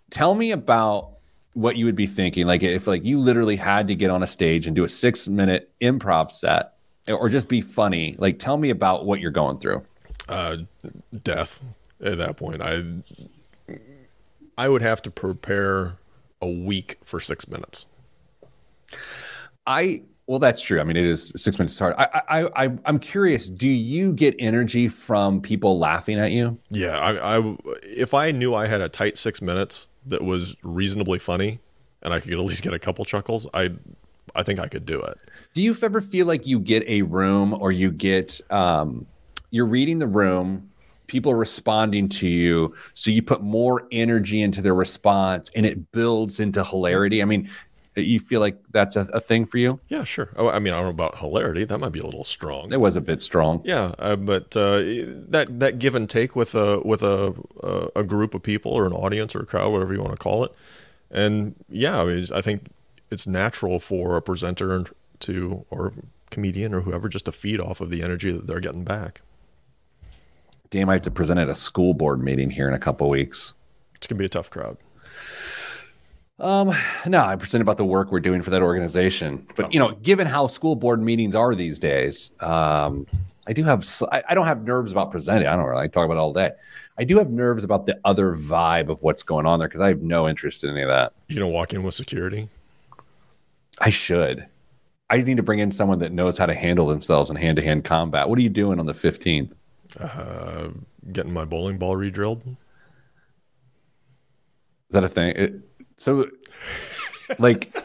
Tell 0.10 0.36
me 0.36 0.52
about 0.52 1.18
what 1.54 1.76
you 1.76 1.86
would 1.86 1.96
be 1.96 2.08
thinking, 2.08 2.46
like 2.48 2.64
if 2.64 2.88
like 2.88 3.04
you 3.04 3.20
literally 3.20 3.56
had 3.56 3.88
to 3.88 3.96
get 3.96 4.10
on 4.10 4.24
a 4.24 4.28
stage 4.28 4.68
and 4.68 4.76
do 4.76 4.84
a 4.84 4.90
six 4.90 5.28
minute 5.28 5.72
improv 5.82 6.32
set, 6.32 6.74
or 7.10 7.30
just 7.30 7.48
be 7.48 7.62
funny. 7.62 8.16
Like, 8.20 8.40
tell 8.40 8.58
me 8.58 8.70
about 8.70 9.06
what 9.06 9.20
you're 9.20 9.32
going 9.32 9.58
through. 9.58 9.84
Uh, 10.30 10.58
death, 11.24 11.62
at 12.02 12.18
that 12.18 12.38
point. 12.38 12.62
I 12.62 12.84
I 14.58 14.70
would 14.70 14.82
have 14.82 15.02
to 15.04 15.12
prepare 15.12 15.96
a 16.42 16.50
week 16.50 16.98
for 17.04 17.20
six 17.20 17.48
minutes. 17.48 17.86
I 19.66 20.04
well, 20.28 20.40
that's 20.40 20.62
true. 20.62 20.82
I 20.82 20.84
mean, 20.84 20.98
it 20.98 21.06
is 21.06 21.32
six 21.38 21.58
minutes 21.58 21.80
hard. 21.80 21.96
I, 21.98 22.22
I, 22.28 22.66
I, 22.66 22.70
I'm 22.86 23.00
curious. 23.00 23.48
Do 23.48 23.68
you 23.68 24.12
get 24.12 24.36
energy 24.40 24.90
from 24.90 25.42
people 25.42 25.80
laughing 25.80 26.20
at 26.20 26.32
you? 26.32 26.60
Yeah, 26.70 27.00
I, 27.00 27.38
I, 27.40 27.58
if 27.84 28.14
I 28.14 28.32
knew 28.32 28.54
I 28.54 28.68
had 28.68 28.82
a 28.82 28.90
tight 28.90 29.18
six 29.18 29.42
minutes 29.42 29.88
that 30.06 30.22
was 30.22 30.56
reasonably 30.64 31.18
funny, 31.18 31.60
and 32.02 32.14
I 32.14 32.20
could 32.20 32.34
at 32.34 32.40
least 32.40 32.62
get 32.62 32.74
a 32.74 32.80
couple 32.80 33.06
chuckles, 33.06 33.48
I, 33.54 33.70
I 34.36 34.44
think 34.44 34.60
I 34.60 34.68
could 34.68 34.86
do 34.86 35.02
it. 35.02 35.18
Do 35.54 35.62
you 35.62 35.76
ever 35.82 36.02
feel 36.02 36.28
like 36.28 36.46
you 36.46 36.60
get 36.60 36.84
a 36.88 37.04
room 37.04 37.54
or 37.54 37.72
you 37.72 37.90
get, 37.90 38.42
um, 38.52 39.08
you're 39.50 39.66
reading 39.66 39.98
the 40.00 40.08
room, 40.08 40.70
people 41.08 41.32
are 41.32 41.38
responding 41.38 42.10
to 42.10 42.28
you, 42.28 42.76
so 42.94 43.10
you 43.10 43.22
put 43.22 43.42
more 43.42 43.88
energy 43.94 44.42
into 44.42 44.62
their 44.62 44.76
response, 44.76 45.50
and 45.56 45.66
it 45.66 45.92
builds 45.94 46.42
into 46.42 46.64
hilarity. 46.66 47.22
I 47.22 47.26
mean, 47.26 47.50
you 48.04 48.20
feel 48.20 48.40
like 48.40 48.58
that's 48.72 48.96
a, 48.96 49.02
a, 49.14 49.20
thing 49.20 49.46
for 49.46 49.58
you? 49.58 49.80
Yeah, 49.88 50.04
sure. 50.04 50.30
Oh, 50.36 50.50
I 50.50 50.60
mean, 50.60 50.74
I 50.74 50.78
don't 50.78 50.86
know 50.86 50.90
about 50.92 51.18
hilarity. 51.18 51.66
That 51.66 51.80
might 51.80 51.92
be 51.92 52.00
a 52.00 52.06
little 52.06 52.24
strong. 52.24 52.72
It 52.72 52.80
was 52.80 52.96
a 52.96 53.02
bit 53.02 53.22
strong. 53.22 53.62
Yeah, 53.64 53.94
uh, 54.00 54.16
but 54.16 54.56
uh, 54.56 54.80
that 55.30 55.48
that 55.60 55.80
give 55.80 55.96
and 55.96 56.10
take 56.10 56.36
with 56.36 56.56
a 56.56 56.80
with 56.82 57.04
a 57.04 57.34
a 57.96 58.04
group 58.04 58.34
of 58.34 58.44
people 58.44 58.74
or 58.74 58.86
an 58.86 58.94
audience 58.94 59.36
or 59.36 59.42
a 59.42 59.46
crowd, 59.46 59.72
whatever 59.72 59.94
you 59.94 60.02
want 60.02 60.14
to 60.14 60.18
call 60.18 60.44
it, 60.44 60.52
and 61.12 61.56
yeah, 61.70 62.02
I, 62.02 62.06
mean, 62.06 62.26
I 62.34 62.42
think 62.42 62.68
it's 63.10 63.28
natural 63.28 63.80
for 63.80 64.18
a 64.18 64.22
presenter 64.22 64.86
to 65.20 65.66
or 65.70 65.94
comedian 66.30 66.74
or 66.74 66.82
whoever 66.82 67.10
just 67.10 67.26
to 67.26 67.32
feed 67.32 67.60
off 67.60 67.82
of 67.82 67.90
the 67.90 68.04
energy 68.04 68.32
that 68.32 68.48
they're 68.48 68.60
getting 68.60 68.84
back. 68.84 69.22
Damn, 70.70 70.90
I 70.90 70.94
have 70.94 71.04
to 71.04 71.12
present 71.12 71.40
at 71.40 71.50
a 71.50 71.56
school 71.56 71.94
board 71.94 72.22
meeting 72.22 72.52
here 72.52 72.68
in 72.68 72.74
a 72.74 72.80
couple 72.80 73.10
weeks. 73.10 73.54
It's 73.96 74.06
gonna 74.06 74.20
be 74.20 74.26
a 74.26 74.30
tough 74.30 74.50
crowd. 74.50 74.78
Um, 76.40 76.72
no, 77.08 77.20
I'm 77.24 77.40
present 77.40 77.64
about 77.64 77.78
the 77.78 77.86
work 77.86 78.12
we're 78.12 78.20
doing 78.20 78.44
for 78.44 78.52
that 78.52 78.62
organization. 78.62 79.48
But 79.56 79.74
you 79.74 79.80
know, 79.80 79.94
given 79.94 80.28
how 80.28 80.48
school 80.48 80.76
board 80.76 81.02
meetings 81.02 81.34
are 81.34 81.56
these 81.56 81.80
days, 81.80 82.32
um, 82.42 83.08
I 83.48 83.54
do 83.54 83.64
have 83.64 83.84
I, 84.12 84.24
I 84.30 84.36
don't 84.36 84.46
have 84.46 84.64
nerves 84.64 84.92
about 84.92 85.10
presenting. 85.10 85.48
I 85.48 85.56
don't 85.56 85.66
really 85.66 85.86
I 85.86 85.88
talk 85.88 86.06
about 86.06 86.18
it 86.18 86.20
all 86.20 86.34
day. 86.34 86.52
I 87.00 87.06
do 87.06 87.18
have 87.18 87.32
nerves 87.32 87.64
about 87.64 87.86
the 87.88 88.00
other 88.06 88.36
vibe 88.36 88.90
of 88.90 89.02
what's 89.02 89.24
going 89.24 89.46
on 89.48 89.58
there 89.60 89.68
because 89.68 89.82
I 89.82 89.88
have 89.88 90.02
no 90.02 90.28
interest 90.28 90.64
in 90.64 90.70
any 90.70 90.84
of 90.84 90.90
that. 90.90 91.14
You 91.28 91.40
know, 91.40 91.48
walk 91.48 91.74
in 91.74 91.82
with 91.82 91.96
security. 91.96 92.50
I 93.80 93.90
should. 93.90 94.46
I 95.10 95.18
need 95.22 95.38
to 95.38 95.44
bring 95.44 95.60
in 95.60 95.72
someone 95.72 96.00
that 96.00 96.12
knows 96.12 96.38
how 96.38 96.46
to 96.46 96.54
handle 96.54 96.88
themselves 96.88 97.32
in 97.32 97.36
hand 97.36 97.56
to 97.56 97.64
hand 97.64 97.84
combat. 97.84 98.30
What 98.30 98.38
are 98.38 98.42
you 98.42 98.50
doing 98.50 98.80
on 98.80 98.86
the 98.86 98.94
fifteenth? 98.94 99.54
Uh, 100.00 100.70
getting 101.12 101.34
my 101.34 101.46
bowling 101.46 101.78
ball 101.78 101.96
re-drilled. 101.96 102.44
Is 102.46 102.56
that 104.92 105.04
a 105.04 105.08
thing? 105.08 105.34
It, 105.36 105.54
so, 105.98 106.30
like, 107.40 107.76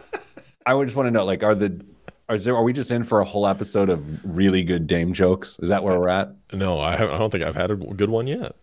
I 0.65 0.75
would 0.75 0.87
just 0.87 0.97
want 0.97 1.07
to 1.07 1.11
know, 1.11 1.25
like, 1.25 1.43
are 1.43 1.55
the 1.55 1.85
are 2.29 2.39
there 2.39 2.57
are 2.57 2.63
we 2.63 2.73
just 2.73 2.91
in 2.91 3.05
for 3.05 3.21
a 3.21 3.25
whole 3.25 3.47
episode 3.47 3.91
of 3.91 4.25
really 4.25 4.63
good 4.63 4.87
Dame 4.87 5.13
jokes? 5.13 5.59
Is 5.61 5.69
that 5.69 5.83
where 5.83 5.99
we're 5.99 6.09
at? 6.09 6.35
No, 6.53 6.79
I 6.79 6.95
I 6.95 7.19
don't 7.19 7.31
think 7.31 7.45
I've 7.45 7.57
had 7.57 7.71
a 7.71 7.77
good 7.77 8.11
one 8.11 8.27
yet. 8.27 8.55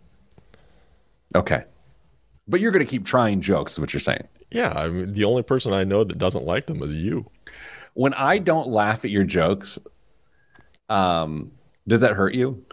Okay, 1.36 1.64
but 2.48 2.60
you're 2.60 2.72
going 2.72 2.86
to 2.86 2.90
keep 2.90 3.06
trying 3.06 3.42
jokes. 3.42 3.74
Is 3.74 3.80
what 3.80 3.94
you're 3.94 4.00
saying? 4.00 4.28
Yeah, 4.52 4.74
I 4.76 4.90
mean, 4.90 5.14
the 5.14 5.26
only 5.26 5.44
person 5.44 5.74
I 5.74 5.84
know 5.84 6.04
that 6.04 6.18
doesn't 6.18 6.46
like 6.46 6.66
them 6.66 6.82
is 6.82 6.96
you. 6.96 7.30
When 7.94 8.14
I 8.14 8.40
don't 8.40 8.68
laugh 8.70 9.06
at 9.06 9.12
your 9.12 9.24
jokes, 9.24 9.78
um, 10.90 11.52
does 11.88 12.02
that 12.02 12.14
hurt 12.14 12.34
you? 12.34 12.66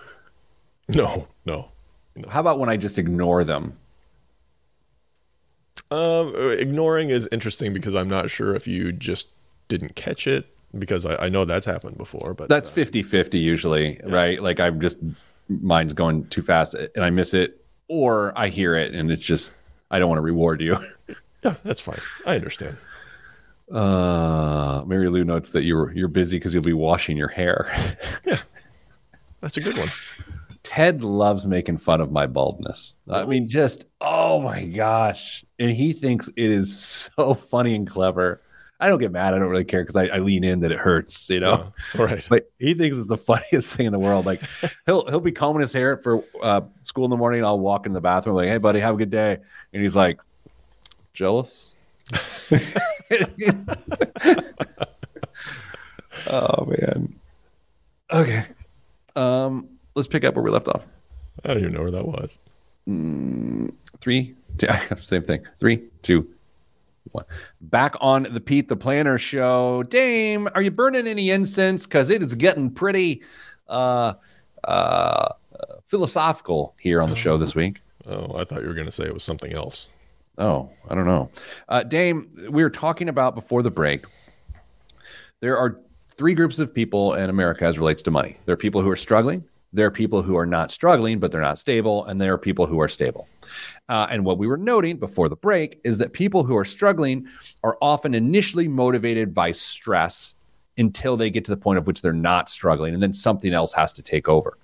No, 0.95 1.29
no. 1.45 1.71
no. 2.15 2.29
How 2.29 2.41
about 2.41 2.59
when 2.59 2.69
I 2.69 2.77
just 2.77 2.99
ignore 2.99 3.45
them? 3.45 3.77
Um, 5.91 6.35
ignoring 6.37 7.11
is 7.11 7.29
interesting 7.31 7.73
because 7.73 7.95
I'm 7.95 8.09
not 8.09 8.31
sure 8.31 8.55
if 8.55 8.67
you 8.67 8.93
just 8.93 9.29
didn't 9.69 9.95
catch 9.95 10.27
it 10.27 10.47
because 10.77 11.07
I, 11.07 11.27
I 11.27 11.29
know 11.29 11.45
that's 11.45 11.67
happened 11.67 11.97
before. 11.97 12.35
But 12.35 12.49
that's 12.49 12.69
50 12.69 13.01
uh, 13.01 13.07
50 13.07 13.39
usually, 13.39 13.97
yeah. 13.97 14.13
right? 14.15 14.43
Like 14.43 14.61
I'm 14.61 14.81
just, 14.81 14.99
mine's 15.49 15.93
going 15.93 16.27
too 16.29 16.43
fast 16.43 16.75
and 16.75 17.05
I 17.05 17.11
miss 17.11 17.35
it, 17.35 17.65
or 17.89 18.37
I 18.37 18.49
hear 18.49 18.75
it 18.77 18.95
and 18.95 19.11
it's 19.11 19.23
just, 19.23 19.53
I 19.91 19.99
don't 19.99 20.09
want 20.09 20.19
to 20.19 20.23
reward 20.23 20.61
you. 20.61 20.77
yeah, 21.45 21.55
that's 21.63 21.81
fine. 21.81 22.01
I 22.27 22.35
understand. 22.35 22.77
Uh, 23.71 24.85
Mary 24.87 25.09
Lou 25.09 25.25
notes 25.25 25.51
that 25.51 25.65
you're 25.65 25.93
you're 25.93 26.07
busy 26.07 26.39
because 26.39 26.55
you'll 26.55 26.63
be 26.63 26.73
washing 26.73 27.17
your 27.17 27.29
hair. 27.29 27.99
yeah, 28.25 28.39
that's 29.41 29.57
a 29.57 29.61
good 29.61 29.77
one. 29.77 29.89
Ted 30.67 31.05
loves 31.05 31.47
making 31.47 31.77
fun 31.77 32.01
of 32.01 32.11
my 32.11 32.27
baldness. 32.27 32.97
I 33.09 33.25
mean, 33.25 33.47
just 33.47 33.85
oh 34.01 34.41
my 34.41 34.65
gosh, 34.65 35.45
and 35.61 35.71
he 35.71 35.93
thinks 35.93 36.27
it 36.27 36.51
is 36.51 36.77
so 36.77 37.35
funny 37.35 37.77
and 37.77 37.87
clever. 37.87 38.43
I 38.81 38.89
don't 38.89 38.99
get 38.99 39.13
mad. 39.13 39.33
I 39.33 39.39
don't 39.39 39.49
really 39.49 39.63
care 39.63 39.83
because 39.83 39.95
I, 39.95 40.07
I, 40.07 40.19
lean 40.19 40.43
in 40.43 40.59
that 40.61 40.73
it 40.73 40.79
hurts, 40.79 41.31
you 41.31 41.39
know. 41.39 41.73
Yeah, 41.95 42.03
right. 42.03 42.27
But 42.29 42.51
he 42.59 42.75
thinks 42.75 42.99
it's 42.99 43.07
the 43.07 43.17
funniest 43.17 43.75
thing 43.75 43.87
in 43.87 43.93
the 43.93 43.99
world. 44.01 44.27
Like 44.27 44.43
he'll 44.87 45.07
he'll 45.07 45.21
be 45.21 45.31
combing 45.31 45.61
his 45.61 45.73
hair 45.73 45.99
for 45.99 46.25
uh, 46.43 46.63
school 46.81 47.05
in 47.05 47.11
the 47.11 47.17
morning. 47.17 47.45
I'll 47.45 47.61
walk 47.61 47.87
in 47.87 47.93
the 47.93 48.01
bathroom 48.01 48.35
like, 48.35 48.49
"Hey, 48.49 48.59
buddy, 48.59 48.81
have 48.81 48.97
a 48.97 48.99
good 48.99 49.11
day," 49.11 49.39
and 49.73 49.83
he's 49.83 49.95
like, 49.95 50.19
"Jealous." 51.15 51.77
oh 56.27 56.65
man. 56.67 57.15
Okay. 58.11 58.45
Um 59.15 59.76
let's 59.97 60.07
pick 60.07 60.23
up 60.25 60.35
where 60.35 60.45
we 60.45 60.51
left 60.51 60.69
off. 60.69 60.87
I 61.45 61.49
don't 61.49 61.59
even 61.59 61.73
know 61.73 61.83
where 61.83 61.91
that 61.91 62.07
was. 62.07 62.39
Mm, 62.89 63.75
three, 64.01 64.37
two, 64.59 64.69
same 64.99 65.23
thing. 65.23 65.45
Three, 65.59 65.83
two, 66.03 66.29
one. 67.11 67.25
Back 67.61 67.97
on 68.01 68.29
the 68.31 68.41
Pete 68.41 68.69
the 68.69 68.77
Planner 68.77 69.19
show. 69.19 69.83
Dame, 69.85 70.49
are 70.55 70.63
you 70.63 70.71
burning 70.71 71.09
any 71.09 71.31
incense? 71.31 71.87
Because 71.87 72.11
it 72.11 72.23
is 72.23 72.35
getting 72.35 72.71
pretty 72.71 73.23
uh, 73.69 74.15
uh, 74.65 75.33
philosophical 75.87 76.75
here 76.79 77.01
on 77.01 77.11
the 77.11 77.17
show 77.17 77.37
this 77.37 77.55
week. 77.55 77.81
Oh, 78.07 78.39
I 78.39 78.45
thought 78.45 78.63
you 78.63 78.69
were 78.69 78.75
going 78.75 78.87
to 78.87 78.93
say 78.93 79.05
it 79.05 79.15
was 79.15 79.25
something 79.25 79.53
else. 79.53 79.89
Oh, 80.39 80.71
I 80.89 80.95
don't 80.95 81.07
know. 81.07 81.31
Uh, 81.69 81.83
Dame, 81.83 82.31
we 82.51 82.63
were 82.63 82.71
talking 82.71 83.09
about 83.09 83.35
before 83.35 83.63
the 83.63 83.71
break. 83.71 84.05
There 85.41 85.59
are 85.59 85.81
three 86.11 86.35
groups 86.35 86.59
of 86.59 86.73
people 86.73 87.15
in 87.15 87.31
America 87.31 87.65
as 87.65 87.79
relates 87.79 88.03
to 88.03 88.11
money. 88.11 88.37
There 88.45 88.53
are 88.53 88.59
people 88.59 88.83
who 88.83 88.91
are 88.91 88.97
struggling, 88.97 89.45
there 89.77 89.87
are 89.87 89.91
people 89.91 90.23
who 90.23 90.37
are 90.37 90.47
not 90.47 90.71
struggling, 90.71 91.19
but 91.21 91.31
they're 91.31 91.41
not 91.41 91.59
stable, 91.59 92.07
and 92.07 92.19
there 92.21 92.33
are 92.33 92.39
people 92.39 92.67
who 92.67 92.81
are 92.81 92.89
stable. 92.89 93.29
Uh, 93.89 94.07
and 94.11 94.25
what 94.25 94.39
we 94.39 94.47
were 94.47 94.57
noting 94.57 94.97
before 94.97 95.29
the 95.29 95.37
break 95.37 95.81
is 95.85 95.99
that 95.99 96.15
people 96.15 96.45
who 96.45 96.57
are 96.57 96.65
struggling 96.65 97.27
are 97.63 97.77
often 97.83 98.15
initially 98.15 98.69
motivated 98.69 99.35
by 99.35 99.53
stress 99.53 100.37
until 100.79 101.17
they 101.17 101.29
get 101.29 101.45
to 101.45 101.51
the 101.51 101.57
point 101.57 101.79
of 101.79 101.87
which 101.87 102.01
they're 102.01 102.13
not 102.13 102.49
struggling, 102.49 102.95
and 102.95 103.03
then 103.03 103.13
something 103.13 103.53
else 103.53 103.73
has 103.75 103.93
to 103.93 104.03
take 104.03 104.29
over. 104.29 104.57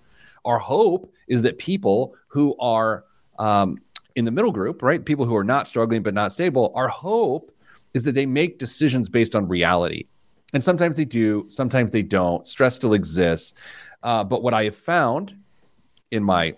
Our 0.46 0.58
hope 0.58 1.12
is 1.28 1.42
that 1.42 1.58
people 1.58 2.14
who 2.28 2.56
are 2.58 3.04
um, 3.38 3.78
in 4.16 4.24
the 4.24 4.30
middle 4.30 4.52
group, 4.52 4.82
right, 4.82 5.04
people 5.04 5.26
who 5.26 5.36
are 5.36 5.44
not 5.44 5.68
struggling 5.68 6.02
but 6.02 6.14
not 6.14 6.32
stable, 6.32 6.72
our 6.74 6.88
hope 6.88 7.54
is 7.92 8.04
that 8.04 8.14
they 8.14 8.26
make 8.26 8.58
decisions 8.58 9.10
based 9.10 9.34
on 9.34 9.46
reality. 9.46 10.06
And 10.54 10.62
sometimes 10.62 10.96
they 10.96 11.04
do, 11.04 11.46
sometimes 11.48 11.92
they 11.92 12.02
don't. 12.02 12.46
Stress 12.46 12.76
still 12.76 12.92
exists. 12.92 13.54
Uh, 14.02 14.24
but 14.24 14.42
what 14.42 14.54
I 14.54 14.64
have 14.64 14.76
found 14.76 15.36
in 16.10 16.22
my 16.22 16.54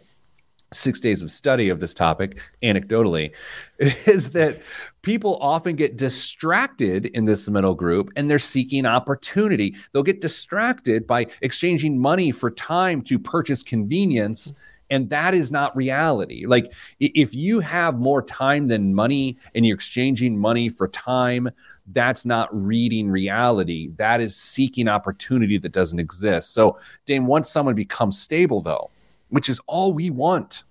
six 0.75 1.01
days 1.01 1.23
of 1.23 1.31
study 1.31 1.69
of 1.69 1.81
this 1.81 1.95
topic, 1.95 2.39
anecdotally, 2.63 3.33
is 3.79 4.31
that 4.31 4.61
people 5.03 5.39
often 5.41 5.77
get 5.77 5.97
distracted 5.97 7.07
in 7.07 7.25
this 7.25 7.49
middle 7.49 7.75
group 7.75 8.11
and 8.17 8.29
they're 8.29 8.39
seeking 8.39 8.87
opportunity. 8.87 9.75
They'll 9.93 10.03
get 10.03 10.21
distracted 10.21 11.07
by 11.07 11.27
exchanging 11.43 11.99
money 11.99 12.31
for 12.31 12.51
time 12.51 13.03
to 13.03 13.19
purchase 13.19 13.63
convenience. 13.63 14.53
And 14.91 15.09
that 15.11 15.35
is 15.35 15.51
not 15.51 15.75
reality. 15.75 16.47
Like, 16.47 16.73
if 17.01 17.35
you 17.35 17.61
have 17.61 17.99
more 17.99 18.23
time 18.23 18.69
than 18.69 18.95
money 18.95 19.39
and 19.55 19.65
you're 19.65 19.75
exchanging 19.75 20.39
money 20.39 20.69
for 20.69 20.89
time, 20.89 21.51
that's 21.93 22.25
not 22.25 22.49
reading 22.53 23.11
reality. 23.11 23.91
That 23.97 24.21
is 24.21 24.37
seeking 24.37 24.89
opportunity 24.89 25.59
that 25.59 25.73
doesn't 25.73 25.99
exist. 25.99 26.53
So, 26.53 26.79
Dame, 27.07 27.27
once 27.27 27.51
someone 27.51 27.75
becomes 27.75 28.19
stable, 28.19 28.61
though, 28.61 28.91
which 29.29 29.49
is 29.49 29.61
all 29.67 29.93
we 29.93 30.11
want, 30.11 30.65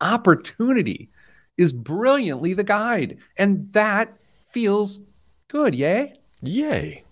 opportunity 0.00 1.10
is 1.56 1.72
brilliantly 1.72 2.54
the 2.54 2.64
guide. 2.64 3.18
And 3.36 3.70
that 3.72 4.16
feels 4.50 5.00
good. 5.48 5.74
Yay? 5.74 6.14
Yay. 6.42 7.03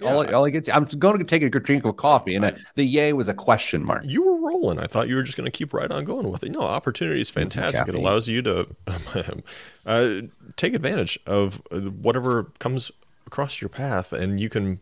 Yeah. 0.00 0.12
All, 0.12 0.34
all 0.34 0.46
I 0.46 0.50
get, 0.50 0.68
I'm 0.74 0.84
going 0.84 1.18
to 1.18 1.24
take 1.24 1.42
a 1.42 1.48
drink 1.48 1.84
of 1.84 1.96
coffee, 1.96 2.34
and 2.34 2.46
I, 2.46 2.54
the 2.74 2.84
yay 2.84 3.12
was 3.12 3.28
a 3.28 3.34
question 3.34 3.84
mark. 3.84 4.04
You 4.04 4.22
were 4.22 4.48
rolling. 4.48 4.78
I 4.78 4.86
thought 4.86 5.08
you 5.08 5.16
were 5.16 5.22
just 5.22 5.36
going 5.36 5.46
to 5.46 5.56
keep 5.56 5.72
right 5.72 5.90
on 5.90 6.04
going 6.04 6.30
with 6.30 6.42
it. 6.42 6.50
No, 6.50 6.60
opportunity 6.60 7.20
is 7.20 7.30
fantastic. 7.30 7.88
It 7.88 7.94
allows 7.94 8.28
you 8.28 8.42
to 8.42 8.66
uh, 9.86 10.20
take 10.56 10.74
advantage 10.74 11.18
of 11.26 11.62
whatever 11.70 12.44
comes 12.58 12.90
across 13.26 13.60
your 13.60 13.68
path, 13.68 14.12
and 14.12 14.40
you 14.40 14.48
can 14.48 14.80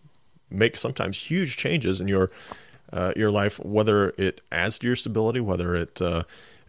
make 0.50 0.76
sometimes 0.76 1.18
huge 1.18 1.56
changes 1.56 2.00
in 2.00 2.08
your 2.08 2.30
uh, 2.92 3.12
your 3.16 3.30
life, 3.30 3.58
whether 3.60 4.10
it 4.10 4.40
adds 4.52 4.78
to 4.78 4.86
your 4.86 4.96
stability, 4.96 5.40
whether 5.40 5.74
it 5.74 6.00
uh, 6.00 6.22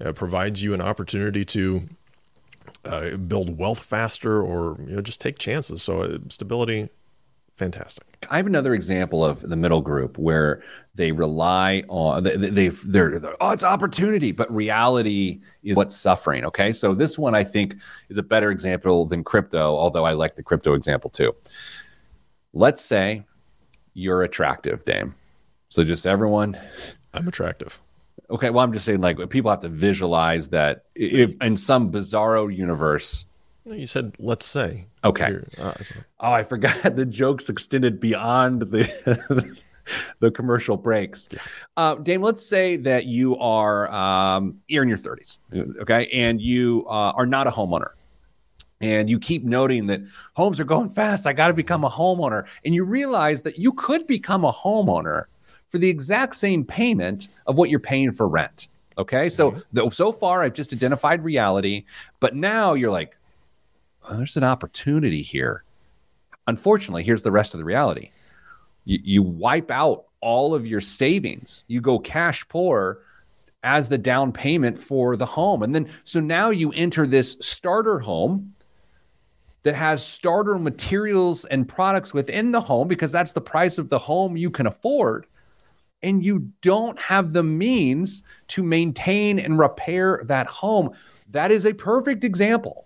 uh, 0.04 0.12
provides 0.14 0.64
you 0.64 0.74
an 0.74 0.82
opportunity 0.82 1.46
to 1.46 1.88
uh, 2.84 3.16
build 3.18 3.58
wealth 3.58 3.80
faster, 3.80 4.41
or 4.41 4.78
you 4.88 4.96
know 4.96 5.02
just 5.02 5.22
take 5.22 5.38
chances. 5.38 5.84
So 5.84 6.02
uh, 6.02 6.18
stability, 6.30 6.89
fantastic. 7.56 8.06
I 8.30 8.38
have 8.38 8.47
another 8.47 8.74
example 8.74 9.24
of 9.24 9.41
the 9.41 9.56
middle 9.56 9.82
group 9.82 10.18
where 10.18 10.64
they 10.95 11.12
rely 11.12 11.84
on 11.88 12.24
they, 12.24 12.36
they 12.36 12.68
they're, 12.70 13.20
they're, 13.20 13.36
oh 13.41 13.51
it's 13.51 13.64
opportunity, 13.64 14.32
but 14.32 14.53
reality 14.53 15.41
is 15.64 15.76
what's 15.78 15.95
suffering. 15.95 16.45
Okay, 16.45 16.72
so 16.72 16.93
this 16.93 17.18
one 17.18 17.36
I 17.36 17.43
think 17.43 17.76
is 18.10 18.18
a 18.18 18.24
better 18.24 18.51
example 18.51 19.06
than 19.06 19.24
crypto, 19.24 19.76
although 19.76 20.06
I 20.06 20.14
like 20.14 20.36
the 20.36 20.43
crypto 20.43 20.74
example 20.74 21.10
too. 21.10 21.34
Let's 22.53 22.84
say 22.84 23.26
you're 23.93 24.24
attractive, 24.24 24.86
Dame. 24.86 25.16
So 25.70 25.84
just 25.84 26.06
everyone, 26.06 26.58
I'm 27.14 27.28
attractive. 27.28 27.80
Okay, 28.30 28.49
well 28.49 28.64
I'm 28.64 28.74
just 28.74 28.86
saying 28.86 29.01
like 29.01 29.18
people 29.30 29.51
have 29.51 29.60
to 29.62 29.70
visualize 29.70 30.49
that 30.49 30.86
if 30.95 31.36
in 31.41 31.58
some 31.58 31.91
bizarro 31.91 32.56
universe 32.56 33.26
you 33.66 33.88
said, 33.88 34.16
let's 34.20 34.45
say. 34.45 34.86
Okay. 35.06 35.38
Uh, 35.60 35.74
oh, 36.20 36.32
I 36.32 36.43
forgot 36.43 36.82
the 36.95 37.06
jokes 37.06 37.47
extended 37.47 37.99
beyond 37.99 38.62
the 38.62 39.56
the 40.20 40.32
commercial 40.32 40.78
breaks. 40.78 41.30
Yeah. 41.32 41.39
Uh, 41.78 41.95
Dame, 41.95 42.22
let's 42.22 42.45
say 42.45 42.76
that 42.78 43.06
you 43.06 43.38
are 43.38 43.91
um, 43.91 44.60
you're 44.68 44.84
in 44.84 44.89
your 44.89 44.97
30s, 44.97 45.39
okay, 45.80 46.08
and 46.08 46.41
you 46.41 46.86
uh, 46.88 47.12
are 47.12 47.28
not 47.28 47.45
a 47.45 47.51
homeowner, 47.51 47.91
and 48.82 49.10
you 49.10 49.20
keep 49.20 49.43
noting 49.43 49.86
that 49.88 50.01
homes 50.34 50.60
are 50.60 50.66
going 50.66 50.89
fast. 50.89 51.28
I 51.28 51.34
got 51.34 51.47
to 51.47 51.53
become 51.53 51.84
a 51.84 51.89
homeowner, 51.89 52.45
and 52.66 52.74
you 52.74 52.84
realize 52.84 53.43
that 53.43 53.60
you 53.60 53.74
could 53.74 54.08
become 54.08 54.43
a 54.43 54.51
homeowner 54.51 55.26
for 55.70 55.78
the 55.78 55.89
exact 55.89 56.36
same 56.36 56.66
payment 56.66 57.30
of 57.45 57.58
what 57.58 57.70
you're 57.70 57.80
paying 57.80 58.12
for 58.12 58.28
rent. 58.28 58.70
Okay, 58.97 59.30
so 59.30 59.51
mm-hmm. 59.51 59.60
the, 59.74 59.89
so 59.91 60.12
far 60.12 60.41
I've 60.41 60.53
just 60.53 60.74
identified 60.74 61.24
reality, 61.24 61.86
but 62.20 62.34
now 62.34 62.74
you're 62.74 62.91
like, 62.91 63.18
there's 64.12 64.38
an 64.38 64.43
opportunity 64.43 65.22
here. 65.22 65.64
Unfortunately, 66.47 67.03
here's 67.03 67.24
the 67.24 67.32
rest 67.32 67.53
of 67.53 67.60
the 67.60 67.66
reality 67.66 68.12
you, 68.86 68.99
you 69.03 69.24
wipe 69.24 69.72
out 69.72 70.06
all 70.22 70.53
of 70.53 70.66
your 70.66 70.82
savings, 70.82 71.64
you 71.68 71.82
go 71.82 71.99
cash 71.99 72.47
poor 72.47 72.99
as 73.64 73.89
the 73.89 73.97
down 73.97 74.32
payment 74.32 74.80
for 74.80 75.16
the 75.16 75.26
home. 75.26 75.64
And 75.64 75.74
then, 75.74 75.89
so 76.03 76.20
now 76.20 76.51
you 76.51 76.72
enter 76.74 77.08
this 77.08 77.36
starter 77.41 77.99
home 77.99 78.53
that 79.64 79.76
has 79.76 80.06
starter 80.06 80.60
materials 80.60 81.45
and 81.45 81.68
products 81.68 82.14
within 82.14 82.51
the 82.51 82.62
home 82.62 82.88
because 82.88 83.12
that's 83.12 83.32
the 83.32 83.41
price 83.41 83.80
of 83.80 83.89
the 83.89 83.97
home 83.97 84.38
you 84.38 84.51
can 84.51 84.68
afford. 84.68 85.26
And 86.03 86.24
you 86.24 86.51
don't 86.62 86.99
have 86.99 87.34
the 87.34 87.41
means 87.41 88.22
to 88.49 88.62
maintain 88.62 89.39
and 89.39 89.58
repair 89.58 90.22
that 90.26 90.45
home. 90.45 90.91
That 91.32 91.51
is 91.51 91.66
a 91.66 91.74
perfect 91.74 92.24
example 92.24 92.86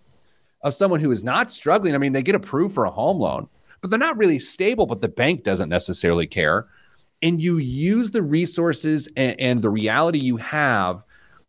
of 0.61 0.73
someone 0.73 0.99
who 0.99 1.11
is 1.11 1.23
not 1.23 1.51
struggling. 1.51 1.95
I 1.95 1.97
mean, 1.97 2.13
they 2.13 2.23
get 2.23 2.35
approved 2.35 2.75
for 2.75 2.85
a 2.85 2.91
home 2.91 3.19
loan, 3.19 3.47
but 3.81 3.89
they're 3.89 3.99
not 3.99 4.17
really 4.17 4.39
stable, 4.39 4.85
but 4.85 5.01
the 5.01 5.07
bank 5.07 5.43
doesn't 5.43 5.69
necessarily 5.69 6.27
care. 6.27 6.67
And 7.21 7.41
you 7.41 7.57
use 7.57 8.11
the 8.11 8.21
resources 8.21 9.07
and, 9.15 9.39
and 9.39 9.61
the 9.61 9.69
reality 9.69 10.19
you 10.19 10.37
have, 10.37 11.03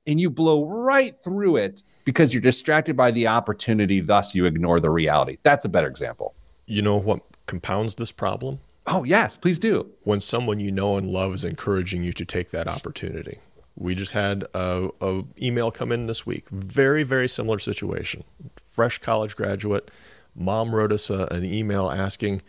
and 0.07 0.21
you 0.21 0.31
blow 0.31 0.65
right 0.65 1.17
through 1.23 1.57
it 1.57 1.83
because 2.05 2.33
you're 2.33 2.41
distracted 2.41 2.97
by 2.97 3.11
the 3.11 3.27
opportunity. 3.27 4.01
Thus, 4.01 4.35
you 4.35 4.47
ignore 4.47 4.81
the 4.81 4.91
reality. 4.91 5.39
That's 5.43 5.65
a 5.65 5.69
better 5.69 5.87
example. 5.87 6.35
You 6.67 6.83
know 6.83 6.97
what 6.97 7.21
compounds 7.47 7.97
this 7.97 8.13
problem? 8.13 8.61
Oh, 8.87 9.05
yes, 9.05 9.37
please 9.37 9.59
do. 9.59 9.89
When 10.03 10.21
someone 10.21 10.59
you 10.59 10.73
know 10.73 10.97
and 10.97 11.09
love 11.09 11.35
is 11.35 11.45
encouraging 11.45 12.03
you 12.03 12.13
to 12.15 12.25
take 12.25 12.51
that 12.51 12.67
opportunity. 12.67 13.39
We 13.77 13.95
just 13.95 14.13
had 14.13 14.45
a, 14.55 14.89
a, 15.01 15.23
email 15.41 15.71
come 15.71 15.93
in 15.93 16.07
this 16.07 16.27
week. 16.27 16.49
Very, 16.51 17.03
very 17.03 17.29
similar 17.29 17.59
situation 17.59 18.25
fresh 18.71 18.99
college 18.99 19.37
graduate. 19.37 19.91
Mom 20.35 20.75
wrote 20.75 20.93
us 20.93 21.11
a, 21.11 21.27
an 21.31 21.45
email 21.45 21.91
asking 21.91 22.43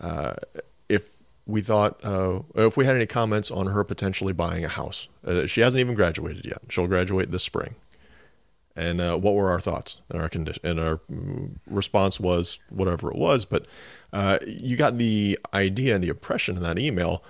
uh, 0.00 0.34
if 0.88 1.16
we 1.46 1.60
thought 1.60 2.04
uh, 2.04 2.40
if 2.54 2.76
we 2.76 2.84
had 2.84 2.94
any 2.94 3.06
comments 3.06 3.50
on 3.50 3.66
her 3.66 3.82
potentially 3.82 4.32
buying 4.32 4.64
a 4.64 4.68
house. 4.68 5.08
Uh, 5.26 5.46
she 5.46 5.60
hasn't 5.60 5.80
even 5.80 5.94
graduated 5.94 6.44
yet. 6.44 6.60
She'll 6.68 6.86
graduate 6.86 7.30
this 7.30 7.42
spring. 7.42 7.74
And 8.76 9.00
uh, 9.00 9.16
what 9.16 9.34
were 9.34 9.50
our 9.50 9.58
thoughts 9.58 10.00
and 10.08 10.22
our 10.22 10.28
condition? 10.28 10.64
And 10.64 10.78
our 10.78 11.00
mm, 11.10 11.56
response 11.66 12.20
was 12.20 12.60
whatever 12.68 13.10
it 13.10 13.16
was. 13.16 13.44
But 13.44 13.66
uh, 14.12 14.38
you 14.46 14.76
got 14.76 14.98
the 14.98 15.36
idea 15.52 15.96
and 15.96 16.04
the 16.04 16.08
impression 16.08 16.56
in 16.56 16.62
that 16.62 16.78
email 16.78 17.24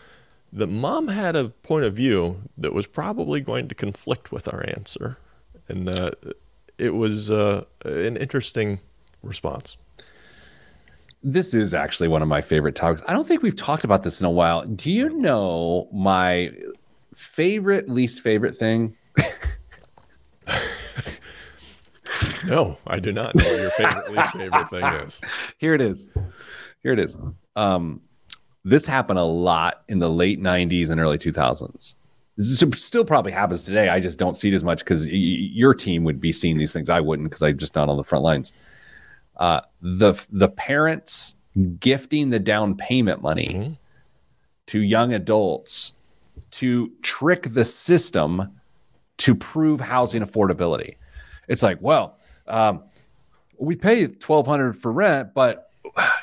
that 0.52 0.66
mom 0.66 1.08
had 1.08 1.36
a 1.36 1.48
point 1.48 1.86
of 1.86 1.94
view 1.94 2.42
that 2.58 2.74
was 2.74 2.86
probably 2.86 3.40
going 3.40 3.68
to 3.68 3.74
conflict 3.74 4.30
with 4.30 4.52
our 4.52 4.62
answer. 4.68 5.16
And 5.68 5.88
uh, 5.88 6.10
it 6.78 6.94
was 6.94 7.30
uh, 7.30 7.64
an 7.84 8.16
interesting 8.16 8.80
response. 9.22 9.76
This 11.22 11.52
is 11.52 11.74
actually 11.74 12.08
one 12.08 12.22
of 12.22 12.28
my 12.28 12.40
favorite 12.40 12.76
topics. 12.76 13.02
I 13.06 13.12
don't 13.12 13.26
think 13.26 13.42
we've 13.42 13.56
talked 13.56 13.84
about 13.84 14.04
this 14.04 14.20
in 14.20 14.26
a 14.26 14.30
while. 14.30 14.64
Do 14.64 14.90
you 14.90 15.10
know 15.10 15.88
my 15.92 16.52
favorite, 17.14 17.88
least 17.88 18.20
favorite 18.20 18.56
thing? 18.56 18.96
no, 22.46 22.78
I 22.86 23.00
do 23.00 23.12
not 23.12 23.34
know 23.34 23.44
what 23.44 23.60
your 23.60 23.70
favorite, 23.70 24.12
least 24.12 24.32
favorite 24.32 24.70
thing 24.70 24.84
is. 24.84 25.20
Here 25.58 25.74
it 25.74 25.80
is. 25.80 26.08
Here 26.82 26.92
it 26.92 27.00
is. 27.00 27.18
Um, 27.56 28.00
this 28.64 28.86
happened 28.86 29.18
a 29.18 29.24
lot 29.24 29.82
in 29.88 29.98
the 29.98 30.08
late 30.08 30.40
90s 30.40 30.90
and 30.90 31.00
early 31.00 31.18
2000s 31.18 31.96
still 32.40 33.04
probably 33.04 33.32
happens 33.32 33.64
today. 33.64 33.88
I 33.88 34.00
just 34.00 34.18
don't 34.18 34.36
see 34.36 34.48
it 34.48 34.54
as 34.54 34.64
much 34.64 34.80
because 34.80 35.04
y- 35.06 35.12
your 35.12 35.74
team 35.74 36.04
would 36.04 36.20
be 36.20 36.32
seeing 36.32 36.56
these 36.56 36.72
things. 36.72 36.88
I 36.88 37.00
wouldn't 37.00 37.28
because 37.28 37.42
I'm 37.42 37.58
just 37.58 37.74
not 37.74 37.88
on 37.88 37.96
the 37.96 38.04
front 38.04 38.24
lines. 38.24 38.52
Uh, 39.36 39.60
the 39.80 40.14
the 40.30 40.48
parents 40.48 41.36
gifting 41.80 42.30
the 42.30 42.38
down 42.38 42.76
payment 42.76 43.22
money 43.22 43.54
mm-hmm. 43.54 43.72
to 44.66 44.80
young 44.80 45.14
adults 45.14 45.94
to 46.52 46.92
trick 47.02 47.52
the 47.54 47.64
system 47.64 48.52
to 49.18 49.34
prove 49.34 49.80
housing 49.80 50.22
affordability. 50.22 50.96
It's 51.48 51.62
like, 51.62 51.78
well, 51.80 52.18
um, 52.46 52.84
we 53.58 53.74
pay 53.74 54.06
twelve 54.06 54.46
hundred 54.46 54.74
for 54.74 54.92
rent, 54.92 55.34
but 55.34 55.70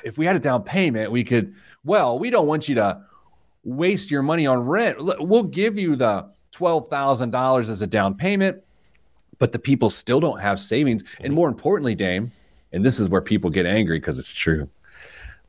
if 0.03 0.17
we 0.17 0.25
had 0.25 0.35
a 0.35 0.39
down 0.39 0.63
payment, 0.63 1.11
we 1.11 1.23
could. 1.23 1.53
Well, 1.83 2.17
we 2.17 2.29
don't 2.29 2.47
want 2.47 2.67
you 2.67 2.75
to 2.75 3.01
waste 3.65 4.11
your 4.11 4.21
money 4.21 4.47
on 4.47 4.59
rent. 4.59 4.97
We'll 4.99 5.43
give 5.43 5.77
you 5.77 5.97
the 5.97 6.29
$12,000 6.53 7.69
as 7.69 7.81
a 7.81 7.87
down 7.87 8.15
payment, 8.15 8.63
but 9.39 9.51
the 9.51 9.59
people 9.59 9.89
still 9.89 10.21
don't 10.21 10.39
have 10.39 10.61
savings. 10.61 11.03
And 11.17 11.25
mm-hmm. 11.25 11.33
more 11.33 11.49
importantly, 11.49 11.95
Dame, 11.95 12.31
and 12.71 12.85
this 12.85 12.99
is 12.99 13.09
where 13.09 13.21
people 13.21 13.49
get 13.49 13.65
angry 13.65 13.99
because 13.99 14.17
it's 14.17 14.33
true, 14.33 14.69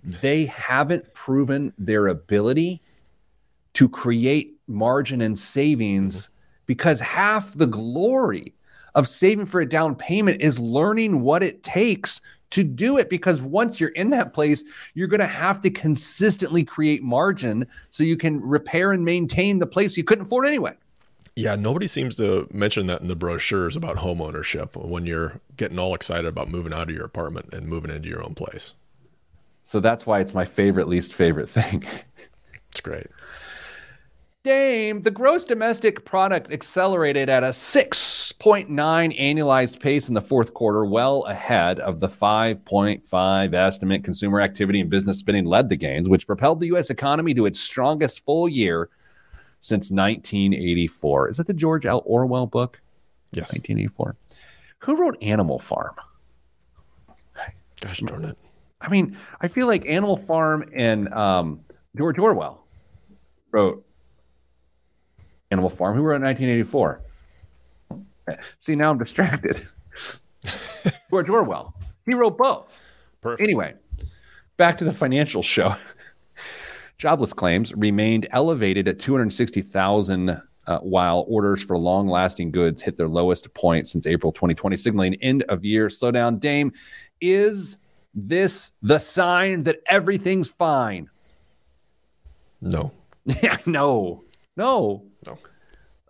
they 0.02 0.46
haven't 0.46 1.12
proven 1.14 1.72
their 1.78 2.08
ability 2.08 2.82
to 3.74 3.88
create 3.88 4.54
margin 4.66 5.20
and 5.20 5.38
savings 5.38 6.24
mm-hmm. 6.24 6.34
because 6.66 6.98
half 6.98 7.52
the 7.54 7.66
glory 7.66 8.54
of 8.94 9.06
saving 9.06 9.44
for 9.44 9.60
a 9.60 9.68
down 9.68 9.94
payment 9.94 10.40
is 10.40 10.58
learning 10.58 11.20
what 11.20 11.42
it 11.42 11.62
takes 11.62 12.22
to 12.51 12.64
do 12.64 12.97
it 12.97 13.11
because 13.11 13.40
once 13.40 13.80
you're 13.80 13.90
in 13.90 14.11
that 14.11 14.34
place, 14.34 14.62
you're 14.94 15.09
going 15.09 15.20
to 15.20 15.26
have 15.26 15.61
to 15.62 15.70
consistently 15.70 16.64
create 16.64 17.03
margin 17.03 17.66
so 17.90 18.05
you 18.05 18.16
can 18.16 18.40
repair 18.40 18.92
and 18.92 19.05
maintain 19.05 19.59
the 19.59 19.66
place 19.66 19.97
you 19.97 20.05
couldn't 20.05 20.26
afford 20.26 20.47
anyway. 20.47 20.74
Yeah, 21.34 21.55
nobody 21.55 21.86
seems 21.86 22.16
to 22.16 22.49
mention 22.51 22.86
that 22.86 23.03
in 23.03 23.09
the 23.09 23.16
brochures 23.16 23.76
about 23.76 23.99
home 23.99 24.22
ownership 24.22 24.74
when 24.74 25.05
you're 25.05 25.40
getting 25.57 25.78
all 25.78 25.94
excited 25.94 26.24
about 26.24 26.49
moving 26.49 26.72
out 26.72 26.88
of 26.88 26.94
your 26.94 27.05
apartment 27.05 27.53
and 27.53 27.68
moving 27.68 27.90
into 27.90 28.09
your 28.09 28.24
own 28.24 28.34
place. 28.34 28.72
So 29.62 29.80
that's 29.80 30.07
why 30.07 30.20
it's 30.20 30.32
my 30.32 30.44
favorite, 30.44 30.88
least 30.88 31.12
favorite 31.12 31.49
thing. 31.49 31.84
It's 32.72 32.82
great. 32.82 33.07
Dame, 34.47 35.03
the 35.03 35.11
gross 35.11 35.44
domestic 35.44 36.05
product 36.05 36.53
accelerated 36.53 37.28
at 37.28 37.42
a 37.42 37.49
6.9 37.49 38.68
annualized 38.70 39.80
pace 39.80 40.07
in 40.07 40.14
the 40.14 40.20
fourth 40.20 40.55
quarter, 40.55 40.84
well 40.86 41.24
ahead 41.24 41.80
of 41.80 41.99
the 41.99 42.07
5.5 42.07 43.55
estimate. 43.55 44.05
Consumer 44.05 44.40
activity 44.40 44.80
and 44.80 44.88
business 44.88 45.18
spending 45.18 45.47
led 45.47 45.68
the 45.68 45.74
gains, 45.74 46.09
which 46.09 46.28
propelled 46.28 46.61
the 46.61 46.68
U.S. 46.68 46.90
economy 46.90 47.34
to 47.34 47.44
its 47.44 47.59
strongest 47.59 48.24
full 48.24 48.49
year 48.49 48.88
since 49.59 49.90
1984. 49.90 51.30
Is 51.30 51.38
that 51.38 51.49
the 51.49 51.53
George 51.53 51.84
L. 51.84 52.05
Orwell 52.07 52.47
book? 52.47 52.80
Yes. 53.32 53.53
1984. 53.53 54.14
Who 54.78 54.94
wrote 54.94 55.20
Animal 55.20 55.59
Farm? 55.59 55.97
Gosh 57.80 57.99
darn 57.99 58.26
it. 58.26 58.38
I 58.80 58.90
mean, 58.90 59.18
I 59.40 59.49
feel 59.49 59.66
like 59.66 59.84
Animal 59.86 60.18
Farm 60.18 60.70
and 60.72 61.12
um, 61.12 61.62
George 61.97 62.20
Orwell 62.20 62.64
wrote 63.51 63.86
Animal 65.51 65.70
Farm, 65.70 65.97
who 65.97 66.03
wrote 66.03 66.16
in 66.16 66.22
1984. 66.22 67.03
See, 68.59 68.74
now 68.74 68.90
I'm 68.90 68.99
distracted. 68.99 69.66
George 71.11 71.28
Orwell. 71.28 71.74
He 72.05 72.14
wrote 72.14 72.36
both. 72.36 72.82
Perfect. 73.20 73.42
Anyway, 73.42 73.74
back 74.57 74.78
to 74.78 74.84
the 74.84 74.92
financial 74.92 75.42
show. 75.42 75.74
Jobless 76.99 77.32
claims 77.32 77.74
remained 77.74 78.26
elevated 78.30 78.88
at 78.88 78.99
260,000 78.99 80.40
uh, 80.66 80.78
while 80.78 81.24
orders 81.28 81.62
for 81.62 81.78
long 81.78 82.09
lasting 82.09 82.51
goods 82.51 82.82
hit 82.82 82.97
their 82.97 83.09
lowest 83.09 83.53
point 83.55 83.86
since 83.86 84.07
April 84.07 84.32
2020, 84.32 84.76
signaling 84.76 85.14
end 85.16 85.44
of 85.44 85.64
year 85.64 85.88
slowdown. 85.88 86.40
Dame, 86.40 86.72
is 87.20 87.78
this 88.14 88.72
the 88.82 88.99
sign 88.99 89.62
that 89.64 89.76
everything's 89.86 90.49
fine? 90.49 91.09
No. 92.61 92.92
Yeah, 93.42 93.59
no, 93.66 94.22
no. 94.57 95.04
No. 95.26 95.38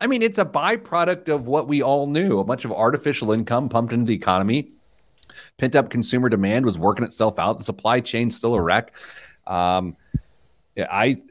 I 0.01 0.07
mean, 0.07 0.23
it's 0.23 0.39
a 0.39 0.45
byproduct 0.45 1.29
of 1.29 1.47
what 1.47 1.69
we 1.69 1.83
all 1.83 2.07
knew 2.07 2.39
a 2.39 2.45
bunch 2.45 2.65
of 2.65 2.73
artificial 2.73 3.33
income 3.33 3.69
pumped 3.69 3.93
into 3.93 4.07
the 4.07 4.15
economy. 4.15 4.73
Pent 5.59 5.75
up 5.75 5.91
consumer 5.91 6.29
demand 6.29 6.65
was 6.65 6.79
working 6.79 7.05
itself 7.05 7.39
out. 7.39 7.59
The 7.59 7.65
supply 7.65 8.01
chain's 8.01 8.37
still 8.37 8.55
a 8.55 8.61
wreck. 8.61 8.93
Um, 9.47 9.97
I 10.79 11.23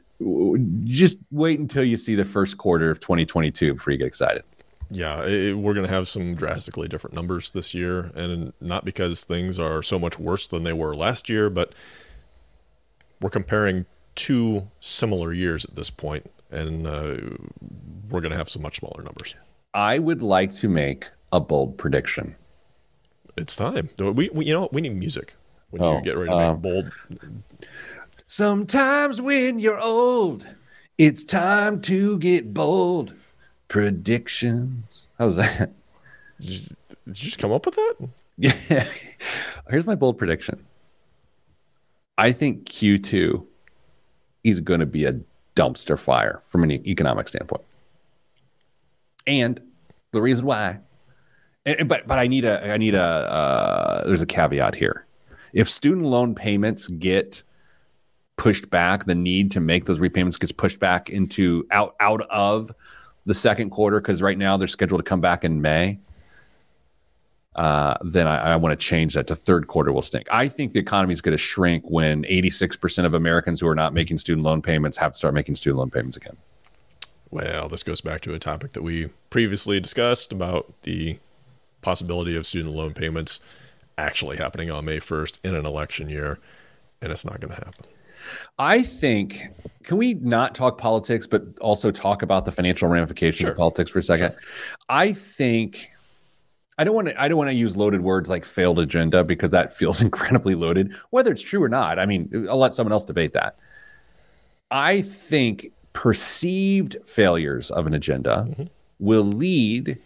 just 0.84 1.18
wait 1.30 1.60
until 1.60 1.84
you 1.84 1.96
see 1.96 2.14
the 2.14 2.24
first 2.24 2.58
quarter 2.58 2.90
of 2.90 3.00
2022 3.00 3.74
before 3.74 3.92
you 3.92 3.98
get 3.98 4.06
excited. 4.06 4.42
Yeah, 4.90 5.24
it, 5.24 5.54
we're 5.54 5.74
going 5.74 5.86
to 5.86 5.92
have 5.92 6.08
some 6.08 6.34
drastically 6.34 6.88
different 6.88 7.14
numbers 7.14 7.50
this 7.50 7.74
year, 7.74 8.12
and 8.14 8.52
not 8.60 8.84
because 8.84 9.24
things 9.24 9.58
are 9.58 9.82
so 9.82 9.98
much 9.98 10.18
worse 10.18 10.46
than 10.46 10.62
they 10.62 10.72
were 10.72 10.94
last 10.94 11.28
year, 11.28 11.50
but 11.50 11.74
we're 13.20 13.30
comparing 13.30 13.84
two 14.14 14.68
similar 14.80 15.32
years 15.32 15.64
at 15.64 15.74
this 15.74 15.90
point, 15.90 16.30
and 16.56 16.86
uh, 16.86 17.16
we're 18.08 18.20
going 18.20 18.32
to 18.32 18.38
have 18.38 18.48
some 18.48 18.62
much 18.62 18.78
smaller 18.78 19.02
numbers. 19.02 19.34
I 19.74 19.98
would 19.98 20.22
like 20.22 20.52
to 20.56 20.68
make 20.68 21.10
a 21.32 21.40
bold 21.40 21.76
prediction. 21.76 22.34
It's 23.36 23.54
time. 23.54 23.90
We, 23.98 24.30
we 24.30 24.46
you 24.46 24.54
know, 24.54 24.68
we 24.72 24.80
need 24.80 24.96
music 24.96 25.34
when 25.70 25.82
oh, 25.82 25.96
you 25.96 26.02
get 26.02 26.16
ready 26.16 26.30
to 26.30 26.36
make 26.36 26.46
um, 26.46 26.60
bold. 26.60 26.92
Sometimes 28.26 29.20
when 29.20 29.58
you're 29.58 29.78
old, 29.78 30.46
it's 30.96 31.22
time 31.22 31.82
to 31.82 32.18
get 32.18 32.54
bold. 32.54 33.14
Predictions. 33.68 35.06
How's 35.18 35.36
that? 35.36 35.72
Did 36.40 36.50
you, 36.50 36.58
did 37.06 37.22
you 37.22 37.24
just 37.26 37.38
come 37.38 37.52
up 37.52 37.66
with 37.66 37.74
that? 37.74 38.08
Yeah. 38.38 38.88
Here's 39.70 39.86
my 39.86 39.94
bold 39.94 40.18
prediction. 40.18 40.64
I 42.16 42.32
think 42.32 42.66
Q2 42.66 43.44
is 44.44 44.60
going 44.60 44.80
to 44.80 44.86
be 44.86 45.04
a 45.04 45.20
dumpster 45.56 45.98
fire 45.98 46.42
from 46.46 46.62
an 46.62 46.70
economic 46.70 47.26
standpoint. 47.26 47.64
And 49.26 49.60
the 50.12 50.22
reason 50.22 50.46
why, 50.46 50.78
and, 51.64 51.88
but 51.88 52.06
but 52.06 52.18
I 52.18 52.28
need 52.28 52.44
a 52.44 52.72
I 52.72 52.76
need 52.76 52.94
a 52.94 53.02
uh, 53.02 54.06
there's 54.06 54.22
a 54.22 54.26
caveat 54.26 54.76
here. 54.76 55.04
If 55.52 55.68
student 55.68 56.06
loan 56.06 56.34
payments 56.34 56.86
get 56.86 57.42
pushed 58.36 58.70
back, 58.70 59.06
the 59.06 59.14
need 59.14 59.50
to 59.52 59.60
make 59.60 59.86
those 59.86 59.98
repayments 59.98 60.36
gets 60.36 60.52
pushed 60.52 60.78
back 60.78 61.10
into 61.10 61.66
out 61.72 61.96
out 61.98 62.22
of 62.30 62.70
the 63.24 63.34
second 63.34 63.70
quarter 63.70 64.00
because 64.00 64.22
right 64.22 64.38
now 64.38 64.56
they're 64.56 64.68
scheduled 64.68 65.00
to 65.00 65.08
come 65.08 65.20
back 65.20 65.42
in 65.42 65.60
May. 65.60 65.98
Uh, 67.56 67.96
then 68.02 68.26
I, 68.26 68.52
I 68.52 68.56
want 68.56 68.78
to 68.78 68.86
change 68.86 69.14
that 69.14 69.26
to 69.28 69.34
third 69.34 69.66
quarter 69.66 69.90
will 69.90 70.02
stink. 70.02 70.26
I 70.30 70.46
think 70.46 70.72
the 70.72 70.78
economy 70.78 71.14
is 71.14 71.22
going 71.22 71.32
to 71.32 71.42
shrink 71.42 71.84
when 71.88 72.22
86% 72.24 73.06
of 73.06 73.14
Americans 73.14 73.60
who 73.60 73.66
are 73.66 73.74
not 73.74 73.94
making 73.94 74.18
student 74.18 74.44
loan 74.44 74.60
payments 74.60 74.98
have 74.98 75.12
to 75.12 75.18
start 75.18 75.32
making 75.32 75.54
student 75.54 75.78
loan 75.78 75.90
payments 75.90 76.18
again. 76.18 76.36
Well, 77.30 77.68
this 77.68 77.82
goes 77.82 78.02
back 78.02 78.20
to 78.22 78.34
a 78.34 78.38
topic 78.38 78.72
that 78.72 78.82
we 78.82 79.08
previously 79.30 79.80
discussed 79.80 80.32
about 80.32 80.72
the 80.82 81.18
possibility 81.80 82.36
of 82.36 82.44
student 82.46 82.74
loan 82.74 82.92
payments 82.92 83.40
actually 83.96 84.36
happening 84.36 84.70
on 84.70 84.84
May 84.84 84.98
1st 84.98 85.38
in 85.42 85.54
an 85.54 85.64
election 85.64 86.10
year, 86.10 86.38
and 87.00 87.10
it's 87.10 87.24
not 87.24 87.40
going 87.40 87.54
to 87.54 87.64
happen. 87.64 87.86
I 88.58 88.82
think 88.82 89.40
can 89.82 89.96
we 89.96 90.14
not 90.14 90.54
talk 90.54 90.78
politics, 90.78 91.26
but 91.26 91.42
also 91.60 91.90
talk 91.90 92.22
about 92.22 92.44
the 92.44 92.52
financial 92.52 92.88
ramifications 92.88 93.46
sure. 93.46 93.50
of 93.52 93.56
politics 93.56 93.90
for 93.90 94.00
a 94.00 94.02
second? 94.02 94.32
Sure. 94.32 94.40
I 94.88 95.12
think 95.12 95.90
I 96.78 96.84
don't 96.84 96.94
want 96.94 97.08
to 97.08 97.20
I 97.20 97.28
don't 97.28 97.38
want 97.38 97.50
to 97.50 97.54
use 97.54 97.76
loaded 97.76 98.02
words 98.02 98.28
like 98.28 98.44
failed 98.44 98.78
agenda 98.78 99.24
because 99.24 99.50
that 99.52 99.74
feels 99.74 100.00
incredibly 100.08 100.54
loaded, 100.54 100.94
whether 101.10 101.30
it's 101.30 101.42
true 101.42 101.62
or 101.62 101.68
not. 101.68 101.98
I 101.98 102.06
mean, 102.06 102.46
I'll 102.48 102.58
let 102.58 102.74
someone 102.74 102.92
else 102.92 103.04
debate 103.04 103.32
that. 103.32 103.56
I 104.70 105.02
think 105.02 105.72
perceived 105.92 106.96
failures 107.04 107.70
of 107.70 107.86
an 107.86 107.94
agenda 107.94 108.46
mm-hmm. 108.48 108.64
will 108.98 109.24
lead 109.24 109.98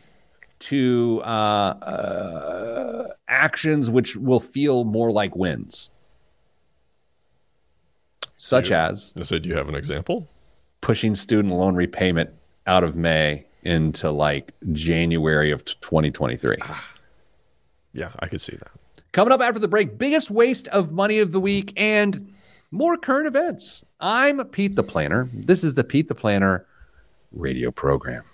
to 0.61 1.23
uh, 1.25 1.29
uh, 1.29 3.09
actions 3.27 3.89
which 3.91 4.15
will 4.15 4.41
feel 4.41 4.85
more 4.85 5.11
like 5.11 5.35
wins 5.35 5.91
such 8.41 8.71
you, 8.71 8.77
as 8.77 9.13
I 9.19 9.23
said, 9.23 9.43
do 9.43 9.51
you 9.51 9.57
have 9.57 9.69
an 9.69 9.75
example? 9.75 10.27
Pushing 10.81 11.15
student 11.15 11.53
loan 11.53 11.75
repayment 11.75 12.31
out 12.67 12.83
of 12.83 12.97
May 12.97 13.45
into 13.63 14.11
like 14.11 14.53
January 14.73 15.51
of 15.51 15.65
2023. 15.65 16.57
Ah, 16.63 16.93
yeah, 17.93 18.11
I 18.19 18.27
could 18.29 18.41
see 18.41 18.57
that. 18.57 18.71
Coming 19.13 19.33
up 19.33 19.41
after 19.41 19.59
the 19.59 19.69
break, 19.69 19.99
biggest 19.99 20.31
waste 20.31 20.69
of 20.69 20.93
money 20.93 21.19
of 21.19 21.33
the 21.33 21.41
week 21.41 21.73
and 21.77 22.33
more 22.71 22.97
current 22.97 23.27
events. 23.27 23.85
I'm 23.99 24.45
Pete 24.47 24.77
the 24.77 24.85
Planner. 24.85 25.29
This 25.33 25.65
is 25.65 25.75
the 25.75 25.85
Pete 25.85 26.09
the 26.09 26.15
Planner 26.15 26.67
radio 27.33 27.71
program. 27.71 28.25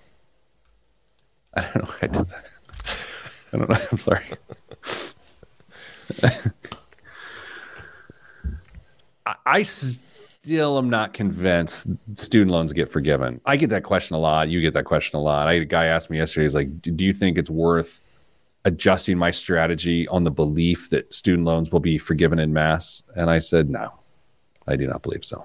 I 1.55 1.63
don't 1.63 1.83
know 1.85 1.95
I 2.03 2.07
did 2.07 2.29
that. 2.29 2.45
I 3.53 3.57
don't 3.57 3.69
know. 3.71 3.79
I'm 3.93 3.99
sorry. 3.99 4.25
I, 9.45 9.63
still 10.47 10.79
am 10.79 10.89
not 10.89 11.13
convinced 11.13 11.89
student 12.15 12.53
loans 12.53 12.73
get 12.73 12.89
forgiven. 12.89 13.41
I 13.45 13.57
get 13.57 13.71
that 13.71 13.83
question 13.83 14.15
a 14.15 14.21
lot. 14.21 14.49
You 14.49 14.61
get 14.61 14.75
that 14.75 14.85
question 14.85 15.19
a 15.19 15.23
lot. 15.23 15.49
I 15.49 15.55
had 15.55 15.63
a 15.63 15.65
guy 15.67 15.87
asked 15.87 16.09
me 16.09 16.19
yesterday, 16.19 16.45
he's 16.45 16.55
like, 16.55 16.83
Do 16.83 17.05
you 17.05 17.13
think 17.13 17.37
it's 17.37 17.51
worth 17.51 18.01
adjusting 18.65 19.19
my 19.19 19.33
strategy 19.33 20.07
on 20.07 20.23
the 20.23 20.31
belief 20.31 20.91
that 20.91 21.13
student 21.13 21.45
loans 21.45 21.73
will 21.73 21.81
be 21.81 21.99
forgiven 21.99 22.39
in 22.39 22.53
mass? 22.53 23.03
And 23.17 23.29
I 23.29 23.41
said, 23.41 23.69
No, 23.69 23.93
I 24.69 24.77
do 24.77 24.87
not 24.87 25.03
believe 25.03 25.25
so. 25.25 25.45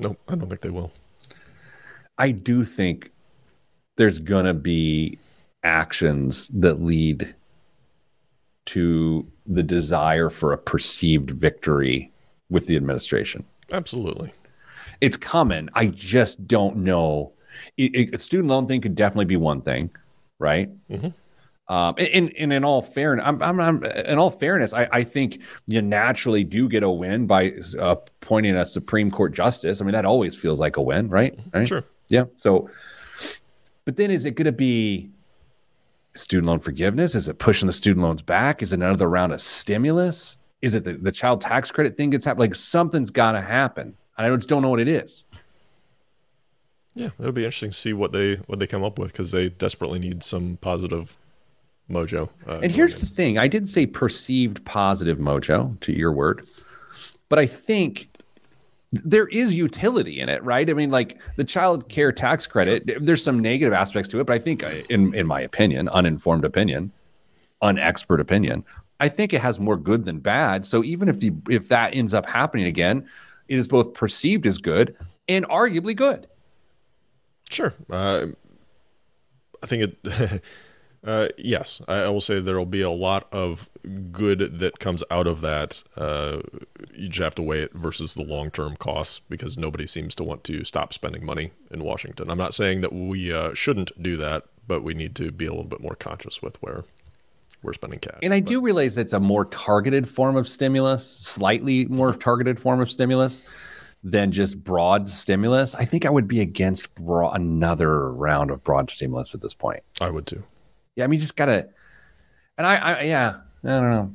No, 0.00 0.16
I 0.26 0.34
don't 0.34 0.48
think 0.48 0.60
they 0.60 0.70
will. 0.70 0.90
I 2.18 2.32
do 2.32 2.64
think 2.64 3.12
there's 3.94 4.18
going 4.18 4.46
to 4.46 4.54
be 4.54 5.20
actions 5.62 6.48
that 6.48 6.82
lead 6.82 7.32
to 8.66 9.24
the 9.46 9.62
desire 9.62 10.30
for 10.30 10.52
a 10.52 10.58
perceived 10.58 11.30
victory 11.30 12.10
with 12.50 12.66
the 12.66 12.74
administration. 12.74 13.44
Absolutely. 13.72 14.32
It's 15.00 15.16
coming. 15.16 15.68
I 15.74 15.86
just 15.86 16.46
don't 16.46 16.78
know. 16.78 17.32
It, 17.76 17.94
it, 17.94 18.14
a 18.14 18.18
student 18.18 18.48
loan 18.48 18.66
thing 18.66 18.80
could 18.80 18.94
definitely 18.94 19.26
be 19.26 19.36
one 19.36 19.62
thing, 19.62 19.90
right? 20.38 20.70
Mm-hmm. 20.88 21.08
Um, 21.72 21.94
and, 21.98 22.32
and, 22.38 22.50
in 22.50 22.64
all 22.64 22.80
fairness, 22.80 23.22
I'm, 23.26 23.42
I'm, 23.42 23.60
I'm, 23.60 23.84
in 23.84 24.18
all 24.18 24.30
fairness, 24.30 24.72
I, 24.72 24.88
I, 24.90 25.04
think 25.04 25.40
you 25.66 25.82
naturally 25.82 26.42
do 26.42 26.66
get 26.66 26.82
a 26.82 26.88
win 26.88 27.26
by 27.26 27.52
uh, 27.78 27.96
appointing 28.22 28.56
a 28.56 28.64
Supreme 28.64 29.10
Court 29.10 29.34
justice. 29.34 29.82
I 29.82 29.84
mean, 29.84 29.92
that 29.92 30.06
always 30.06 30.34
feels 30.34 30.60
like 30.60 30.78
a 30.78 30.82
win, 30.82 31.10
right? 31.10 31.36
Mm-hmm. 31.36 31.58
right? 31.58 31.68
Sure. 31.68 31.84
Yeah. 32.08 32.24
So, 32.36 32.70
but 33.84 33.96
then 33.96 34.10
is 34.10 34.24
it 34.24 34.30
going 34.30 34.46
to 34.46 34.52
be 34.52 35.10
student 36.14 36.46
loan 36.46 36.60
forgiveness? 36.60 37.14
Is 37.14 37.28
it 37.28 37.38
pushing 37.38 37.66
the 37.66 37.72
student 37.74 38.02
loans 38.02 38.22
back? 38.22 38.62
Is 38.62 38.72
it 38.72 38.76
another 38.76 39.08
round 39.08 39.34
of 39.34 39.40
stimulus? 39.42 40.38
Is 40.62 40.74
it 40.74 40.84
the, 40.84 40.94
the 40.94 41.12
child 41.12 41.40
tax 41.40 41.70
credit 41.70 41.96
thing 41.96 42.10
gets 42.10 42.24
happened? 42.24 42.40
Like 42.40 42.54
something's 42.54 43.10
got 43.10 43.32
to 43.32 43.40
happen. 43.40 43.96
and 44.16 44.32
I 44.32 44.36
just 44.36 44.48
don't 44.48 44.62
know 44.62 44.70
what 44.70 44.80
it 44.80 44.88
is. 44.88 45.24
Yeah, 46.94 47.10
it'll 47.20 47.32
be 47.32 47.44
interesting 47.44 47.70
to 47.70 47.76
see 47.76 47.92
what 47.92 48.10
they 48.10 48.36
what 48.46 48.58
they 48.58 48.66
come 48.66 48.82
up 48.82 48.98
with 48.98 49.12
because 49.12 49.30
they 49.30 49.50
desperately 49.50 50.00
need 50.00 50.22
some 50.22 50.58
positive 50.60 51.16
mojo. 51.88 52.28
Uh, 52.46 52.58
and 52.62 52.72
here's 52.72 52.96
the 52.96 53.06
thing: 53.06 53.38
I 53.38 53.46
did 53.46 53.68
say 53.68 53.86
perceived 53.86 54.64
positive 54.64 55.18
mojo 55.18 55.78
to 55.80 55.92
your 55.92 56.12
word, 56.12 56.44
but 57.28 57.38
I 57.38 57.46
think 57.46 58.08
there 58.92 59.28
is 59.28 59.54
utility 59.54 60.18
in 60.18 60.28
it, 60.28 60.42
right? 60.42 60.68
I 60.68 60.72
mean, 60.72 60.90
like 60.90 61.18
the 61.36 61.44
child 61.44 61.88
care 61.88 62.10
tax 62.10 62.48
credit. 62.48 62.90
There's 63.00 63.22
some 63.22 63.38
negative 63.38 63.72
aspects 63.72 64.08
to 64.08 64.20
it, 64.20 64.24
but 64.26 64.32
I 64.32 64.40
think, 64.40 64.64
uh, 64.64 64.82
in 64.88 65.14
in 65.14 65.26
my 65.26 65.40
opinion, 65.40 65.88
uninformed 65.90 66.44
opinion, 66.44 66.90
unexpert 67.62 68.18
opinion, 68.18 68.64
I 69.00 69.08
think 69.08 69.32
it 69.32 69.40
has 69.40 69.60
more 69.60 69.76
good 69.76 70.04
than 70.04 70.18
bad. 70.18 70.66
So 70.66 70.82
even 70.82 71.08
if 71.08 71.20
the 71.20 71.32
if 71.48 71.68
that 71.68 71.94
ends 71.94 72.14
up 72.14 72.26
happening 72.26 72.66
again, 72.66 73.08
it 73.48 73.56
is 73.56 73.68
both 73.68 73.94
perceived 73.94 74.46
as 74.46 74.58
good 74.58 74.96
and 75.28 75.46
arguably 75.48 75.94
good. 75.94 76.26
Sure, 77.50 77.74
uh, 77.90 78.26
I 79.62 79.66
think 79.66 79.94
it. 80.04 80.42
uh, 81.04 81.28
yes, 81.38 81.80
I, 81.88 82.00
I, 82.00 82.08
will 82.08 82.20
say 82.20 82.40
there 82.40 82.58
will 82.58 82.66
be 82.66 82.82
a 82.82 82.90
lot 82.90 83.26
of 83.32 83.70
good 84.12 84.58
that 84.58 84.78
comes 84.80 85.02
out 85.10 85.26
of 85.26 85.40
that. 85.40 85.82
Uh, 85.96 86.40
you 86.92 87.08
just 87.08 87.22
have 87.22 87.34
to 87.36 87.42
weigh 87.42 87.60
it 87.60 87.72
versus 87.72 88.14
the 88.14 88.22
long 88.22 88.50
term 88.50 88.76
costs 88.76 89.20
because 89.28 89.56
nobody 89.56 89.86
seems 89.86 90.14
to 90.16 90.24
want 90.24 90.44
to 90.44 90.64
stop 90.64 90.92
spending 90.92 91.24
money 91.24 91.52
in 91.70 91.84
Washington. 91.84 92.30
I'm 92.30 92.38
not 92.38 92.52
saying 92.52 92.82
that 92.82 92.92
we 92.92 93.32
uh, 93.32 93.54
shouldn't 93.54 94.02
do 94.02 94.16
that, 94.18 94.44
but 94.66 94.82
we 94.82 94.92
need 94.92 95.14
to 95.16 95.30
be 95.30 95.46
a 95.46 95.50
little 95.50 95.64
bit 95.64 95.80
more 95.80 95.94
conscious 95.94 96.42
with 96.42 96.60
where 96.62 96.84
we're 97.62 97.72
spending 97.72 97.98
cash. 97.98 98.18
And 98.22 98.32
I 98.32 98.40
but. 98.40 98.48
do 98.48 98.60
realize 98.60 98.96
it's 98.98 99.12
a 99.12 99.20
more 99.20 99.44
targeted 99.46 100.08
form 100.08 100.36
of 100.36 100.48
stimulus, 100.48 101.04
slightly 101.08 101.86
more 101.86 102.12
targeted 102.12 102.60
form 102.60 102.80
of 102.80 102.90
stimulus. 102.90 103.42
than 104.04 104.30
just 104.30 104.62
broad 104.62 105.08
stimulus, 105.08 105.74
I 105.74 105.84
think 105.84 106.06
I 106.06 106.10
would 106.10 106.28
be 106.28 106.40
against 106.40 106.94
broad, 106.94 107.34
another 107.34 108.12
round 108.12 108.50
of 108.50 108.62
broad 108.62 108.90
stimulus 108.90 109.34
at 109.34 109.40
this 109.40 109.54
point. 109.54 109.82
I 110.00 110.10
would 110.10 110.26
too. 110.26 110.44
Yeah, 110.96 111.04
I 111.04 111.06
mean, 111.08 111.20
just 111.20 111.36
gotta. 111.36 111.68
And 112.56 112.66
I, 112.66 112.76
I 112.76 113.02
yeah, 113.02 113.36
I 113.64 113.68
don't 113.68 113.90
know. 113.90 114.14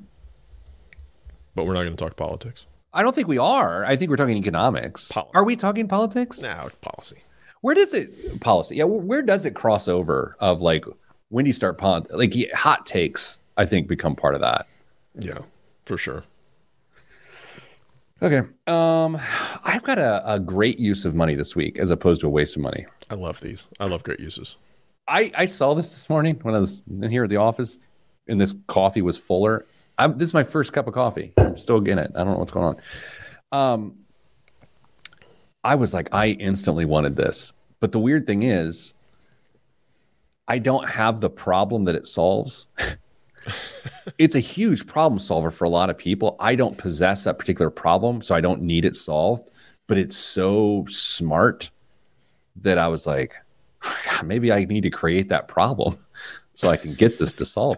But 1.56 1.66
we're 1.66 1.74
not 1.74 1.84
going 1.84 1.96
to 1.96 2.04
talk 2.04 2.16
politics. 2.16 2.66
I 2.94 3.04
don't 3.04 3.14
think 3.14 3.28
we 3.28 3.38
are. 3.38 3.86
I 3.86 3.96
think 3.96 4.10
we're 4.10 4.18
talking 4.18 4.38
economics. 4.38 5.08
Policy. 5.10 5.32
Are 5.36 5.44
we 5.44 5.56
talking 5.56 5.88
politics? 5.88 6.42
No, 6.42 6.70
policy. 6.82 7.24
Where 7.62 7.76
does 7.76 7.94
it 7.94 8.42
policy? 8.42 8.78
Yeah, 8.78 8.86
where 8.86 9.22
does 9.22 9.46
it 9.46 9.54
cross 9.54 9.88
over? 9.88 10.36
Of 10.40 10.62
like 10.62 10.86
when 11.34 11.46
do 11.46 11.50
you 11.50 11.54
start 11.54 11.80
pon- 11.80 12.06
like 12.12 12.36
hot 12.54 12.86
takes? 12.86 13.40
I 13.58 13.66
think 13.66 13.88
become 13.88 14.16
part 14.16 14.36
of 14.36 14.42
that. 14.42 14.68
Yeah, 15.20 15.40
for 15.86 15.98
sure. 15.98 16.24
Okay. 18.22 18.48
Um, 18.68 19.20
I've 19.64 19.82
got 19.82 19.98
a, 19.98 20.32
a 20.32 20.40
great 20.40 20.78
use 20.78 21.06
of 21.06 21.16
money 21.16 21.34
this 21.34 21.56
week 21.56 21.80
as 21.80 21.90
opposed 21.90 22.22
to 22.22 22.28
a 22.28 22.30
waste 22.30 22.56
of 22.56 22.62
money. 22.62 22.86
I 23.10 23.16
love 23.16 23.42
these. 23.42 23.68
I 23.80 23.86
love 23.86 24.04
great 24.04 24.20
uses. 24.20 24.58
I, 25.08 25.32
I 25.36 25.46
saw 25.46 25.74
this 25.74 25.90
this 25.90 26.08
morning 26.08 26.40
when 26.44 26.54
I 26.54 26.60
was 26.60 26.84
in 26.88 27.10
here 27.10 27.24
at 27.24 27.32
the 27.32 27.38
office, 27.38 27.80
and 28.28 28.40
this 28.40 28.54
coffee 28.68 29.02
was 29.02 29.18
fuller. 29.18 29.66
I'm, 29.98 30.18
this 30.18 30.30
is 30.30 30.34
my 30.34 30.44
first 30.44 30.72
cup 30.72 30.88
of 30.88 30.94
coffee. 30.94 31.34
I'm 31.38 31.58
still 31.58 31.84
in 31.84 31.98
it. 31.98 32.12
I 32.16 32.20
don't 32.20 32.34
know 32.34 32.38
what's 32.38 32.52
going 32.52 32.78
on. 33.52 33.74
Um, 33.74 33.96
I 35.64 35.76
was 35.76 35.96
like, 35.96 36.10
I 36.14 36.28
instantly 36.28 36.86
wanted 36.86 37.16
this, 37.16 37.54
but 37.80 37.92
the 37.92 38.00
weird 38.00 38.28
thing 38.28 38.44
is, 38.44 38.94
I 40.48 40.60
don't 40.60 40.90
have 40.90 41.22
the 41.22 41.30
problem 41.30 41.86
that 41.86 41.96
it 41.96 42.08
solves. 42.08 42.68
it's 44.18 44.36
a 44.36 44.40
huge 44.40 44.88
problem 44.88 45.20
solver 45.20 45.52
for 45.52 45.66
a 45.66 45.70
lot 45.70 45.90
of 45.90 45.98
people. 45.98 46.36
I 46.40 46.56
don't 46.56 46.78
possess 46.78 47.24
that 47.24 47.40
particular 47.40 47.70
problem, 47.70 48.22
so 48.22 48.36
I 48.36 48.42
don't 48.42 48.62
need 48.62 48.86
it 48.86 48.96
solved. 48.96 49.52
But 49.88 49.98
it's 49.98 50.18
so 50.18 50.86
smart 50.90 51.70
that 52.58 52.78
I 52.78 52.88
was 52.88 53.08
like, 53.08 53.36
maybe 54.24 54.52
I 54.52 54.66
need 54.66 54.82
to 54.82 54.90
create 54.90 55.30
that 55.30 55.48
problem 55.48 55.98
so 56.54 56.70
I 56.70 56.78
can 56.78 56.94
get 56.94 57.18
this 57.18 57.34
to 57.34 57.46
solve. 57.46 57.78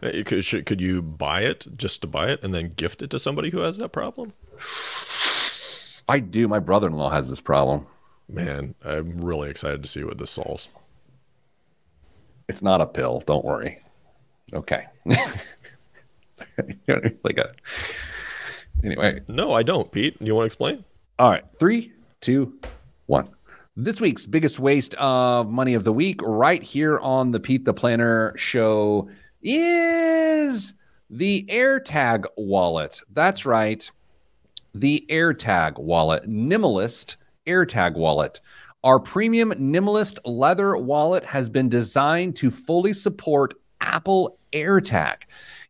Could, 0.00 0.44
should, 0.44 0.66
could 0.66 0.80
you 0.80 1.02
buy 1.02 1.42
it 1.42 1.66
just 1.76 2.00
to 2.02 2.06
buy 2.06 2.30
it 2.30 2.42
and 2.42 2.54
then 2.54 2.68
gift 2.70 3.02
it 3.02 3.10
to 3.10 3.18
somebody 3.18 3.50
who 3.50 3.58
has 3.58 3.78
that 3.78 3.90
problem? 3.90 4.32
I 6.08 6.18
do. 6.20 6.48
My 6.48 6.58
brother 6.58 6.88
in 6.88 6.94
law 6.94 7.10
has 7.10 7.28
this 7.28 7.40
problem. 7.40 7.86
Man, 8.28 8.74
I'm 8.84 9.20
really 9.20 9.50
excited 9.50 9.82
to 9.82 9.88
see 9.88 10.04
what 10.04 10.18
this 10.18 10.30
solves. 10.30 10.68
It's 12.52 12.60
not 12.60 12.82
a 12.82 12.86
pill. 12.86 13.22
Don't 13.24 13.46
worry. 13.46 13.78
Okay. 14.52 14.84
like 15.06 15.18
a. 17.38 17.50
Anyway. 18.84 19.22
No, 19.26 19.52
I 19.52 19.62
don't, 19.62 19.90
Pete. 19.90 20.18
You 20.20 20.34
want 20.34 20.42
to 20.42 20.46
explain? 20.46 20.84
All 21.18 21.30
right. 21.30 21.44
Three, 21.58 21.92
two, 22.20 22.58
one. 23.06 23.30
This 23.74 24.02
week's 24.02 24.26
biggest 24.26 24.58
waste 24.58 24.92
of 24.96 25.48
money 25.48 25.72
of 25.72 25.84
the 25.84 25.94
week, 25.94 26.20
right 26.22 26.62
here 26.62 26.98
on 26.98 27.30
the 27.30 27.40
Pete 27.40 27.64
the 27.64 27.72
Planner 27.72 28.36
show, 28.36 29.08
is 29.40 30.74
the 31.08 31.46
AirTag 31.48 32.26
wallet. 32.36 33.00
That's 33.14 33.46
right. 33.46 33.90
The 34.74 35.06
AirTag 35.08 35.78
wallet, 35.78 36.28
Minimalist 36.28 37.16
AirTag 37.46 37.94
wallet. 37.94 38.42
Our 38.84 38.98
premium 38.98 39.52
Minimalist 39.52 40.18
leather 40.24 40.76
wallet 40.76 41.24
has 41.24 41.48
been 41.48 41.68
designed 41.68 42.34
to 42.36 42.50
fully 42.50 42.92
support 42.92 43.54
Apple 43.80 44.38
AirTag. 44.52 45.22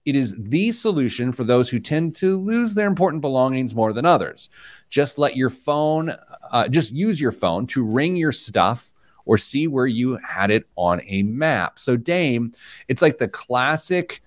It 0.06 0.16
is 0.16 0.34
the 0.38 0.72
solution 0.72 1.30
for 1.30 1.44
those 1.44 1.68
who 1.68 1.78
tend 1.78 2.16
to 2.16 2.38
lose 2.38 2.72
their 2.72 2.86
important 2.86 3.20
belongings 3.20 3.74
more 3.74 3.92
than 3.92 4.06
others. 4.06 4.48
Just 4.88 5.18
let 5.18 5.36
your 5.36 5.50
phone, 5.50 6.16
uh, 6.50 6.68
just 6.68 6.90
use 6.90 7.20
your 7.20 7.32
phone 7.32 7.66
to 7.68 7.84
ring 7.84 8.16
your 8.16 8.32
stuff 8.32 8.92
or 9.26 9.36
see 9.36 9.66
where 9.66 9.86
you 9.86 10.18
had 10.26 10.50
it 10.50 10.66
on 10.76 11.02
a 11.06 11.22
map. 11.22 11.78
So, 11.78 11.96
Dame, 11.96 12.50
it's 12.88 13.02
like 13.02 13.18
the 13.18 13.28
classic, 13.28 14.22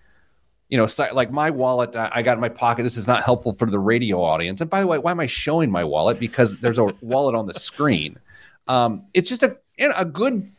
you 0.69 0.77
know, 0.77 0.87
like 1.11 1.31
my 1.31 1.49
wallet 1.49 1.95
I 1.95 2.21
got 2.21 2.33
in 2.33 2.39
my 2.39 2.49
pocket. 2.49 2.83
This 2.83 2.97
is 2.97 3.07
not 3.07 3.23
helpful 3.23 3.53
for 3.53 3.69
the 3.69 3.79
radio 3.79 4.21
audience. 4.21 4.61
And 4.61 4.69
by 4.69 4.79
the 4.79 4.87
way, 4.87 4.99
why 4.99 5.09
am 5.09 5.19
I 5.19 5.25
showing 5.25 5.71
my 5.71 5.83
wallet? 5.83 6.19
Because 6.19 6.57
there's 6.57 6.79
a 6.79 6.85
wallet 7.01 7.33
on 7.33 7.47
the 7.47 7.59
screen. 7.59 8.19
Um, 8.67 9.03
it's 9.13 9.29
just 9.29 9.43
a, 9.43 9.57
a 9.79 10.05
good 10.05 10.51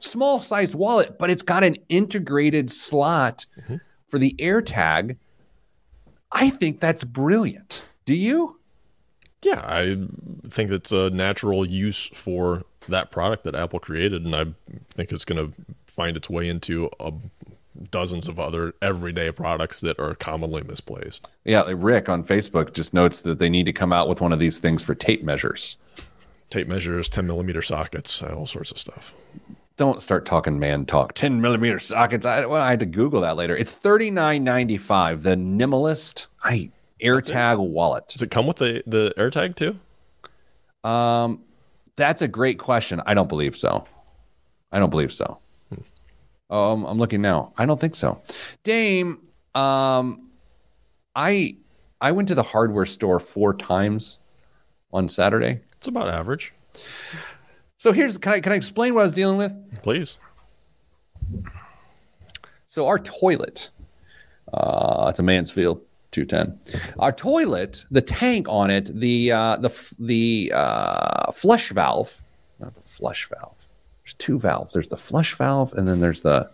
small 0.00 0.40
sized 0.40 0.74
wallet, 0.74 1.18
but 1.18 1.30
it's 1.30 1.42
got 1.42 1.64
an 1.64 1.76
integrated 1.88 2.70
slot 2.70 3.46
mm-hmm. 3.60 3.76
for 4.08 4.18
the 4.18 4.34
AirTag. 4.38 5.16
I 6.32 6.50
think 6.50 6.80
that's 6.80 7.04
brilliant. 7.04 7.82
Do 8.04 8.14
you? 8.14 8.58
Yeah, 9.42 9.60
I 9.64 9.96
think 10.48 10.70
it's 10.70 10.92
a 10.92 11.10
natural 11.10 11.64
use 11.64 12.06
for 12.12 12.64
that 12.88 13.10
product 13.10 13.44
that 13.44 13.54
Apple 13.54 13.78
created, 13.78 14.24
and 14.24 14.34
I 14.34 14.46
think 14.94 15.12
it's 15.12 15.24
going 15.24 15.46
to 15.46 15.54
find 15.86 16.16
its 16.16 16.28
way 16.28 16.48
into 16.48 16.90
a, 16.98 17.12
dozens 17.90 18.28
of 18.28 18.40
other 18.40 18.74
everyday 18.82 19.30
products 19.30 19.80
that 19.80 19.98
are 19.98 20.14
commonly 20.14 20.62
misplaced. 20.62 21.28
Yeah, 21.44 21.62
like 21.62 21.76
Rick 21.78 22.08
on 22.08 22.24
Facebook 22.24 22.72
just 22.72 22.92
notes 22.92 23.20
that 23.22 23.38
they 23.38 23.48
need 23.48 23.66
to 23.66 23.72
come 23.72 23.92
out 23.92 24.08
with 24.08 24.20
one 24.20 24.32
of 24.32 24.38
these 24.38 24.58
things 24.58 24.82
for 24.82 24.94
tape 24.94 25.22
measures. 25.22 25.76
Tape 26.50 26.68
measures, 26.68 27.08
10 27.08 27.26
millimeter 27.26 27.62
sockets, 27.62 28.22
all 28.22 28.46
sorts 28.46 28.70
of 28.70 28.78
stuff 28.78 29.14
don't 29.78 30.02
start 30.02 30.26
talking 30.26 30.58
man 30.58 30.84
talk. 30.84 31.14
10 31.14 31.40
millimeter 31.40 31.78
sockets. 31.78 32.26
I, 32.26 32.44
well, 32.44 32.60
I 32.60 32.70
had 32.70 32.80
to 32.80 32.86
Google 32.86 33.22
that 33.22 33.36
later. 33.36 33.56
It's 33.56 33.70
thirty 33.70 34.10
nine 34.10 34.44
ninety 34.44 34.76
five. 34.76 35.22
The 35.22 35.36
Minimalist 35.36 36.26
I 36.42 36.70
AirTag 37.02 37.58
wallet. 37.58 38.08
Does 38.08 38.20
it 38.20 38.30
come 38.30 38.46
with 38.46 38.58
the 38.58 38.82
the 38.86 39.14
AirTag 39.16 39.54
too? 39.54 39.78
Um, 40.86 41.42
that's 41.96 42.20
a 42.22 42.28
great 42.28 42.58
question. 42.58 43.00
I 43.06 43.14
don't 43.14 43.28
believe 43.28 43.56
so. 43.56 43.84
I 44.70 44.78
don't 44.78 44.90
believe 44.90 45.12
so. 45.12 45.38
Hmm. 45.68 46.54
Um, 46.54 46.84
I'm 46.84 46.98
looking 46.98 47.22
now. 47.22 47.52
I 47.56 47.64
don't 47.64 47.80
think 47.80 47.94
so. 47.94 48.20
Dame, 48.64 49.20
um, 49.54 50.28
I 51.14 51.56
I 52.00 52.12
went 52.12 52.28
to 52.28 52.34
the 52.34 52.42
hardware 52.42 52.86
store 52.86 53.20
four 53.20 53.54
times 53.54 54.18
on 54.92 55.08
Saturday. 55.08 55.60
It's 55.78 55.86
about 55.86 56.08
average. 56.08 56.52
So 57.76 57.92
here's 57.92 58.18
can 58.18 58.32
I 58.32 58.40
can 58.40 58.52
I 58.52 58.56
explain 58.56 58.94
what 58.94 59.02
I 59.02 59.04
was 59.04 59.14
dealing 59.14 59.36
with? 59.36 59.54
Please. 59.82 60.18
So 62.66 62.86
our 62.86 62.98
toilet, 62.98 63.70
uh, 64.52 65.06
it's 65.08 65.20
a 65.20 65.22
Mansfield 65.22 65.80
210. 66.10 66.82
Our 66.98 67.12
toilet, 67.12 67.84
the 67.90 68.02
tank 68.02 68.48
on 68.48 68.70
it, 68.70 68.90
the 68.92 69.30
uh, 69.30 69.56
the 69.58 69.70
the 70.00 70.52
uh, 70.52 71.30
flush 71.30 71.70
valve, 71.70 72.22
not 72.58 72.74
the 72.74 72.82
flush 72.82 73.28
valve. 73.28 73.54
There's 74.02 74.14
two 74.14 74.38
valves. 74.40 74.72
There's 74.72 74.88
the 74.88 74.96
flush 74.96 75.34
valve, 75.34 75.72
and 75.74 75.86
then 75.86 76.00
there's 76.00 76.22
the 76.22 76.50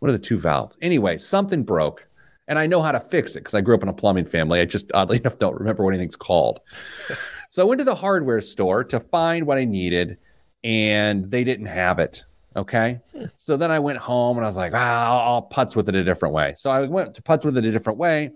what 0.00 0.08
are 0.08 0.12
the 0.12 0.18
two 0.18 0.38
valves? 0.38 0.76
Anyway, 0.82 1.18
something 1.18 1.62
broke, 1.62 2.07
and 2.48 2.58
I 2.58 2.66
know 2.66 2.82
how 2.82 2.90
to 2.90 2.98
fix 2.98 3.36
it 3.36 3.40
because 3.40 3.54
I 3.54 3.60
grew 3.60 3.74
up 3.74 3.82
in 3.82 3.88
a 3.88 3.92
plumbing 3.92 4.24
family. 4.24 4.60
I 4.60 4.64
just 4.64 4.90
oddly 4.94 5.18
enough 5.20 5.38
don't 5.38 5.54
remember 5.54 5.84
what 5.84 5.94
anything's 5.94 6.16
called. 6.16 6.60
So 7.50 7.62
I 7.62 7.64
went 7.64 7.78
to 7.78 7.84
the 7.86 7.94
hardware 7.94 8.42
store 8.42 8.84
to 8.84 9.00
find 9.00 9.46
what 9.46 9.56
I 9.56 9.64
needed, 9.64 10.18
and 10.62 11.30
they 11.30 11.44
didn't 11.44 11.64
have 11.64 11.98
it. 11.98 12.22
Okay. 12.54 13.00
Hmm. 13.16 13.24
So 13.38 13.56
then 13.56 13.70
I 13.70 13.78
went 13.78 13.96
home 13.98 14.36
and 14.36 14.44
I 14.44 14.48
was 14.48 14.56
like, 14.58 14.72
ah, 14.74 15.06
I'll, 15.06 15.34
I'll 15.34 15.48
putz 15.48 15.74
with 15.74 15.88
it 15.88 15.94
a 15.94 16.04
different 16.04 16.34
way. 16.34 16.52
So 16.58 16.70
I 16.70 16.82
went 16.82 17.14
to 17.14 17.22
putz 17.22 17.46
with 17.46 17.56
it 17.56 17.64
a 17.64 17.72
different 17.72 17.98
way. 17.98 18.32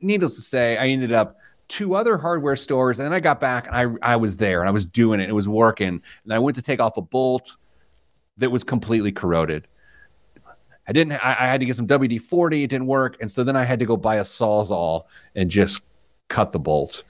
Needless 0.00 0.36
to 0.36 0.42
say, 0.42 0.76
I 0.76 0.86
ended 0.86 1.12
up 1.12 1.38
two 1.66 1.96
other 1.96 2.18
hardware 2.18 2.54
stores, 2.54 3.00
and 3.00 3.06
then 3.06 3.12
I 3.12 3.18
got 3.18 3.40
back 3.40 3.66
and 3.66 3.76
I 4.02 4.12
I 4.12 4.16
was 4.16 4.36
there 4.36 4.60
and 4.60 4.68
I 4.68 4.72
was 4.72 4.86
doing 4.86 5.18
it. 5.18 5.28
It 5.28 5.32
was 5.32 5.48
working, 5.48 6.00
and 6.24 6.32
I 6.32 6.38
went 6.38 6.54
to 6.54 6.62
take 6.62 6.78
off 6.78 6.96
a 6.96 7.02
bolt 7.02 7.56
that 8.36 8.50
was 8.50 8.62
completely 8.62 9.10
corroded. 9.10 9.66
I 10.88 10.92
didn't. 10.92 11.12
I, 11.12 11.36
I 11.40 11.46
had 11.46 11.60
to 11.60 11.66
get 11.66 11.76
some 11.76 11.86
WD 11.86 12.20
forty. 12.22 12.64
It 12.64 12.70
didn't 12.70 12.86
work, 12.86 13.16
and 13.20 13.30
so 13.30 13.44
then 13.44 13.56
I 13.56 13.64
had 13.64 13.78
to 13.78 13.86
go 13.86 13.96
buy 13.96 14.16
a 14.16 14.22
sawzall 14.22 15.04
and 15.34 15.50
just 15.50 15.82
cut 16.28 16.52
the 16.52 16.58
bolt 16.58 17.04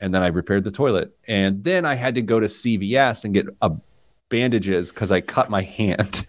and 0.00 0.12
then 0.12 0.22
I 0.22 0.26
repaired 0.28 0.64
the 0.64 0.70
toilet. 0.70 1.16
And 1.26 1.64
then 1.64 1.84
I 1.84 1.94
had 1.94 2.14
to 2.16 2.22
go 2.22 2.38
to 2.40 2.46
CVS 2.46 3.24
and 3.24 3.32
get 3.32 3.46
a 3.62 3.72
bandages 4.28 4.90
because 4.90 5.10
I 5.10 5.20
cut 5.20 5.50
my 5.50 5.62
hand. 5.78 6.26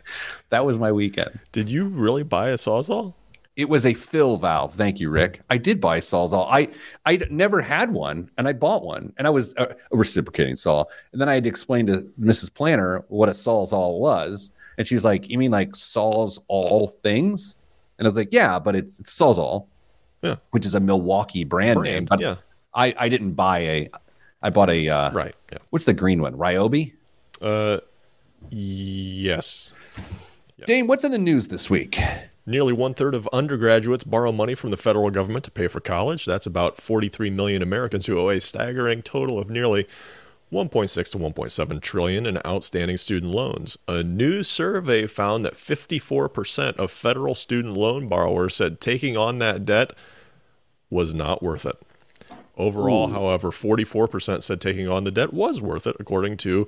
that 0.49 0.65
was 0.65 0.77
my 0.77 0.91
weekend. 0.91 1.39
Did 1.51 1.69
you 1.69 1.85
really 1.85 2.23
buy 2.23 2.49
a 2.49 2.55
sawzall? 2.55 3.13
It 3.55 3.69
was 3.69 3.87
a 3.87 3.95
fill 3.95 4.37
valve. 4.37 4.75
Thank 4.75 4.99
you, 4.99 5.09
Rick. 5.09 5.41
I 5.49 5.57
did 5.57 5.81
buy 5.81 5.97
a 5.97 6.01
sawzall. 6.01 6.47
I 6.47 6.69
I 7.07 7.17
never 7.31 7.59
had 7.59 7.91
one, 7.91 8.29
and 8.37 8.47
I 8.47 8.53
bought 8.53 8.83
one, 8.83 9.13
and 9.17 9.25
I 9.25 9.31
was 9.31 9.55
a, 9.57 9.75
a 9.91 9.97
reciprocating 9.97 10.55
saw. 10.55 10.83
And 11.11 11.19
then 11.19 11.27
I 11.27 11.33
had 11.33 11.43
to 11.43 11.49
explain 11.49 11.87
to 11.87 12.07
Mrs. 12.21 12.53
Planner 12.53 13.03
what 13.07 13.29
a 13.29 13.31
sawzall 13.31 13.99
was, 13.99 14.51
and 14.77 14.85
she 14.87 14.95
was 14.95 15.03
like, 15.05 15.29
"You 15.29 15.37
mean 15.37 15.51
like 15.51 15.75
saws 15.75 16.39
all 16.47 16.87
things?" 16.87 17.55
And 17.97 18.05
I 18.05 18.07
was 18.07 18.17
like, 18.17 18.29
"Yeah, 18.31 18.59
but 18.59 18.75
it's 18.75 18.99
it's 18.99 19.17
sawzall." 19.17 19.67
Yeah. 20.21 20.35
Which 20.51 20.65
is 20.65 20.75
a 20.75 20.79
Milwaukee 20.79 21.43
brand, 21.43 21.79
brand 21.79 21.93
name, 21.93 22.05
but 22.05 22.19
yeah. 22.19 22.35
I 22.73 22.93
I 22.97 23.09
didn't 23.09 23.33
buy 23.33 23.59
a. 23.59 23.89
I 24.41 24.49
bought 24.49 24.69
a 24.69 24.87
uh, 24.87 25.11
right. 25.11 25.35
Yeah. 25.51 25.59
What's 25.71 25.85
the 25.85 25.93
green 25.93 26.21
one? 26.21 26.35
Ryobi. 26.35 26.93
Uh, 27.41 27.79
yes. 28.49 29.73
Dame, 30.65 30.87
what's 30.87 31.03
in 31.03 31.11
the 31.11 31.17
news 31.17 31.49
this 31.49 31.69
week? 31.69 31.99
Nearly 32.45 32.73
one 32.73 32.93
third 32.93 33.13
of 33.13 33.27
undergraduates 33.31 34.03
borrow 34.03 34.31
money 34.31 34.55
from 34.55 34.71
the 34.71 34.77
federal 34.77 35.11
government 35.11 35.45
to 35.45 35.51
pay 35.51 35.67
for 35.67 35.79
college. 35.79 36.25
That's 36.25 36.45
about 36.45 36.77
43 36.77 37.29
million 37.29 37.61
Americans 37.61 38.05
who 38.05 38.17
owe 38.17 38.29
a 38.29 38.39
staggering 38.39 39.01
total 39.01 39.37
of 39.37 39.49
nearly 39.49 39.85
1.6 40.51 41.11
to 41.11 41.17
1.7 41.17 41.81
trillion 41.81 42.25
in 42.25 42.39
outstanding 42.45 42.97
student 42.97 43.33
loans. 43.33 43.77
A 43.87 44.01
new 44.01 44.43
survey 44.43 45.05
found 45.05 45.43
that 45.43 45.55
54% 45.55 46.77
of 46.77 46.89
federal 46.89 47.35
student 47.35 47.75
loan 47.75 48.07
borrowers 48.07 48.55
said 48.55 48.79
taking 48.79 49.17
on 49.17 49.39
that 49.39 49.65
debt 49.65 49.91
was 50.89 51.13
not 51.13 51.43
worth 51.43 51.65
it. 51.65 51.77
Overall, 52.57 53.09
Ooh. 53.09 53.13
however, 53.13 53.51
44% 53.51 54.41
said 54.41 54.61
taking 54.61 54.87
on 54.87 55.03
the 55.03 55.11
debt 55.11 55.33
was 55.33 55.61
worth 55.61 55.85
it, 55.85 55.97
according 55.99 56.37
to 56.37 56.67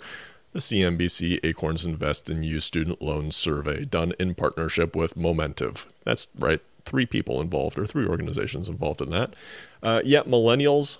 the 0.51 0.59
CNBC 0.59 1.39
Acorns 1.43 1.85
Invest 1.85 2.29
in 2.29 2.43
You 2.43 2.59
Student 2.59 3.01
Loans 3.01 3.35
Survey 3.35 3.85
done 3.85 4.13
in 4.19 4.35
partnership 4.35 4.95
with 4.95 5.15
Momentive. 5.15 5.85
That's 6.03 6.27
right, 6.37 6.59
three 6.85 7.05
people 7.05 7.39
involved, 7.39 7.77
or 7.77 7.85
three 7.85 8.05
organizations 8.05 8.67
involved 8.67 9.01
in 9.01 9.09
that. 9.11 9.33
Uh, 9.81 10.01
yet 10.03 10.27
millennials 10.27 10.97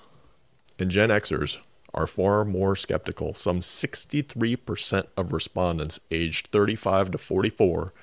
and 0.80 0.90
Gen 0.90 1.10
Xers 1.10 1.58
are 1.94 2.08
far 2.08 2.46
more 2.46 2.76
skeptical. 2.76 3.34
Some 3.34 3.60
63% 3.60 5.08
of 5.18 5.34
respondents 5.34 6.00
aged 6.12 6.50
35 6.52 7.12
to 7.12 7.18
44, 7.18 7.94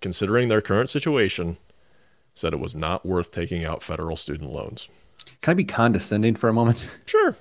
considering 0.00 0.48
their 0.48 0.60
current 0.60 0.90
situation, 0.90 1.56
said 2.34 2.52
it 2.52 2.60
was 2.60 2.74
not 2.74 3.06
worth 3.06 3.32
taking 3.32 3.64
out 3.64 3.82
federal 3.82 4.16
student 4.16 4.52
loans. 4.52 4.88
Can 5.40 5.52
I 5.52 5.54
be 5.54 5.64
condescending 5.64 6.34
for 6.36 6.48
a 6.48 6.52
moment? 6.52 6.84
Sure. 7.06 7.36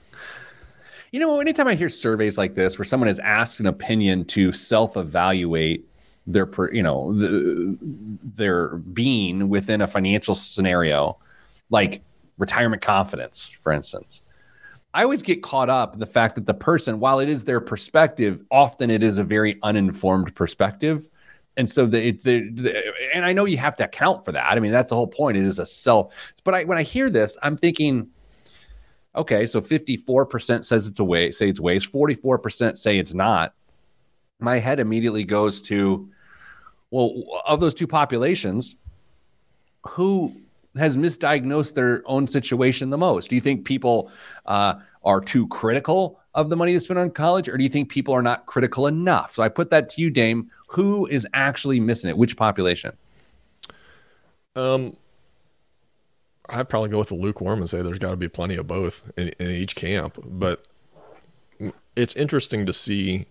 You 1.12 1.22
know, 1.22 1.40
anytime 1.40 1.68
I 1.68 1.76
hear 1.76 1.88
surveys 1.88 2.38
like 2.38 2.56
this 2.56 2.78
where 2.78 2.84
someone 2.84 3.08
has 3.08 3.20
asked 3.20 3.62
an 3.62 3.68
opinion 3.68 4.26
to 4.26 4.52
self-evaluate 4.52 5.88
their, 6.28 6.50
you 6.74 6.84
know, 6.84 7.14
the, 7.14 7.78
their 7.82 8.78
being 8.78 9.48
within 9.48 9.80
a 9.80 9.88
financial 9.88 10.36
scenario, 10.36 11.18
like 11.70 12.02
retirement 12.38 12.82
confidence, 12.82 13.56
for 13.64 13.72
instance. 13.72 14.24
I 14.96 15.04
always 15.04 15.22
get 15.22 15.44
caught 15.44 15.70
up 15.70 15.94
in 15.94 16.00
the 16.00 16.06
fact 16.06 16.36
that 16.36 16.46
the 16.46 16.54
person, 16.54 17.00
while 17.00 17.20
it 17.20 17.28
is 17.28 17.44
their 17.44 17.60
perspective, 17.60 18.42
often 18.50 18.90
it 18.90 19.04
is 19.04 19.18
a 19.18 19.24
very 19.24 19.60
uninformed 19.62 20.34
perspective. 20.34 21.10
And 21.58 21.70
so 21.70 21.86
the, 21.86 22.12
the, 22.12 22.50
the, 22.50 22.84
and 23.14 23.26
I 23.26 23.34
know 23.34 23.44
you 23.44 23.58
have 23.58 23.76
to 23.78 23.84
account 23.84 24.24
for 24.24 24.32
that. 24.32 24.52
I 24.52 24.60
mean, 24.60 24.72
that's 24.72 24.90
the 24.90 24.96
whole 24.96 25.08
point. 25.08 25.36
It 25.36 25.44
is 25.46 25.60
a 25.60 25.66
self. 25.66 26.14
But 26.46 26.56
I, 26.56 26.64
when 26.64 26.78
I 26.78 26.84
hear 26.84 27.10
this, 27.10 27.38
I'm 27.44 27.58
thinking, 27.58 28.10
Okay, 29.16 29.46
so 29.46 29.62
54% 29.62 30.66
says 30.66 30.88
it's 30.88 31.00
a 31.00 31.04
waste, 31.04 31.40
say 31.40 31.48
it's 31.48 31.60
waste, 31.60 31.92
44% 31.92 32.78
say 32.78 32.98
it's 32.98 33.14
not. 33.14 33.54
My 34.40 34.60
head 34.60 34.80
immediately 34.80 35.24
goes 35.24 35.62
to, 35.64 36.10
well, 36.92 37.24
of 37.46 37.62
those 37.62 37.74
two 37.74 37.88
populations, 37.88 38.76
who 39.88 40.36
has 40.78 40.98
misdiagnosed 40.98 41.74
their 41.74 42.04
own 42.06 42.28
situation 42.28 42.90
the 42.90 42.98
most? 42.98 43.30
Do 43.30 43.36
you 43.36 43.42
think 43.42 43.66
people 43.66 44.12
uh, 44.46 44.76
are 45.04 45.22
too 45.22 45.48
critical 45.48 46.20
of 46.34 46.50
the 46.50 46.56
money 46.56 46.74
to 46.74 46.80
spend 46.80 47.00
on 47.00 47.12
college, 47.12 47.48
or 47.48 47.58
do 47.58 47.64
you 47.64 47.70
think 47.70 47.90
people 47.90 48.14
are 48.14 48.22
not 48.22 48.46
critical 48.46 48.88
enough? 48.88 49.36
So 49.36 49.44
I 49.44 49.50
put 49.50 49.70
that 49.70 49.90
to 49.92 50.02
you, 50.02 50.10
Dame. 50.10 50.52
Who 50.70 51.06
is 51.06 51.26
actually 51.34 51.80
missing 51.80 52.10
it? 52.10 52.18
Which 52.18 52.36
population? 52.36 52.92
Um, 54.56 54.98
I'd 56.50 56.70
probably 56.70 56.90
go 56.90 57.00
with 57.00 57.10
the 57.10 57.16
lukewarm 57.16 57.60
and 57.60 57.70
say 57.70 57.82
there's 57.82 58.00
got 58.00 58.12
to 58.12 58.18
be 58.18 58.28
plenty 58.28 58.56
of 58.56 58.68
both 58.68 59.04
in, 59.18 59.30
in 59.40 59.50
each 59.50 59.76
camp. 59.76 60.18
But 60.24 60.66
it's 61.96 62.16
interesting 62.16 62.66
to 62.66 62.74
see 62.74 63.28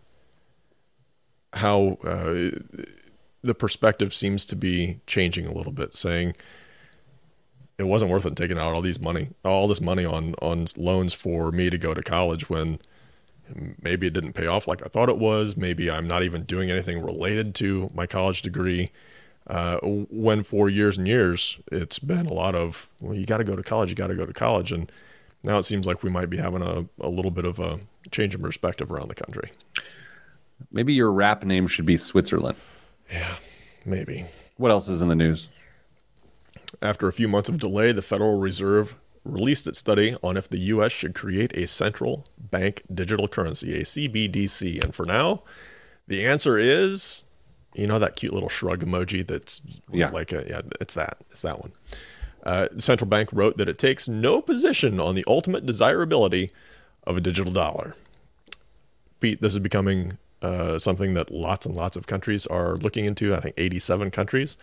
how 1.53 1.99
uh, 2.03 2.59
the 3.42 3.55
perspective 3.55 4.14
seems 4.14 4.45
to 4.47 4.57
be 4.57 5.01
changing 5.07 5.47
a 5.47 5.53
little 5.53 5.72
bit, 5.72 5.95
saying 5.95 6.34
it 7.79 7.85
wasn't 7.85 8.11
worth 8.11 8.27
it 8.27 8.37
taking 8.37 8.59
out 8.59 8.75
all 8.75 8.83
these 8.83 9.01
money, 9.01 9.31
all 9.45 9.68
this 9.68 9.81
money 9.81 10.05
on 10.05 10.35
on 10.41 10.66
loans 10.77 11.12
for 11.12 11.51
me 11.51 11.70
to 11.70 11.79
go 11.79 11.95
to 11.95 12.03
college 12.03 12.49
when 12.49 12.79
maybe 13.83 14.07
it 14.07 14.12
didn't 14.12 14.33
pay 14.33 14.47
off 14.47 14.66
like 14.66 14.83
I 14.85 14.89
thought 14.89 15.09
it 15.09 15.18
was. 15.18 15.57
Maybe 15.57 15.91
I'm 15.91 16.07
not 16.07 16.22
even 16.22 16.45
doing 16.45 16.70
anything 16.70 17.03
related 17.03 17.55
to 17.57 17.91
my 17.95 18.07
college 18.07 18.43
degree. 18.43 18.91
Uh, 19.47 19.79
when 19.83 20.43
for 20.43 20.70
years 20.70 20.97
and 20.97 21.07
years 21.07 21.59
it's 21.70 21.99
been 21.99 22.25
a 22.25 22.33
lot 22.33 22.55
of 22.55 22.89
well 23.03 23.14
you 23.14 23.27
got 23.27 23.37
to 23.37 23.45
go 23.45 23.55
to 23.55 23.62
college 23.62 23.91
you 23.91 23.95
got 23.95 24.07
to 24.07 24.14
go 24.14 24.27
to 24.27 24.33
college. 24.33 24.72
And 24.72 24.91
now 25.43 25.59
it 25.59 25.64
seems 25.64 25.87
like 25.87 26.03
we 26.03 26.11
might 26.11 26.31
be 26.31 26.39
having 26.39 26.62
a, 26.62 26.87
a 27.01 27.09
little 27.09 27.31
bit 27.31 27.45
of 27.45 27.61
a 27.61 27.81
change 28.11 28.35
in 28.35 28.41
perspective 28.41 28.91
around 28.91 29.09
the 29.09 29.14
country. 29.14 29.53
Maybe 30.72 30.95
your 30.95 31.12
rap 31.12 31.45
name 31.45 31.66
should 31.66 31.85
be 31.85 31.97
switzerland. 31.97 32.57
Yeah 33.12 33.37
maybe. 33.85 34.27
What 34.57 34.70
else 34.70 34.89
is 34.89 35.03
in 35.03 35.09
the 35.09 35.14
news 35.14 35.49
after 36.83 37.09
a 37.09 37.12
few 37.12 37.29
months 37.29 37.49
of 37.49 37.59
delay 37.59 37.93
the 37.93 38.03
federal 38.03 38.39
reserve 38.39 38.97
released 39.25 39.66
its 39.66 39.79
study 39.79 40.16
on 40.22 40.37
if 40.37 40.49
the 40.49 40.59
us 40.59 40.93
should 40.93 41.14
create 41.14 41.57
a 41.57 41.66
central 41.66 42.27
bank 42.39 42.83
digital 42.93 43.27
currency 43.27 43.75
a 43.81 43.83
cbdc 43.83 44.83
and 44.83 44.95
for 44.95 45.07
now 45.07 45.43
the 46.07 46.25
answer 46.25 46.59
is 46.59 47.25
you 47.75 47.87
know 47.87 47.99
that 47.99 48.16
cute 48.16 48.33
little 48.33 48.49
shrug 48.49 48.85
emoji 48.85 49.27
that's 49.27 49.61
yeah. 49.93 50.09
like 50.11 50.33
a, 50.33 50.45
yeah, 50.49 50.62
it's 50.81 50.95
that. 50.95 51.18
It's 51.31 51.43
that 51.43 51.61
one. 51.61 51.72
Uh, 52.45 52.68
the 52.72 52.83
central 52.83 53.09
bank 53.09 53.29
wrote 53.33 53.57
that 53.57 53.68
it 53.68 53.79
takes 53.79 54.09
no 54.09 54.41
position 54.41 55.01
on 55.01 55.14
the 55.14 55.25
ultimate 55.27 55.66
desirability 55.66 56.51
of 57.07 57.16
a 57.16 57.20
digital 57.20 57.53
dollar. 57.53 57.97
Pete, 59.20 59.41
this 59.41 59.53
is 59.53 59.59
becoming 59.59 60.18
uh, 60.43 60.79
something 60.79 61.14
that 61.14 61.31
lots 61.31 61.66
and 61.66 61.75
lots 61.75 61.97
of 61.97 62.07
countries 62.07 62.47
are 62.47 62.77
looking 62.77 63.07
into. 63.07 63.35
I 63.35 63.41
think 63.41 63.55
87 63.57 64.11
countries 64.11 64.57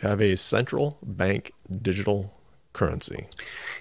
to 0.00 0.08
have 0.08 0.20
a 0.20 0.36
central 0.36 0.98
bank 1.02 1.52
digital 1.82 2.32
currency. 2.72 3.26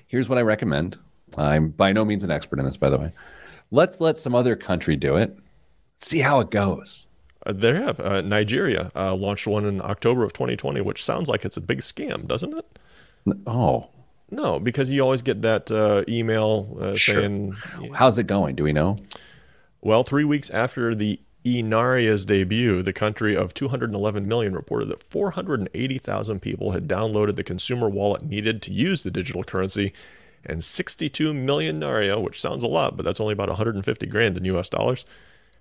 Here's 0.07 0.29
what 0.29 0.37
I 0.37 0.41
recommend. 0.41 0.97
I'm 1.37 1.69
by 1.69 1.91
no 1.91 2.05
means 2.05 2.23
an 2.23 2.31
expert 2.31 2.59
in 2.59 2.65
this, 2.65 2.77
by 2.77 2.89
the 2.89 2.97
way. 2.97 3.13
Let's 3.71 4.01
let 4.01 4.17
some 4.17 4.33
other 4.35 4.55
country 4.55 4.95
do 4.95 5.15
it. 5.15 5.37
See 5.99 6.19
how 6.19 6.39
it 6.39 6.49
goes. 6.49 7.07
Uh, 7.45 7.53
they 7.53 7.73
have. 7.75 7.99
Uh, 7.99 8.21
Nigeria 8.21 8.91
uh, 8.95 9.15
launched 9.15 9.47
one 9.47 9.65
in 9.65 9.81
October 9.81 10.23
of 10.23 10.33
2020, 10.33 10.81
which 10.81 11.03
sounds 11.03 11.29
like 11.29 11.45
it's 11.45 11.57
a 11.57 11.61
big 11.61 11.79
scam, 11.79 12.27
doesn't 12.27 12.57
it? 12.57 12.65
Oh. 13.45 13.89
No, 14.31 14.59
because 14.59 14.91
you 14.91 15.01
always 15.01 15.21
get 15.21 15.41
that 15.41 15.71
uh, 15.71 16.03
email 16.07 16.77
uh, 16.79 16.95
sure. 16.95 17.15
saying. 17.15 17.55
How's 17.93 18.17
it 18.17 18.27
going? 18.27 18.55
Do 18.55 18.63
we 18.63 18.73
know? 18.73 18.97
Well, 19.81 20.03
three 20.03 20.23
weeks 20.23 20.49
after 20.49 20.93
the 20.93 21.19
eNaira's 21.45 22.25
debut, 22.25 22.83
the 22.83 22.93
country 22.93 23.35
of 23.35 23.53
211 23.53 24.27
million 24.27 24.53
reported 24.53 24.89
that 24.89 25.03
480,000 25.03 26.41
people 26.41 26.71
had 26.71 26.87
downloaded 26.87 27.35
the 27.35 27.43
consumer 27.43 27.89
wallet 27.89 28.23
needed 28.23 28.61
to 28.63 28.73
use 28.73 29.03
the 29.03 29.11
digital 29.11 29.43
currency, 29.43 29.93
and 30.45 30.63
62 30.63 31.33
million 31.33 31.79
Naira, 31.79 32.21
which 32.21 32.41
sounds 32.41 32.63
a 32.63 32.67
lot, 32.67 32.95
but 32.97 33.03
that's 33.03 33.19
only 33.19 33.33
about 33.33 33.49
150 33.49 34.05
grand 34.07 34.37
in 34.37 34.45
US 34.45 34.69
dollars, 34.69 35.05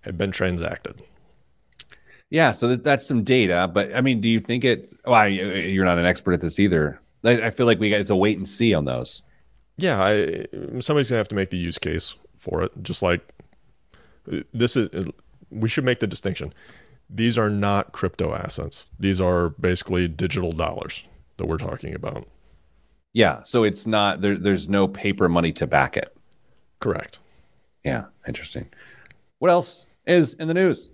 had 0.03 0.17
been 0.17 0.31
transacted. 0.31 1.03
Yeah, 2.31 2.53
so 2.53 2.77
that's 2.77 3.07
some 3.07 3.25
data, 3.25 3.71
but 3.73 3.95
I 3.95 4.01
mean, 4.03 4.21
do 4.21 4.29
you 4.29 4.39
think 4.41 4.65
it? 4.65 4.93
Well, 5.07 5.29
you're 5.29 5.87
not 5.87 5.99
an 5.99 6.05
expert 6.05 6.35
at 6.35 6.41
this 6.43 6.59
either. 6.59 7.01
I, 7.25 7.43
I 7.43 7.51
feel 7.51 7.65
like 7.67 7.81
we 7.81 7.89
got 7.89 8.01
it's 8.01 8.11
a 8.11 8.17
wait 8.17 8.37
and 8.37 8.49
see 8.49 8.75
on 8.75 8.85
those. 8.85 9.23
Yeah, 9.79 10.03
I, 10.03 10.45
somebody's 10.81 11.09
gonna 11.09 11.19
have 11.19 11.29
to 11.29 11.35
make 11.35 11.51
the 11.51 11.57
use 11.57 11.79
case 11.79 12.17
for 12.37 12.63
it. 12.63 12.73
Just 12.83 13.01
like 13.03 13.23
uh, 14.31 14.41
this 14.53 14.77
is, 14.77 14.91
we 15.51 15.69
should 15.69 15.85
make 15.85 15.99
the 16.01 16.07
distinction. 16.07 16.53
These 17.11 17.39
are 17.39 17.49
not 17.49 17.93
crypto 17.93 18.35
assets. 18.35 18.91
These 18.99 19.21
are 19.21 19.51
basically 19.51 20.09
digital 20.09 20.53
dollars 20.53 21.03
that 21.39 21.47
we're 21.47 21.59
talking 21.59 21.95
about. 21.95 22.27
Yeah, 23.15 23.43
so 23.43 23.65
it's 23.65 23.87
not 23.87 24.21
there. 24.21 24.37
There's 24.37 24.69
no 24.69 24.87
paper 24.87 25.29
money 25.29 25.53
to 25.53 25.67
back 25.67 25.97
it. 25.97 26.15
Correct. 26.81 27.19
Yeah, 27.85 28.07
interesting. 28.27 28.69
What 29.39 29.51
else 29.51 29.87
is 30.07 30.35
in 30.35 30.49
the 30.49 30.55
news? 30.55 30.91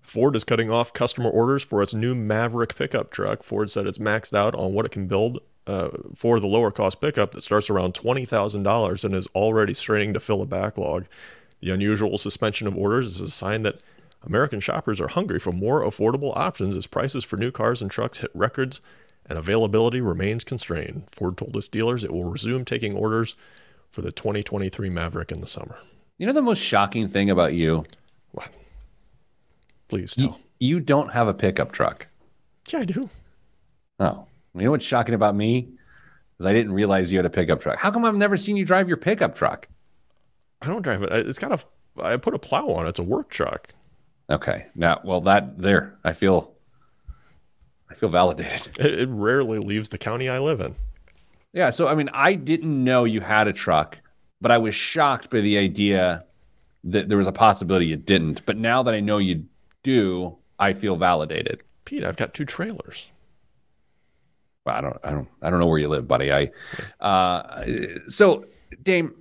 Ford 0.00 0.36
is 0.36 0.44
cutting 0.44 0.70
off 0.70 0.92
customer 0.92 1.30
orders 1.30 1.62
for 1.62 1.82
its 1.82 1.94
new 1.94 2.14
Maverick 2.14 2.74
pickup 2.74 3.10
truck. 3.10 3.42
Ford 3.42 3.70
said 3.70 3.86
it's 3.86 3.98
maxed 3.98 4.36
out 4.36 4.54
on 4.54 4.74
what 4.74 4.84
it 4.84 4.92
can 4.92 5.06
build 5.06 5.40
uh, 5.66 5.90
for 6.14 6.40
the 6.40 6.46
lower 6.46 6.70
cost 6.70 7.00
pickup 7.00 7.32
that 7.32 7.40
starts 7.40 7.70
around 7.70 7.94
$20,000 7.94 9.04
and 9.04 9.14
is 9.14 9.26
already 9.28 9.74
straining 9.74 10.12
to 10.12 10.20
fill 10.20 10.42
a 10.42 10.46
backlog. 10.46 11.06
The 11.62 11.70
unusual 11.70 12.18
suspension 12.18 12.66
of 12.66 12.76
orders 12.76 13.06
is 13.06 13.20
a 13.20 13.28
sign 13.30 13.62
that 13.62 13.80
American 14.24 14.60
shoppers 14.60 15.00
are 15.00 15.08
hungry 15.08 15.38
for 15.38 15.52
more 15.52 15.82
affordable 15.82 16.36
options 16.36 16.74
as 16.74 16.88
prices 16.88 17.24
for 17.24 17.36
new 17.36 17.52
cars 17.52 17.80
and 17.80 17.90
trucks 17.90 18.18
hit 18.18 18.30
records 18.34 18.80
and 19.26 19.38
availability 19.38 20.00
remains 20.00 20.42
constrained. 20.42 21.04
Ford 21.12 21.38
told 21.38 21.56
its 21.56 21.68
dealers 21.68 22.02
it 22.02 22.12
will 22.12 22.24
resume 22.24 22.64
taking 22.64 22.94
orders 22.94 23.36
for 23.90 24.02
the 24.02 24.10
2023 24.10 24.90
Maverick 24.90 25.30
in 25.30 25.40
the 25.40 25.46
summer. 25.46 25.76
You 26.18 26.26
know 26.26 26.32
the 26.32 26.42
most 26.42 26.58
shocking 26.58 27.08
thing 27.08 27.30
about 27.30 27.54
you? 27.54 27.84
What? 28.32 28.48
Please 29.88 30.14
tell. 30.16 30.40
You, 30.58 30.74
you 30.74 30.80
don't 30.80 31.12
have 31.12 31.28
a 31.28 31.34
pickup 31.34 31.70
truck. 31.70 32.08
Yeah, 32.68 32.80
I 32.80 32.84
do. 32.84 33.08
Oh, 34.00 34.26
you 34.54 34.62
know 34.62 34.72
what's 34.72 34.84
shocking 34.84 35.14
about 35.14 35.36
me? 35.36 35.68
Is 36.40 36.46
I 36.46 36.52
didn't 36.52 36.72
realize 36.72 37.12
you 37.12 37.18
had 37.18 37.26
a 37.26 37.30
pickup 37.30 37.60
truck. 37.60 37.78
How 37.78 37.92
come 37.92 38.04
I've 38.04 38.16
never 38.16 38.36
seen 38.36 38.56
you 38.56 38.64
drive 38.64 38.88
your 38.88 38.96
pickup 38.96 39.36
truck? 39.36 39.68
I 40.62 40.66
don't 40.66 40.82
drive 40.82 41.02
it. 41.02 41.12
It's 41.12 41.38
got 41.38 41.52
a. 41.52 42.02
I 42.02 42.16
put 42.16 42.34
a 42.34 42.38
plow 42.38 42.68
on 42.68 42.86
it. 42.86 42.90
It's 42.90 42.98
a 42.98 43.02
work 43.02 43.28
truck. 43.28 43.68
Okay. 44.30 44.66
Now, 44.74 45.00
well, 45.04 45.20
that 45.22 45.58
there, 45.58 45.98
I 46.04 46.12
feel. 46.12 46.54
I 47.90 47.94
feel 47.94 48.08
validated. 48.08 48.78
It, 48.78 49.00
it 49.00 49.08
rarely 49.10 49.58
leaves 49.58 49.90
the 49.90 49.98
county 49.98 50.28
I 50.28 50.38
live 50.38 50.60
in. 50.60 50.74
Yeah. 51.52 51.68
So, 51.70 51.88
I 51.88 51.94
mean, 51.94 52.08
I 52.14 52.34
didn't 52.34 52.82
know 52.82 53.04
you 53.04 53.20
had 53.20 53.48
a 53.48 53.52
truck, 53.52 53.98
but 54.40 54.50
I 54.50 54.56
was 54.56 54.74
shocked 54.74 55.28
by 55.28 55.40
the 55.40 55.58
idea 55.58 56.24
that 56.84 57.08
there 57.08 57.18
was 57.18 57.26
a 57.26 57.32
possibility 57.32 57.86
you 57.86 57.96
didn't. 57.96 58.46
But 58.46 58.56
now 58.56 58.82
that 58.84 58.94
I 58.94 59.00
know 59.00 59.18
you 59.18 59.44
do, 59.82 60.36
I 60.58 60.72
feel 60.72 60.96
validated. 60.96 61.62
Pete, 61.84 62.04
I've 62.04 62.16
got 62.16 62.32
two 62.32 62.44
trailers. 62.44 63.08
Well, 64.64 64.76
I 64.76 64.80
don't, 64.80 64.96
I 65.02 65.10
don't, 65.10 65.28
I 65.42 65.50
don't 65.50 65.58
know 65.58 65.66
where 65.66 65.78
you 65.78 65.88
live, 65.88 66.06
buddy. 66.06 66.32
I, 66.32 66.50
uh, 67.00 67.64
so 68.08 68.46
Dame, 68.82 69.12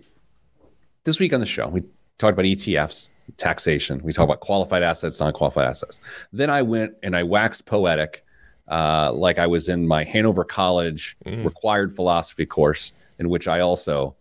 this 1.03 1.19
week 1.19 1.33
on 1.33 1.39
the 1.39 1.45
show, 1.45 1.67
we 1.67 1.81
talked 2.17 2.33
about 2.33 2.45
ETFs, 2.45 3.09
taxation. 3.37 4.01
We 4.03 4.13
talked 4.13 4.29
about 4.29 4.39
qualified 4.41 4.83
assets, 4.83 5.19
non-qualified 5.19 5.67
assets. 5.67 5.99
Then 6.31 6.49
I 6.49 6.61
went 6.61 6.93
and 7.03 7.15
I 7.15 7.23
waxed 7.23 7.65
poetic, 7.65 8.23
uh, 8.69 9.11
like 9.13 9.39
I 9.39 9.47
was 9.47 9.69
in 9.69 9.87
my 9.87 10.03
Hanover 10.03 10.43
College 10.43 11.17
Mm. 11.25 11.43
required 11.45 11.95
philosophy 11.95 12.45
course, 12.45 12.93
in 13.19 13.29
which 13.29 13.47
I 13.47 13.59
also 13.61 14.15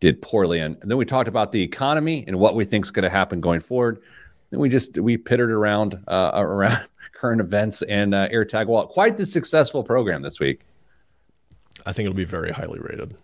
did 0.00 0.20
poorly. 0.22 0.60
And, 0.60 0.76
and 0.80 0.90
then 0.90 0.98
we 0.98 1.04
talked 1.04 1.28
about 1.28 1.52
the 1.52 1.62
economy 1.62 2.24
and 2.26 2.38
what 2.38 2.54
we 2.54 2.64
think 2.64 2.84
is 2.84 2.90
going 2.90 3.04
to 3.04 3.10
happen 3.10 3.40
going 3.40 3.60
forward. 3.60 4.00
Then 4.50 4.60
we 4.60 4.68
just 4.68 4.98
we 4.98 5.16
pittered 5.16 5.50
around 5.50 5.98
uh, 6.08 6.32
around 6.34 6.80
current 7.12 7.40
events 7.40 7.82
and 7.82 8.14
uh, 8.14 8.28
AirTag 8.28 8.66
Wallet. 8.66 8.88
Quite 8.90 9.16
the 9.16 9.26
successful 9.26 9.82
program 9.82 10.22
this 10.22 10.38
week. 10.40 10.60
I 11.86 11.92
think 11.92 12.06
it'll 12.06 12.16
be 12.16 12.24
very 12.24 12.50
highly 12.52 12.78
rated. 12.80 13.16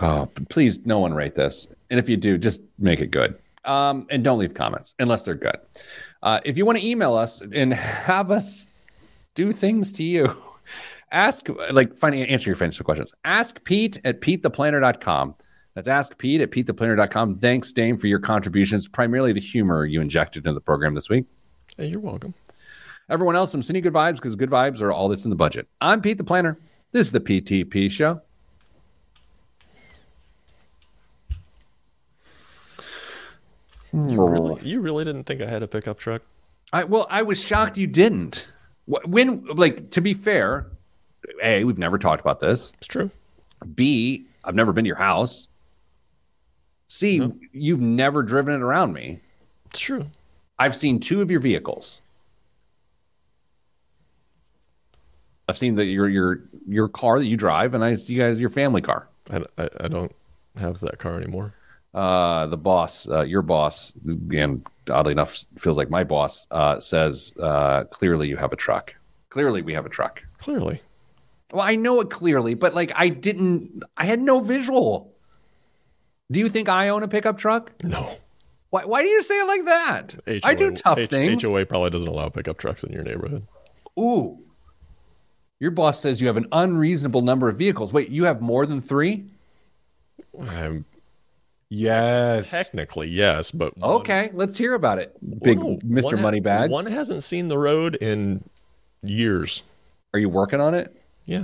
Oh, 0.00 0.28
please, 0.48 0.84
no 0.86 1.00
one 1.00 1.12
rate 1.12 1.34
this. 1.34 1.68
And 1.90 1.98
if 1.98 2.08
you 2.08 2.16
do, 2.16 2.38
just 2.38 2.62
make 2.78 3.00
it 3.00 3.10
good. 3.10 3.36
Um, 3.64 4.06
and 4.10 4.22
don't 4.22 4.38
leave 4.38 4.54
comments 4.54 4.94
unless 4.98 5.24
they're 5.24 5.34
good. 5.34 5.56
Uh, 6.22 6.40
if 6.44 6.56
you 6.56 6.64
want 6.64 6.78
to 6.78 6.86
email 6.86 7.14
us 7.14 7.42
and 7.52 7.74
have 7.74 8.30
us 8.30 8.68
do 9.34 9.52
things 9.52 9.92
to 9.92 10.04
you, 10.04 10.36
ask, 11.12 11.48
like, 11.72 11.96
find, 11.96 12.14
answer 12.14 12.48
your 12.48 12.56
financial 12.56 12.84
questions. 12.84 13.12
Ask 13.24 13.62
Pete 13.64 14.00
at 14.04 14.20
PeteThePlanner.com. 14.20 15.34
That's 15.74 15.88
Ask 15.88 16.18
Pete 16.18 16.40
at 16.40 16.50
PeteThePlanner.com. 16.50 17.38
Thanks, 17.38 17.72
Dame, 17.72 17.98
for 17.98 18.06
your 18.06 18.18
contributions, 18.20 18.88
primarily 18.88 19.32
the 19.32 19.40
humor 19.40 19.84
you 19.84 20.00
injected 20.00 20.44
into 20.46 20.54
the 20.54 20.60
program 20.60 20.94
this 20.94 21.08
week. 21.08 21.26
Hey, 21.76 21.86
you're 21.86 22.00
welcome. 22.00 22.34
Everyone 23.10 23.36
else, 23.36 23.54
I'm 23.54 23.62
sending 23.62 23.82
good 23.82 23.92
vibes 23.92 24.16
because 24.16 24.36
good 24.36 24.50
vibes 24.50 24.80
are 24.80 24.92
all 24.92 25.08
that's 25.08 25.24
in 25.24 25.30
the 25.30 25.36
budget. 25.36 25.68
I'm 25.80 26.00
Pete 26.00 26.18
the 26.18 26.24
Planner. 26.24 26.58
This 26.92 27.06
is 27.06 27.12
the 27.12 27.20
PTP 27.20 27.90
Show. 27.90 28.20
Hmm. 33.90 34.08
You 34.08 34.26
really, 34.26 34.62
you 34.62 34.80
really 34.80 35.04
didn't 35.04 35.24
think 35.24 35.40
I 35.40 35.46
had 35.46 35.62
a 35.62 35.68
pickup 35.68 35.98
truck? 35.98 36.22
I 36.72 36.84
well, 36.84 37.06
I 37.08 37.22
was 37.22 37.42
shocked 37.42 37.76
you 37.78 37.86
didn't. 37.86 38.48
When, 38.86 39.44
like, 39.46 39.90
to 39.92 40.00
be 40.00 40.14
fair, 40.14 40.66
a 41.42 41.64
we've 41.64 41.78
never 41.78 41.98
talked 41.98 42.20
about 42.20 42.40
this. 42.40 42.72
It's 42.78 42.86
true. 42.86 43.10
B 43.74 44.26
I've 44.44 44.54
never 44.54 44.72
been 44.72 44.84
to 44.84 44.88
your 44.88 44.96
house. 44.96 45.48
C 46.88 47.18
No. 47.18 47.36
you've 47.52 47.80
never 47.80 48.22
driven 48.22 48.54
it 48.54 48.62
around 48.62 48.92
me. 48.92 49.20
It's 49.66 49.80
true. 49.80 50.06
I've 50.58 50.74
seen 50.74 51.00
two 51.00 51.20
of 51.20 51.30
your 51.30 51.40
vehicles. 51.40 52.00
I've 55.48 55.58
seen 55.58 55.76
that 55.76 55.86
your 55.86 56.08
your 56.08 56.40
your 56.66 56.88
car 56.88 57.18
that 57.18 57.26
you 57.26 57.36
drive, 57.36 57.74
and 57.74 57.82
I 57.84 57.94
see 57.94 58.14
you 58.14 58.22
guys 58.22 58.40
your 58.40 58.50
family 58.50 58.82
car. 58.82 59.08
I, 59.30 59.42
I, 59.56 59.68
I 59.80 59.88
don't 59.88 60.14
have 60.56 60.80
that 60.80 60.98
car 60.98 61.14
anymore. 61.14 61.54
Uh, 61.94 62.46
the 62.46 62.56
boss, 62.56 63.08
uh, 63.08 63.22
your 63.22 63.42
boss, 63.42 63.92
and 64.06 64.64
oddly 64.90 65.12
enough, 65.12 65.44
feels 65.56 65.76
like 65.76 65.90
my 65.90 66.04
boss, 66.04 66.46
uh, 66.50 66.80
says 66.80 67.34
uh, 67.40 67.84
clearly 67.84 68.28
you 68.28 68.36
have 68.36 68.52
a 68.52 68.56
truck. 68.56 68.94
Clearly, 69.30 69.62
we 69.62 69.74
have 69.74 69.86
a 69.86 69.90
truck. 69.90 70.22
Clearly. 70.38 70.80
Well, 71.52 71.62
I 71.62 71.76
know 71.76 72.00
it 72.00 72.10
clearly, 72.10 72.54
but 72.54 72.74
like 72.74 72.92
I 72.94 73.08
didn't, 73.08 73.82
I 73.96 74.04
had 74.04 74.20
no 74.20 74.40
visual. 74.40 75.14
Do 76.30 76.40
you 76.40 76.48
think 76.48 76.68
I 76.68 76.88
own 76.88 77.02
a 77.02 77.08
pickup 77.08 77.38
truck? 77.38 77.72
No. 77.82 78.16
Why, 78.70 78.84
why 78.84 79.02
do 79.02 79.08
you 79.08 79.22
say 79.22 79.40
it 79.40 79.46
like 79.46 79.64
that? 79.64 80.14
I 80.44 80.54
do 80.54 80.72
tough 80.72 80.98
H- 80.98 81.08
things. 81.08 81.42
HOA 81.42 81.64
probably 81.64 81.90
doesn't 81.90 82.08
allow 82.08 82.28
pickup 82.28 82.58
trucks 82.58 82.84
in 82.84 82.92
your 82.92 83.02
neighborhood. 83.02 83.46
Ooh. 83.98 84.38
Your 85.58 85.70
boss 85.70 86.00
says 86.00 86.20
you 86.20 86.26
have 86.26 86.36
an 86.36 86.48
unreasonable 86.52 87.22
number 87.22 87.48
of 87.48 87.56
vehicles. 87.56 87.92
Wait, 87.92 88.10
you 88.10 88.24
have 88.24 88.40
more 88.42 88.66
than 88.66 88.80
three? 88.80 89.30
I'm 90.38 90.84
Yes. 91.70 92.50
technically 92.50 93.08
yes, 93.08 93.50
but 93.50 93.76
one- 93.76 93.90
Okay, 94.00 94.30
let's 94.32 94.56
hear 94.56 94.74
about 94.74 94.98
it. 94.98 95.14
Big 95.42 95.58
no, 95.58 95.76
Mr. 95.84 96.02
one 96.04 96.16
ha- 96.16 96.22
Moneybags. 96.22 96.72
One 96.72 96.86
hasn't 96.86 97.22
seen 97.22 97.48
the 97.48 97.58
road 97.58 97.96
in 97.96 98.42
years. 99.02 99.62
Are 100.14 100.18
you 100.20 100.28
working 100.30 100.60
on 100.60 100.74
it? 100.74 100.94
Yeah. 101.26 101.40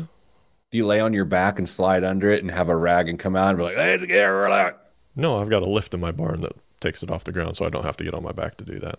Do 0.71 0.79
you 0.79 0.87
lay 0.87 1.01
on 1.01 1.13
your 1.13 1.27
back 1.27 1.59
and 1.59 1.69
slide 1.69 2.03
under 2.05 2.31
it 2.31 2.43
and 2.43 2.51
have 2.51 2.69
a 2.69 2.77
rag 2.77 3.09
and 3.09 3.19
come 3.19 3.37
out 3.37 3.51
and 3.51 3.59
be 3.59 3.65
like, 3.65 3.77
hey, 3.77 3.99
get 4.07 4.23
relax? 4.25 4.77
No, 5.15 5.41
I've 5.41 5.51
got 5.51 5.63
a 5.63 5.69
lift 5.69 5.95
in 5.95 6.01
my 6.01 6.11
barn 6.11 6.41
that 6.41 6.53
takes 6.81 7.03
it 7.03 7.11
off 7.11 7.25
the 7.25 7.31
ground, 7.33 7.57
so 7.57 7.65
I 7.67 7.69
don't 7.69 7.85
have 7.85 7.97
to 7.99 8.05
get 8.05 8.15
on 8.15 8.23
my 8.23 8.33
back 8.33 8.57
to 8.57 8.65
do 8.65 8.81
that. 8.81 8.99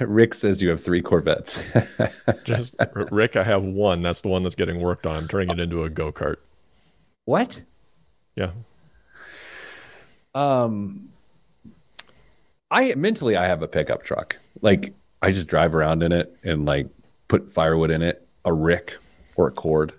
Rick 0.00 0.34
says 0.34 0.60
you 0.60 0.70
have 0.70 0.82
three 0.82 1.00
Corvettes. 1.02 1.60
Just 2.44 2.74
Rick, 2.94 3.36
I 3.36 3.44
have 3.44 3.64
one. 3.64 4.02
That's 4.02 4.22
the 4.22 4.28
one 4.28 4.42
that's 4.42 4.56
getting 4.56 4.80
worked 4.80 5.06
on. 5.06 5.14
I'm 5.16 5.28
turning 5.28 5.50
it 5.50 5.60
into 5.60 5.84
a 5.84 5.90
go 5.90 6.10
kart. 6.10 6.36
what? 7.26 7.62
Yeah. 8.34 8.50
Um, 10.34 11.10
I 12.70 12.94
mentally 12.94 13.36
I 13.36 13.46
have 13.46 13.62
a 13.62 13.68
pickup 13.68 14.02
truck. 14.02 14.36
Like 14.60 14.94
I 15.22 15.32
just 15.32 15.46
drive 15.46 15.74
around 15.74 16.02
in 16.02 16.12
it 16.12 16.36
and 16.42 16.64
like 16.64 16.88
put 17.28 17.52
firewood 17.52 17.90
in 17.90 18.02
it, 18.02 18.26
a 18.44 18.52
rick 18.52 18.96
or 19.36 19.48
a 19.48 19.50
cord. 19.50 19.92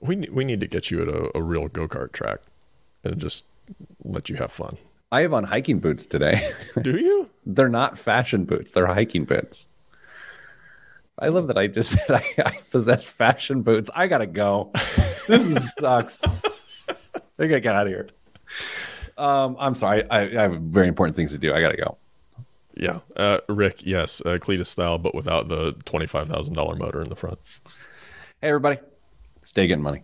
We 0.00 0.16
we 0.30 0.44
need 0.44 0.60
to 0.60 0.66
get 0.66 0.90
you 0.90 1.02
at 1.02 1.08
a, 1.08 1.36
a 1.36 1.42
real 1.42 1.68
go 1.68 1.88
kart 1.88 2.12
track 2.12 2.40
and 3.02 3.18
just 3.18 3.44
let 4.04 4.28
you 4.28 4.36
have 4.36 4.52
fun. 4.52 4.76
I 5.10 5.22
have 5.22 5.32
on 5.32 5.44
hiking 5.44 5.78
boots 5.78 6.06
today. 6.06 6.50
Do 6.82 6.98
you? 6.98 7.30
they're 7.46 7.68
not 7.68 7.98
fashion 7.98 8.44
boots; 8.44 8.72
they're 8.72 8.86
hiking 8.86 9.24
boots. 9.24 9.68
I 11.18 11.28
love 11.28 11.48
that 11.48 11.58
I 11.58 11.66
just 11.66 11.90
said 12.06 12.10
I, 12.10 12.42
I 12.44 12.58
possess 12.70 13.06
fashion 13.06 13.62
boots. 13.62 13.90
I 13.94 14.06
gotta 14.06 14.26
go. 14.26 14.70
This 15.26 15.50
is, 15.50 15.72
sucks. 15.78 16.20
I 17.38 17.46
gotta 17.46 17.60
get 17.60 17.74
out 17.74 17.86
of 17.86 17.92
here. 17.92 18.08
Um, 19.16 19.56
I'm 19.58 19.74
sorry. 19.74 20.08
I, 20.10 20.22
I 20.22 20.42
have 20.42 20.60
very 20.60 20.88
important 20.88 21.16
things 21.16 21.32
to 21.32 21.38
do. 21.38 21.54
I 21.54 21.60
gotta 21.60 21.76
go. 21.76 21.98
Yeah. 22.74 23.00
Uh, 23.16 23.38
Rick, 23.48 23.84
yes, 23.84 24.20
uh, 24.24 24.38
Cletus 24.40 24.66
style, 24.66 24.98
but 24.98 25.14
without 25.14 25.48
the 25.48 25.72
twenty 25.84 26.06
five 26.06 26.28
thousand 26.28 26.54
dollar 26.54 26.76
motor 26.76 27.02
in 27.02 27.08
the 27.08 27.16
front. 27.16 27.38
Hey, 28.40 28.48
everybody, 28.48 28.78
stay 29.42 29.66
getting 29.66 29.82
money. 29.82 30.02